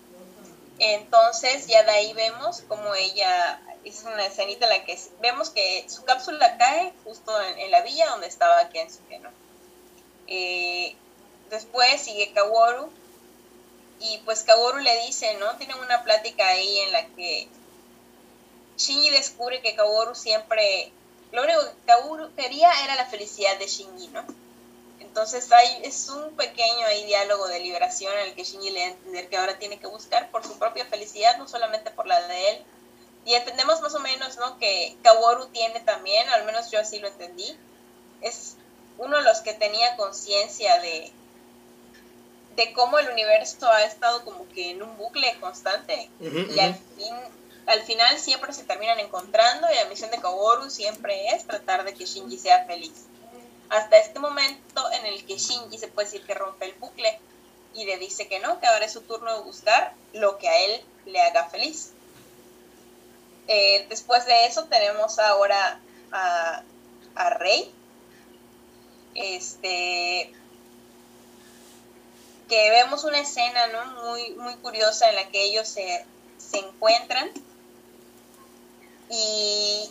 [0.79, 5.85] Entonces ya de ahí vemos como ella, es una escenita en la que vemos que
[5.89, 9.31] su cápsula cae justo en, la villa donde estaba Kensuke, ¿no?
[10.29, 10.95] Eh,
[11.51, 12.91] después sigue Kaworu
[14.01, 15.57] y pues Kaworu le dice, ¿no?
[15.57, 17.49] Tienen una plática ahí en la que
[18.77, 20.93] Shinji descubre que Kaworu siempre,
[21.33, 24.25] lo único que Kaworu quería era la felicidad de Shinji, ¿no?
[25.01, 28.87] Entonces hay, es un pequeño ahí diálogo de liberación en el que Shinji le da
[28.87, 32.21] a entender que ahora tiene que buscar por su propia felicidad, no solamente por la
[32.29, 32.65] de él.
[33.25, 34.59] Y entendemos más o menos, ¿no?
[34.59, 37.59] Que Kaworu tiene también, al menos yo así lo entendí,
[38.21, 38.55] es
[38.97, 41.13] uno de los que tenía conciencia de,
[42.59, 47.15] de cómo el universo ha estado como que en un bucle constante y al fin
[47.67, 51.95] al final siempre se terminan encontrando y la misión de Kaworu siempre es tratar de
[51.95, 53.05] que Shinji sea feliz.
[53.69, 57.21] Hasta este momento en el que Shinji se puede decir que rompe el bucle
[57.75, 60.59] y le dice que no, que ahora es su turno de buscar lo que a
[60.65, 61.93] él le haga feliz.
[63.47, 65.81] Eh, después de eso tenemos ahora
[66.11, 66.63] a,
[67.15, 67.73] a Rey.
[69.15, 70.33] Este,
[72.49, 74.03] que vemos una escena ¿no?
[74.05, 76.05] muy, muy curiosa en la que ellos se,
[76.53, 77.31] encuentran.
[79.11, 79.91] Y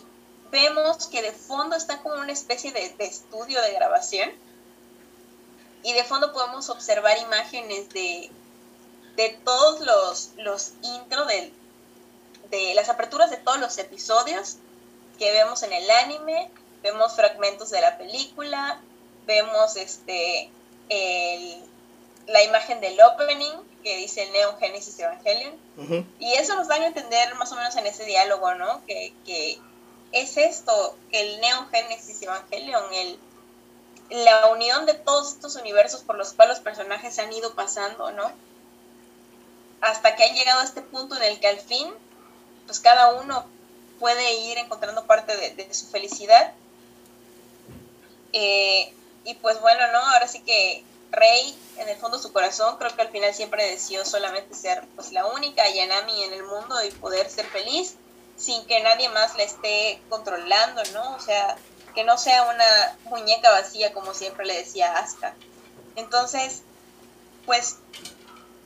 [0.50, 4.30] vemos que de fondo está como una especie de, estudio de grabación.
[5.82, 8.30] Y de fondo podemos observar imágenes de,
[9.16, 11.52] de todos los, los intros de,
[12.50, 14.56] de las aperturas de todos los episodios
[15.18, 16.50] que vemos en el anime,
[16.82, 18.80] vemos fragmentos de la película,
[19.26, 20.50] vemos este
[20.88, 21.67] el,
[22.28, 25.54] la imagen del opening que dice el Neon Genesis Evangelion.
[26.18, 28.84] Y eso nos da a entender más o menos en ese diálogo, ¿no?
[28.86, 29.58] Que, que
[30.12, 33.18] es esto, el Neon Genesis Evangelion, el,
[34.10, 38.10] la unión de todos estos universos por los cuales los personajes se han ido pasando,
[38.12, 38.30] ¿no?
[39.80, 41.88] Hasta que han llegado a este punto en el que al fin,
[42.66, 43.46] pues cada uno
[43.98, 46.52] puede ir encontrando parte de, su felicidad.
[48.32, 48.92] Eh,
[49.24, 49.98] y pues bueno, ¿no?
[49.98, 53.70] Ahora sí que Rey, en el fondo de su corazón, creo que al final siempre
[53.70, 57.96] deseó solamente ser pues la única Yanami en el mundo y poder ser feliz
[58.36, 61.14] sin que nadie más la esté controlando, ¿no?
[61.14, 61.56] O sea,
[61.94, 65.34] que no sea una muñeca vacía como siempre le decía Asuka.
[65.96, 66.62] Entonces,
[67.46, 67.78] pues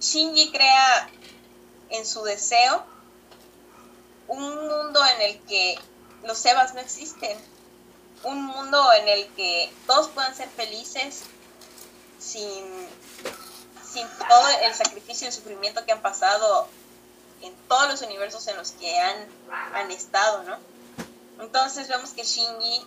[0.01, 1.09] Shinji crea
[1.91, 2.85] en su deseo
[4.29, 5.79] un mundo en el que
[6.25, 7.39] los Sebas no existen,
[8.25, 11.23] un mundo en el que todos puedan ser felices
[12.23, 12.65] sin,
[13.85, 16.69] sin todo el sacrificio y el sufrimiento que han pasado
[17.43, 19.27] en todos los universos en los que han,
[19.75, 20.57] han estado, ¿no?
[21.41, 22.87] Entonces vemos que Shinji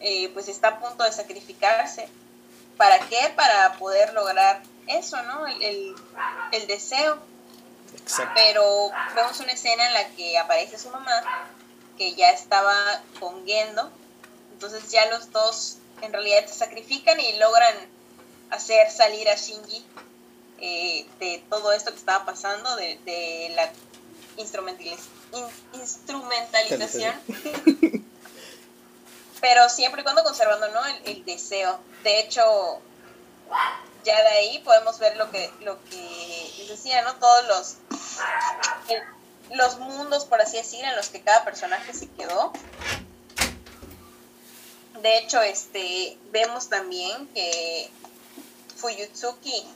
[0.00, 2.08] eh, pues está a punto de sacrificarse.
[2.76, 3.32] ¿Para qué?
[3.36, 5.46] Para poder lograr eso, ¿no?
[5.46, 5.94] El,
[6.52, 7.18] el, deseo.
[8.34, 11.22] Pero vemos una escena en la que aparece su mamá,
[11.98, 12.74] que ya estaba
[13.20, 13.90] con Gendo.
[14.52, 17.74] Entonces ya los dos en realidad se sacrifican y logran
[18.50, 19.84] hacer salir a Shinji
[20.58, 23.70] eh, de todo esto que estaba pasando, de, la
[24.38, 27.14] instrumentalización.
[29.40, 30.80] Pero siempre y cuando conservando ¿no?
[31.04, 31.78] el, deseo.
[32.02, 32.80] De hecho,
[34.02, 37.14] ya de ahí podemos ver lo que, lo que les decía, ¿no?
[37.16, 37.76] Todos los,
[39.50, 42.52] los mundos, por así decir, en los que cada personaje se quedó.
[45.02, 47.90] De hecho, este, vemos también que
[48.76, 49.66] Fuyutsuki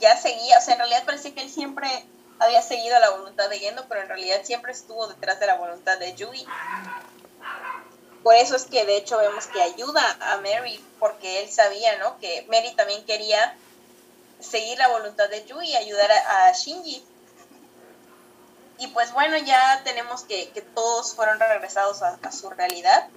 [0.00, 1.88] ya seguía, o sea, en realidad parecía que él siempre
[2.38, 5.98] había seguido la voluntad de Gendo, pero en realidad siempre estuvo detrás de la voluntad
[5.98, 6.46] de Yui.
[8.22, 12.18] Por eso es que de hecho vemos que ayuda a Mary, porque él sabía, ¿no?
[12.18, 13.56] Que Mary también quería
[14.40, 17.04] seguir la voluntad de Yui y ayudar a, Shinji.
[18.78, 23.08] Y pues bueno, ya tenemos que, todos fueron regresados a, a su realidad.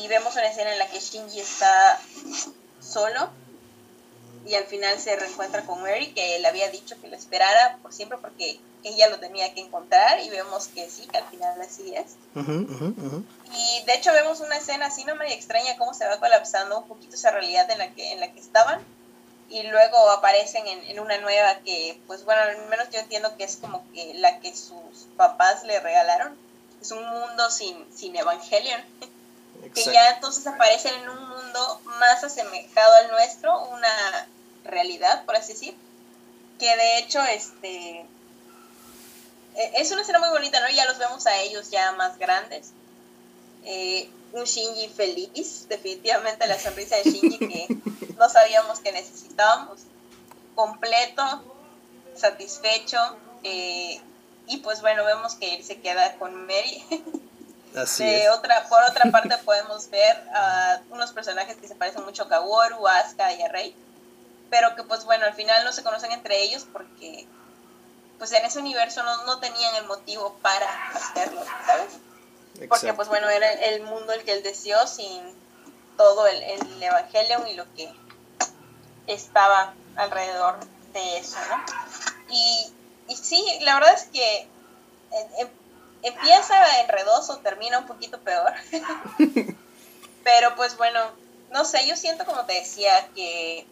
[0.00, 2.00] y vemos una escena en la que Shinji está
[2.88, 3.30] solo
[4.46, 7.92] y al final se reencuentra con Mary que le había dicho que lo esperara por
[7.92, 11.94] siempre porque ella lo tenía que encontrar y vemos que sí, que al final así
[11.94, 12.16] es.
[12.34, 16.88] Y de hecho vemos una escena así no me extraña cómo se va colapsando un
[16.88, 18.80] poquito esa realidad en la que, en la que estaban
[19.50, 23.44] y luego aparecen en, en, una nueva que, pues bueno, al menos yo entiendo que
[23.44, 26.36] es como que la que sus papás le regalaron.
[26.82, 28.80] Es un mundo sin, sin Evangelion.
[29.74, 34.28] Que ya entonces aparecen en un mundo más asemejado al nuestro, una
[34.64, 35.76] realidad, por así decir.
[36.58, 38.06] Que de hecho, este.
[39.54, 40.68] E, es una escena muy bonita, ¿no?
[40.70, 42.72] Ya los vemos a ellos ya más grandes.
[43.64, 47.66] Eh, un Shinji feliz, definitivamente la sonrisa de Shinji que
[48.16, 49.80] no sabíamos que necesitábamos,
[50.54, 51.22] completo,
[52.16, 52.98] satisfecho,
[53.42, 54.00] eh,
[54.46, 56.84] y pues bueno, vemos que él se queda con Mary.
[57.76, 62.24] Así de Otra, por otra parte podemos ver a unos personajes que se parecen mucho
[62.24, 63.74] a Kaworu, a Asuka y a Rei,
[64.50, 67.26] pero que pues bueno, al final no se conocen entre ellos porque
[68.18, 71.92] pues en ese universo no, no tenían el motivo para hacerlo, ¿sabes?
[72.68, 75.36] Porque pues bueno, era el mundo el que él deseó sin
[75.96, 77.92] todo el, el Evangelion y lo que
[79.06, 80.58] estaba alrededor
[80.92, 81.64] de eso, ¿no?
[82.30, 82.72] Y,
[83.08, 84.48] y sí, la verdad es que
[85.38, 85.48] em,
[86.02, 88.52] empieza enredoso, termina un poquito peor.
[90.24, 91.00] Pero pues bueno,
[91.50, 93.66] no sé, yo siento como te decía que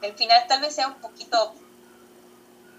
[0.00, 1.54] el final tal vez sea un poquito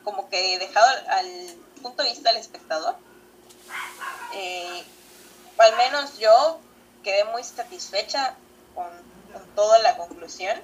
[0.04, 2.96] como que dejado al, punto de vista del espectador.
[4.34, 4.84] Eh,
[5.58, 6.60] al menos yo
[7.04, 8.36] quedé muy satisfecha
[8.74, 8.88] con,
[9.56, 10.60] toda la conclusión.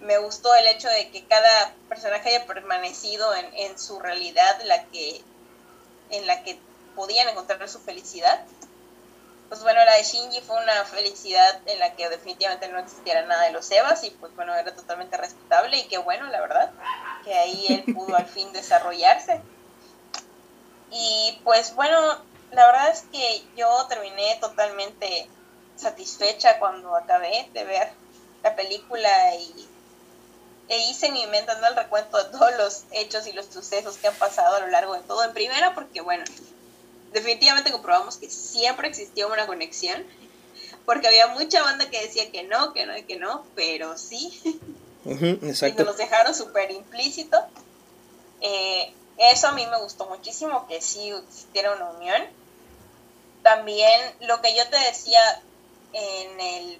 [0.00, 4.84] Me gustó el hecho de que cada personaje haya permanecido en, en su realidad, la
[4.84, 5.22] que,
[6.10, 6.58] en la que
[6.94, 8.44] podían encontrar su felicidad.
[9.48, 13.42] Pues bueno, la de Shinji fue una felicidad en la que definitivamente no existiera nada
[13.46, 16.70] de los Evas y pues bueno, era totalmente respetable y qué bueno, la verdad,
[17.24, 19.40] que ahí él pudo al fin desarrollarse.
[20.92, 21.96] Y pues bueno,
[22.52, 25.28] la verdad es que yo terminé totalmente
[25.76, 27.92] satisfecha cuando acabé de ver
[28.42, 29.68] la película y
[30.68, 34.14] e hice mi mente el recuento de todos los hechos y los sucesos que han
[34.14, 36.24] pasado a lo largo de todo en primera porque bueno
[37.12, 40.04] definitivamente comprobamos que siempre existió una conexión
[40.84, 44.40] porque había mucha banda que decía que no, que no y que no, pero sí.
[45.04, 45.82] exacto.
[45.82, 47.36] y nos dejaron súper implícito.
[48.40, 52.40] Eh, eso a mí me gustó muchísimo, que sí existiera una unión
[53.42, 55.20] también lo que yo te decía
[55.92, 56.78] en el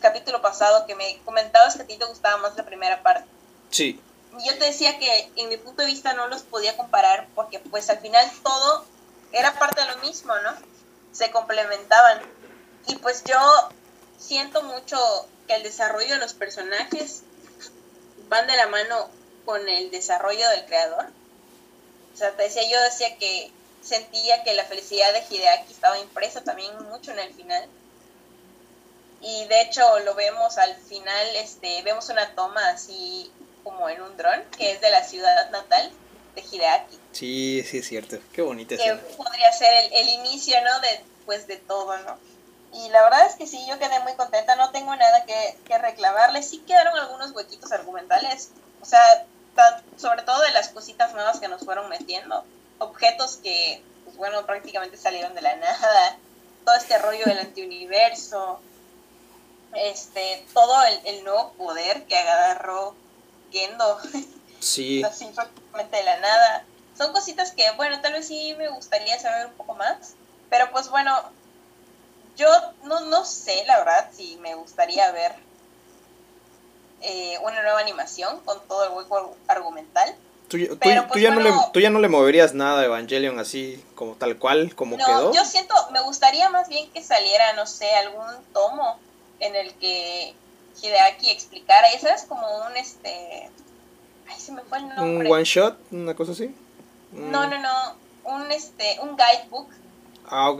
[0.00, 3.28] capítulo pasado, que me comentabas que a ti te gustaba más la primera parte.
[3.70, 4.00] Sí.
[4.46, 7.90] Yo te decía que en mi punto de vista no los podía comparar porque pues
[7.90, 8.84] al final todo
[9.32, 10.54] era parte de lo mismo, ¿no?
[11.12, 12.20] Se complementaban.
[12.86, 13.38] Y pues yo
[14.18, 14.98] siento mucho
[15.46, 17.22] que el desarrollo de los personajes
[18.28, 19.08] van de la mano
[19.44, 21.06] con el desarrollo del creador.
[22.14, 23.50] O sea, te decía, yo decía que
[23.82, 27.68] sentía que la felicidad de Hideaki estaba impresa también mucho en el final.
[29.20, 33.32] Y de hecho lo vemos al final, este, vemos una toma así
[33.64, 35.90] como en un dron, que es de la ciudad natal
[36.34, 36.98] de Hideaki.
[37.18, 40.78] Sí, sí es cierto, qué bonita Que podría ser el, el, inicio, ¿no?
[40.78, 42.16] De, pues de todo, ¿no?
[42.72, 45.78] Y la verdad es que sí, yo quedé muy contenta, no tengo nada que, que
[45.78, 46.44] reclamarle.
[46.44, 48.50] Sí quedaron algunos huequitos argumentales,
[48.80, 49.02] o sea,
[49.96, 52.44] sobre todo de las cositas nuevas que nos fueron metiendo
[52.78, 56.18] objetos que, pues bueno, prácticamente salieron de la nada,
[56.64, 58.60] todo este rollo del antiuniverso,
[59.74, 62.94] este, todo el, nuevo poder que agarró
[63.50, 63.98] Gendo,
[64.60, 65.02] sí.
[65.04, 66.64] así prácticamente de la nada.
[66.98, 70.14] Son cositas que, bueno, tal vez sí me gustaría saber un poco más,
[70.50, 71.16] pero pues bueno,
[72.36, 72.48] yo
[72.82, 75.32] no, no sé, la verdad, si me gustaría ver
[77.00, 80.12] eh, una nueva animación con todo el hueco argumental.
[80.48, 84.14] ¿Tú, pues, ya no le, ¿Tú, ya no le, moverías nada a Evangelion así como
[84.14, 85.32] tal cual, como no, quedó?
[85.32, 88.98] Yo siento, me gustaría más bien que saliera, no sé, algún tomo
[89.38, 90.34] en el que
[90.82, 93.50] Hideaki explicara, eso es como un este
[94.28, 95.28] ay se me fue el nombre.
[95.28, 96.52] Un one shot, una cosa así.
[97.12, 99.70] No, no, no, un este, un guidebook.
[100.26, 100.58] Ah, ok.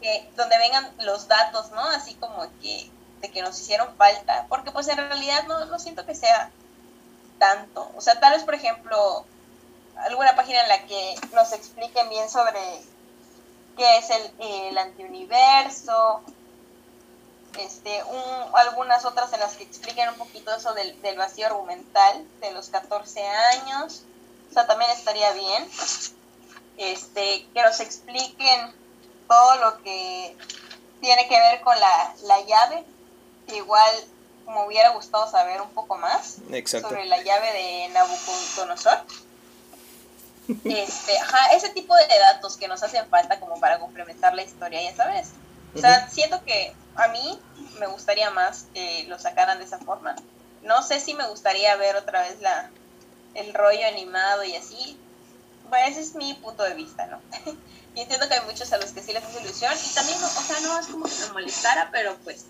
[0.00, 1.82] Que, donde vengan los datos, ¿no?
[1.90, 2.90] Así como que
[3.20, 6.50] de que nos hicieron falta, porque pues en realidad no, no siento que sea
[7.38, 7.90] tanto.
[7.96, 9.24] O sea, tal vez, por ejemplo,
[9.96, 12.60] alguna página en la que nos expliquen bien sobre
[13.76, 16.22] qué es el, el antiuniverso,
[17.58, 22.26] este, un, algunas otras en las que expliquen un poquito eso del, del, vacío argumental
[22.40, 24.04] de los 14 años.
[24.52, 25.66] O sea, también estaría bien.
[26.76, 28.74] Este, que nos expliquen
[29.26, 30.36] todo lo que
[31.00, 32.84] tiene que ver con la, la llave,
[33.48, 33.90] igual
[34.46, 38.98] me hubiera gustado saber un poco más sobre la llave de Nabucodonosor.
[40.64, 44.82] Este, ajá, ese tipo de datos que nos hacen falta como para complementar la historia,
[44.82, 45.28] ya sabes.
[45.74, 47.40] O sea, siento que a mí
[47.78, 50.16] me gustaría más que lo sacaran de esa forma.
[50.62, 52.70] No sé si me gustaría ver otra vez la,
[53.34, 54.98] el rollo animado y así.
[55.68, 57.20] Bueno, ese es mi punto de vista, ¿no?
[57.96, 59.72] entiendo que hay muchos a los que sí les hace ilusión.
[59.74, 62.46] Y también, o sea, no es como que me molestara, pero pues,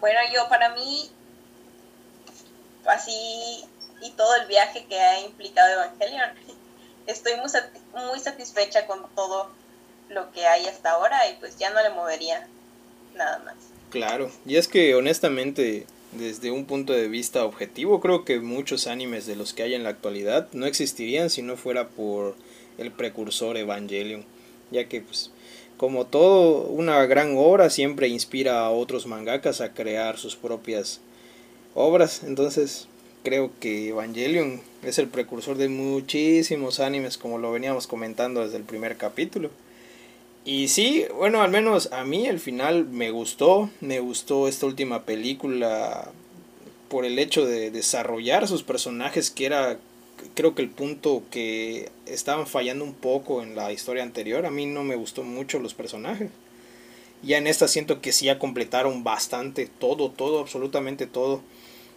[0.00, 1.10] bueno, yo para mí,
[2.86, 3.64] así,
[4.00, 6.30] y todo el viaje que ha implicado Evangelion,
[7.06, 7.50] estoy muy,
[7.92, 9.50] muy satisfecha con todo
[10.08, 12.46] lo que hay hasta ahora y pues ya no le movería
[13.14, 13.56] nada más.
[13.90, 15.86] Claro, y es que honestamente,
[16.18, 19.82] desde un punto de vista objetivo, creo que muchos animes de los que hay en
[19.82, 22.34] la actualidad no existirían si no fuera por
[22.78, 24.24] el precursor Evangelion,
[24.70, 25.30] ya que pues
[25.76, 31.00] como todo, una gran obra siempre inspira a otros mangakas a crear sus propias
[31.74, 32.88] obras, entonces
[33.22, 38.62] creo que Evangelion es el precursor de muchísimos animes como lo veníamos comentando desde el
[38.62, 39.50] primer capítulo.
[40.46, 45.02] Y sí, bueno, al menos a mí el final me gustó, me gustó esta última
[45.02, 46.12] película
[46.88, 49.76] por el hecho de desarrollar sus personajes, que era
[50.34, 54.46] creo que el punto que estaban fallando un poco en la historia anterior.
[54.46, 56.30] A mí no me gustó mucho los personajes.
[57.24, 61.42] Ya en esta siento que sí ya completaron bastante todo, todo, absolutamente todo.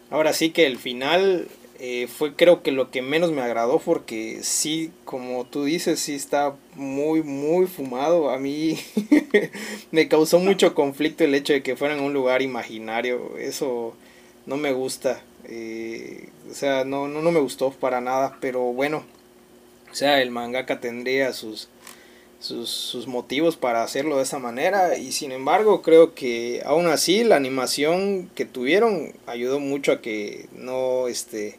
[0.09, 1.47] Ahora sí que el final
[1.81, 6.13] eh, fue creo que lo que menos me agradó porque sí, como tú dices, sí
[6.13, 8.31] está muy, muy fumado.
[8.31, 8.77] A mí
[9.91, 13.37] me causó mucho conflicto el hecho de que fueran un lugar imaginario.
[13.37, 13.93] Eso
[14.45, 15.21] no me gusta.
[15.45, 19.05] Eh, o sea, no, no, no me gustó para nada, pero bueno.
[19.89, 21.69] O sea, el mangaka tendría sus,
[22.39, 27.23] sus, sus, motivos para hacerlo de esa manera y sin embargo creo que aún así
[27.23, 31.57] la animación que tuvieron ayudó mucho a que no este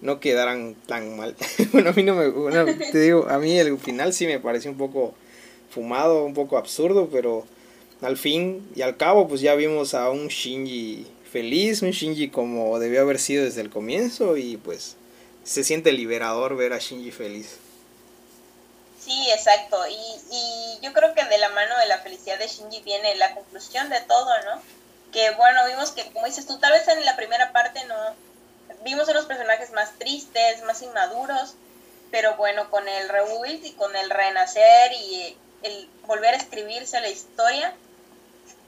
[0.00, 1.36] no quedaran tan mal.
[1.72, 2.28] bueno, a mí no me.
[2.28, 5.14] Bueno, te digo, a mí el final sí me pareció un poco
[5.70, 7.46] fumado, un poco absurdo, pero
[8.00, 12.78] al fin y al cabo, pues ya vimos a un Shinji feliz, un Shinji como
[12.78, 14.96] debió haber sido desde el comienzo, y pues
[15.44, 17.58] se siente liberador ver a Shinji feliz.
[18.98, 19.78] Sí, exacto.
[19.88, 23.34] Y, y yo creo que de la mano de la felicidad de Shinji viene la
[23.34, 24.62] conclusión de todo, ¿no?
[25.12, 27.96] Que bueno, vimos que, como dices tú, tal vez en la primera parte no
[28.82, 31.54] vimos unos personajes más tristes, más inmaduros,
[32.10, 37.08] pero bueno, con el rebuild y con el renacer y el volver a escribirse la
[37.08, 37.74] historia,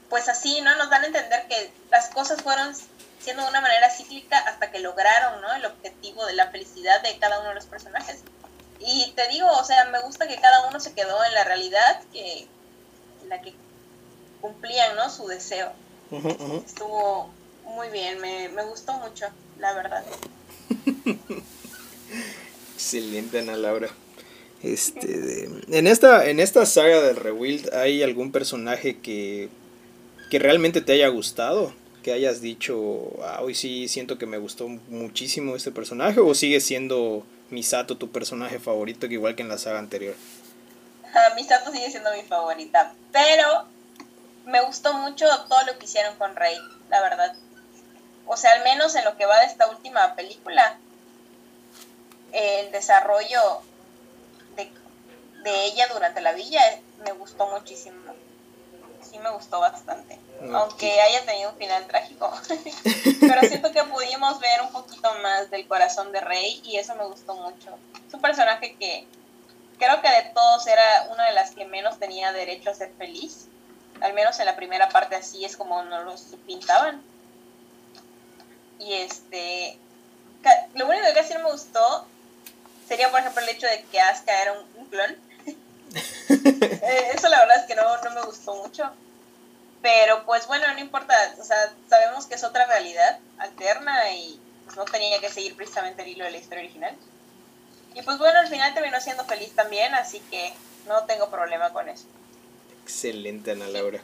[0.09, 0.75] pues así, ¿no?
[0.75, 2.73] Nos dan a entender que las cosas fueron
[3.19, 5.53] siendo de una manera cíclica hasta que lograron, ¿no?
[5.53, 8.21] El objetivo de la felicidad de cada uno de los personajes.
[8.79, 12.01] Y te digo, o sea, me gusta que cada uno se quedó en la realidad
[12.11, 12.47] que
[13.27, 13.53] la que
[14.41, 15.09] cumplían, ¿no?
[15.09, 15.71] Su deseo.
[16.65, 17.29] Estuvo
[17.63, 19.27] muy bien, me, me gustó mucho
[19.59, 20.03] la verdad.
[22.75, 23.89] Excelente, Ana Laura.
[24.61, 29.49] Este, en esta, en esta saga del Rewild, ¿hay algún personaje que,
[30.29, 31.73] que realmente te haya gustado?
[32.01, 36.61] Que hayas dicho, ah, hoy sí siento que me gustó muchísimo este personaje, o sigue
[36.61, 40.15] siendo Misato tu personaje favorito, que igual que en la saga anterior.
[41.35, 43.65] Misato sigue siendo mi favorita, pero
[44.45, 46.57] me gustó mucho todo lo que hicieron con Rey,
[46.89, 47.35] la verdad
[48.25, 50.77] o sea, al menos en lo que va de esta última película,
[52.31, 53.61] el desarrollo
[54.55, 56.61] de, ella durante la villa
[57.03, 58.13] me gustó muchísimo.
[59.01, 60.17] Sí me gustó bastante.
[60.53, 62.33] Aunque haya tenido un final trágico.
[63.19, 67.05] Pero siento que pudimos ver un poquito más del corazón de Rey y eso me
[67.05, 67.77] gustó mucho.
[68.07, 69.05] Es un personaje que
[69.77, 73.47] creo que de todos era una de las que menos tenía derecho a ser feliz.
[74.01, 77.03] Al menos en la primera parte así es como nos los pintaban
[78.79, 79.77] y este,
[80.75, 82.07] lo único que casi no me gustó
[82.87, 85.17] sería, por ejemplo, el hecho de que Asuka era un, clon.
[86.85, 88.91] Eh, eso la verdad es que no, no me gustó mucho.
[89.81, 94.75] Pero pues bueno, no importa, o sea, sabemos que es otra realidad alterna y pues,
[94.75, 96.95] no tenía que seguir precisamente el hilo de la historia original.
[97.93, 100.53] Y pues bueno, al final terminó siendo feliz también, así que
[100.87, 102.05] no tengo problema con eso.
[102.83, 104.01] Excelente, Ana Laura.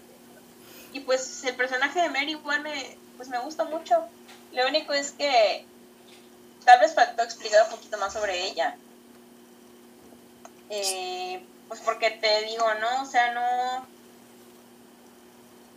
[0.93, 4.05] Y pues el personaje de Mary igual me, pues me gusta mucho.
[4.53, 5.65] Lo único es que
[6.65, 8.75] tal vez faltó explicar un poquito más sobre ella.
[10.69, 13.03] Eh, pues porque te digo, ¿no?
[13.03, 13.87] O sea, no...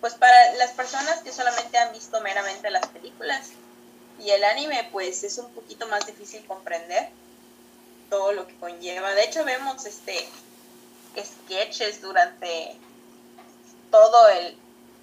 [0.01, 3.51] Pues para las personas que solamente han visto meramente las películas
[4.19, 7.09] y el anime, pues es un poquito más difícil comprender
[8.11, 9.15] todo lo que conlleva.
[9.15, 10.28] De hecho, vemos este
[11.16, 12.77] sketches durante
[13.90, 14.57] todo el,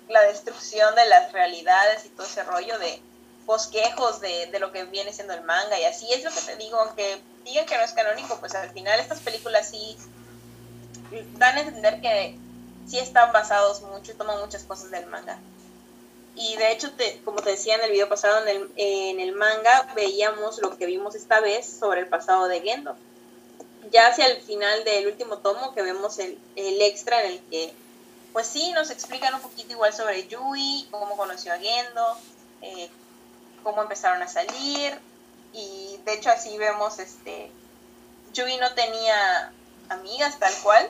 [0.10, 3.02] la destrucción de las realidades y todo ese rollo de
[3.50, 6.56] bosquejos de, de lo que viene siendo el manga y así es lo que te
[6.58, 9.98] digo, aunque digan que no es canónico, pues al final estas películas sí
[11.40, 12.38] dan a entender que
[12.88, 15.40] sí están basados mucho toman muchas cosas del manga.
[16.36, 19.32] Y de hecho, te, como te decía en el video pasado, en el, en el
[19.32, 22.96] manga veíamos lo que vimos esta vez sobre el pasado de Gendo.
[23.92, 27.74] Ya hacia el final del último tomo que vemos el, el extra en el que,
[28.32, 32.06] pues sí, nos explican un poquito igual sobre Yui, cómo conoció a Gendo,
[32.62, 32.90] eh,
[33.64, 35.00] cómo empezaron a salir.
[35.54, 37.52] Y de hecho así vemos, este,
[38.34, 39.52] Yui no tenía
[39.90, 40.90] amigas tal cual,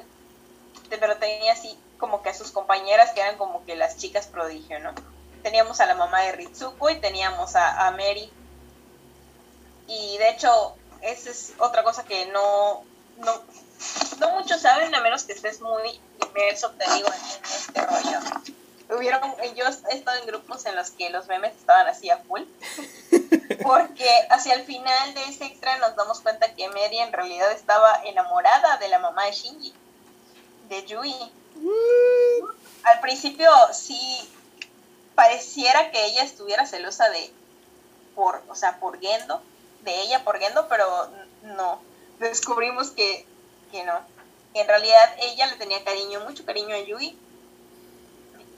[0.89, 4.79] pero tenía así como que a sus compañeras que eran como que las chicas prodigio,
[4.79, 4.93] ¿no?
[5.41, 8.31] teníamos a la mamá de Ritsuko y teníamos a, Mary.
[9.87, 12.83] Y de hecho, esa es otra cosa que no,
[13.17, 13.41] no,
[14.19, 17.03] no muchos saben, a menos que estés muy inmerso, te en,
[17.43, 18.19] este rollo.
[18.90, 19.22] Hubieron,
[19.56, 22.41] yo he estado en grupos en los que los memes estaban así a full,
[23.64, 28.02] porque hacia el final de ese extra nos damos cuenta que Mary en realidad estaba
[28.06, 29.74] enamorada de la mamá de Shinji,
[30.70, 31.14] de Yui.
[31.56, 32.45] Mm.
[32.84, 34.28] Al principio sí
[35.14, 37.32] pareciera que ella estuviera celosa de,
[38.16, 39.44] por, o sea, por Gendo,
[39.82, 41.10] de ella por Gendo, pero
[41.44, 41.80] no,
[42.18, 43.26] descubrimos que,
[43.72, 43.99] que no.
[44.56, 47.20] En realidad ella le tenía cariño, mucho cariño a Yui.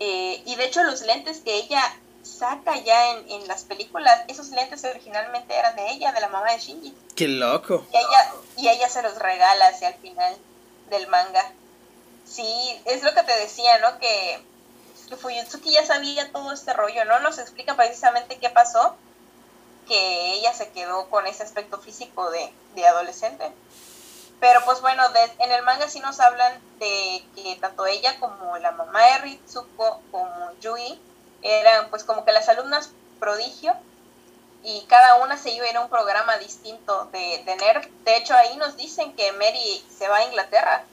[0.04, 1.82] Eh, y de hecho los lentes que ella
[2.24, 6.52] saca ya en, en, las películas, esos lentes originalmente eran de ella, de la mamá
[6.52, 6.94] de Shinji.
[7.16, 7.86] ¡Qué loco!
[7.94, 10.36] Y ella, y ella se los regala hacia el final
[10.90, 11.52] del manga.
[12.26, 14.00] Sí, es lo que te decía, ¿no?
[14.00, 14.42] Que
[15.12, 17.20] que Fuyutsuki ya sabía todo este rollo, ¿no?
[17.20, 18.96] Nos explica precisamente qué pasó,
[19.86, 23.52] que ella se quedó con ese aspecto físico de, de adolescente.
[24.42, 25.04] Pero pues bueno,
[25.38, 30.02] en el manga sí nos hablan de que tanto ella como la mamá de Ritsuko
[30.10, 31.00] como Yui
[31.44, 32.90] eran pues como que las alumnas
[33.20, 33.76] prodigio
[34.64, 37.86] y cada una se iba a ir a un programa distinto de, de NERF.
[38.04, 40.86] De hecho ahí nos dicen que Mary se va a Inglaterra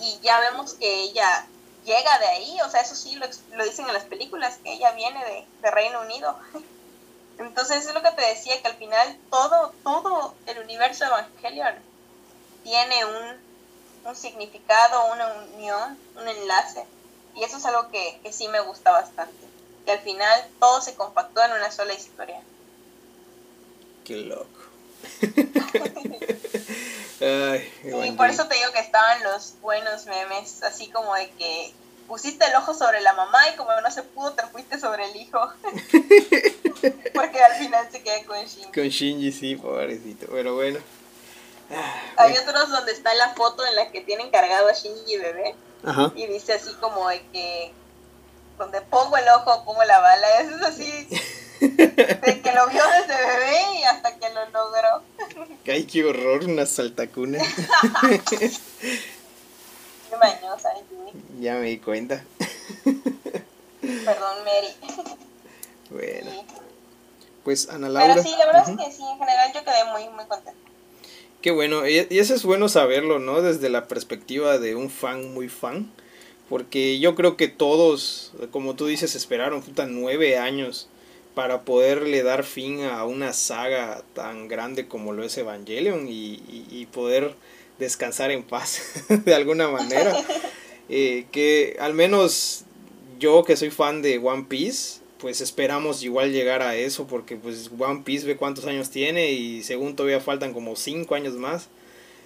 [0.00, 1.46] y ya vemos que ella
[1.84, 4.90] llega de ahí, o sea, eso sí lo, lo dicen en las películas, que ella
[4.92, 6.36] viene de, de, Reino Unido.
[7.38, 11.91] Entonces es lo que te decía, que al final todo, todo el universo Evangelion
[12.62, 13.38] tiene un,
[14.04, 16.84] un significado, una unión, un enlace.
[17.34, 19.46] Y eso es algo que, que sí me gusta bastante.
[19.84, 22.40] Que al final todo se compactó en una sola historia.
[24.04, 24.46] Qué loco.
[27.82, 31.72] y por eso te digo que estaban los buenos memes, así como de que
[32.06, 35.16] pusiste el ojo sobre la mamá y como no se pudo, te fuiste sobre el
[35.16, 35.40] hijo.
[37.14, 38.72] Porque al final se queda con Shinji.
[38.72, 40.78] Con Shinji, sí, pobrecito, pero bueno.
[42.16, 45.54] Hay otros donde está la foto en la que tienen cargado a Shinji bebé.
[46.14, 47.72] Y dice así como de que
[48.58, 50.40] donde pongo el ojo, pongo la bala.
[50.40, 51.08] Eso es así.
[51.62, 55.02] De que lo vio desde bebé y hasta que lo logró.
[55.64, 57.38] Ay, qué horror, una saltacuna.
[58.28, 58.50] qué
[60.18, 60.72] mañosa,
[61.38, 62.24] Ya me di cuenta.
[63.80, 64.76] Perdón, Mary.
[65.90, 66.44] Bueno.
[67.44, 68.14] Pues Ana Laura.
[68.14, 70.71] Pero sí, la verdad es que sí, en general yo quedé muy, muy contenta.
[71.42, 73.42] Qué bueno, y eso es bueno saberlo, ¿no?
[73.42, 75.90] Desde la perspectiva de un fan muy fan.
[76.48, 80.88] Porque yo creo que todos, como tú dices, esperaron puta nueve años
[81.34, 87.34] para poderle dar fin a una saga tan grande como lo es Evangelion y, poder
[87.78, 90.14] descansar en paz de alguna manera.
[90.94, 92.64] Eh, que al menos
[93.18, 97.70] yo que soy fan de One Piece, pues esperamos igual llegar a eso porque pues
[97.78, 101.68] One Piece ve cuántos años tiene y según todavía faltan como cinco años más.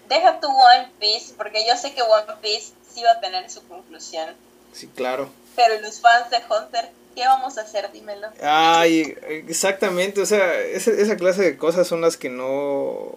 [0.08, 3.62] Deja tu One Piece porque yo sé que One Piece sí va a tener su
[3.68, 4.30] conclusión.
[4.72, 5.28] Sí, claro.
[5.54, 7.90] Pero los fans de Hunter ¿Qué vamos a hacer?
[7.92, 8.28] Dímelo.
[8.42, 9.16] Ay,
[9.48, 13.16] exactamente, o sea, esa, esa clase de cosas son las que no,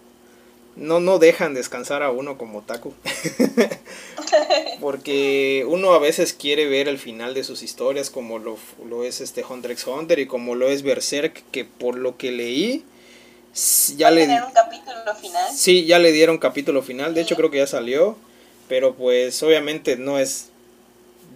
[0.80, 2.94] no, no dejan descansar a uno como Taku.
[4.80, 8.56] Porque uno a veces quiere ver el final de sus historias, como lo,
[8.88, 12.32] lo es este Hunter x Hunter y como lo es Berserk, que por lo que
[12.32, 12.84] leí,
[13.96, 15.54] ya le un capítulo final.
[15.54, 18.16] Sí, ya le dieron capítulo final, de hecho creo que ya salió,
[18.68, 20.48] pero pues obviamente no es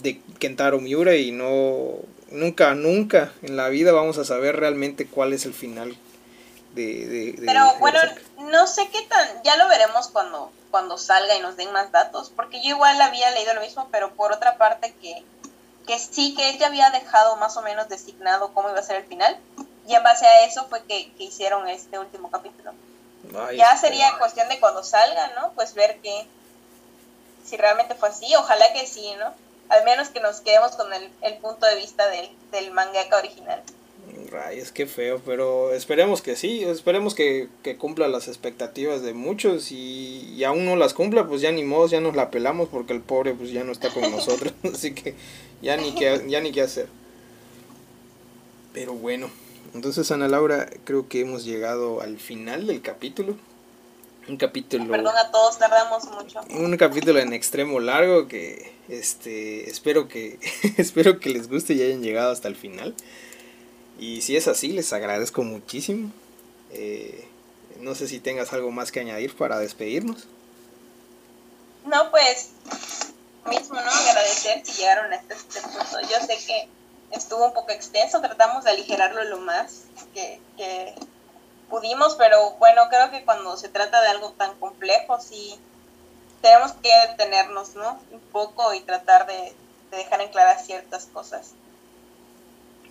[0.02, 1.96] de Kentaro Miura y no
[2.30, 5.94] nunca, nunca en la vida vamos a saber realmente cuál es el final
[6.74, 7.34] de...
[7.44, 7.98] Pero bueno,
[8.38, 12.32] no sé qué tan, ya lo veremos cuando, cuando salga y nos den más datos,
[12.34, 15.24] porque yo igual había leído lo mismo, pero por otra parte que,
[15.86, 18.96] que sí, que él ya había dejado más o menos designado cómo iba a ser
[18.96, 19.36] el final,
[19.86, 22.72] y en base a eso fue que, hicieron este último capítulo.
[23.56, 25.52] ya sería cuestión de cuando salga, ¿no?
[25.52, 26.26] Pues ver que
[27.44, 29.34] si realmente fue así, ojalá que sí, ¿no?
[29.68, 33.62] al menos que nos quedemos con el, el punto de vista del, del mangaka original.
[34.30, 39.72] Rayos, qué feo, pero esperemos que sí, esperemos que, que cumpla las expectativas de muchos
[39.72, 42.92] y, y, aún no las cumpla, pues ya ni modo, ya nos la pelamos porque
[42.92, 45.14] el pobre pues ya no está con nosotros, así que
[45.62, 46.88] ya ni qué, ya ni qué hacer.
[48.72, 49.30] Pero bueno,
[49.74, 53.36] entonces Ana Laura, creo que hemos llegado al final del capítulo.
[54.28, 54.90] Un capítulo...
[54.90, 56.40] Perdón a todos, tardamos mucho.
[56.50, 60.38] Un capítulo en extremo largo que este espero que
[60.76, 62.94] espero que les guste y hayan llegado hasta el final.
[63.98, 66.10] Y si es así, les agradezco muchísimo.
[66.70, 67.28] Eh,
[67.80, 70.26] no sé si tengas algo más que añadir para despedirnos.
[71.84, 72.50] No, pues
[73.46, 73.90] mismo, ¿no?
[73.90, 76.00] Agradecer si llegaron a este, este punto.
[76.02, 76.68] Yo sé que
[77.10, 79.82] estuvo un poco extenso, tratamos de aligerarlo lo más
[80.14, 80.40] que,
[81.68, 85.58] pudimos, pero bueno, creo que cuando se trata de algo tan complejo, sí
[86.40, 87.98] tenemos que detenernos, ¿no?
[88.12, 89.54] Un poco y tratar de,
[89.90, 91.52] de dejar en claras ciertas cosas.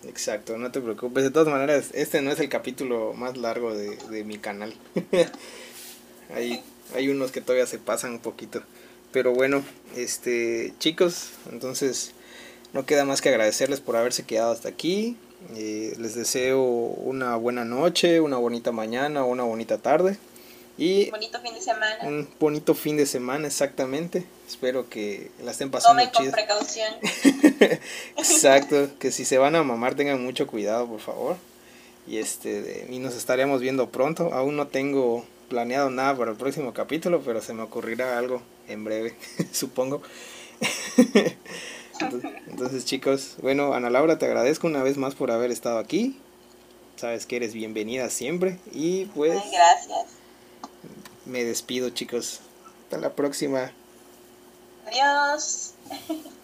[0.08, 1.24] Exacto, no te preocupes.
[1.24, 4.74] De todas maneras, este no es el capítulo más largo de, de mi canal.
[6.34, 6.62] hay,
[6.94, 8.62] hay unos que todavía se pasan un poquito.
[9.12, 9.62] Pero bueno,
[9.96, 12.12] este chicos, entonces
[12.72, 15.16] no queda más que agradecerles por haberse quedado hasta aquí.
[15.56, 20.18] Eh, les deseo una buena noche, una bonita mañana, una bonita tarde.
[20.76, 21.98] Y bonito fin de semana.
[22.02, 24.26] Un bonito fin de semana, exactamente.
[24.48, 26.92] Espero que la estén pasando Tomen con precaución.
[28.16, 31.36] Exacto, que si se van a mamar tengan mucho cuidado, por favor.
[32.06, 34.34] Y este y nos estaremos viendo pronto.
[34.34, 38.84] Aún no tengo planeado nada para el próximo capítulo, pero se me ocurrirá algo en
[38.84, 39.14] breve,
[39.52, 40.02] supongo.
[42.48, 46.18] Entonces, chicos, bueno, Ana Laura, te agradezco una vez más por haber estado aquí.
[46.96, 48.58] Sabes que eres bienvenida siempre.
[48.72, 49.40] Y pues.
[49.40, 50.23] Ay, gracias.
[51.26, 52.40] Me despido, chicos.
[52.84, 53.72] Hasta la próxima.
[54.86, 55.74] Adiós.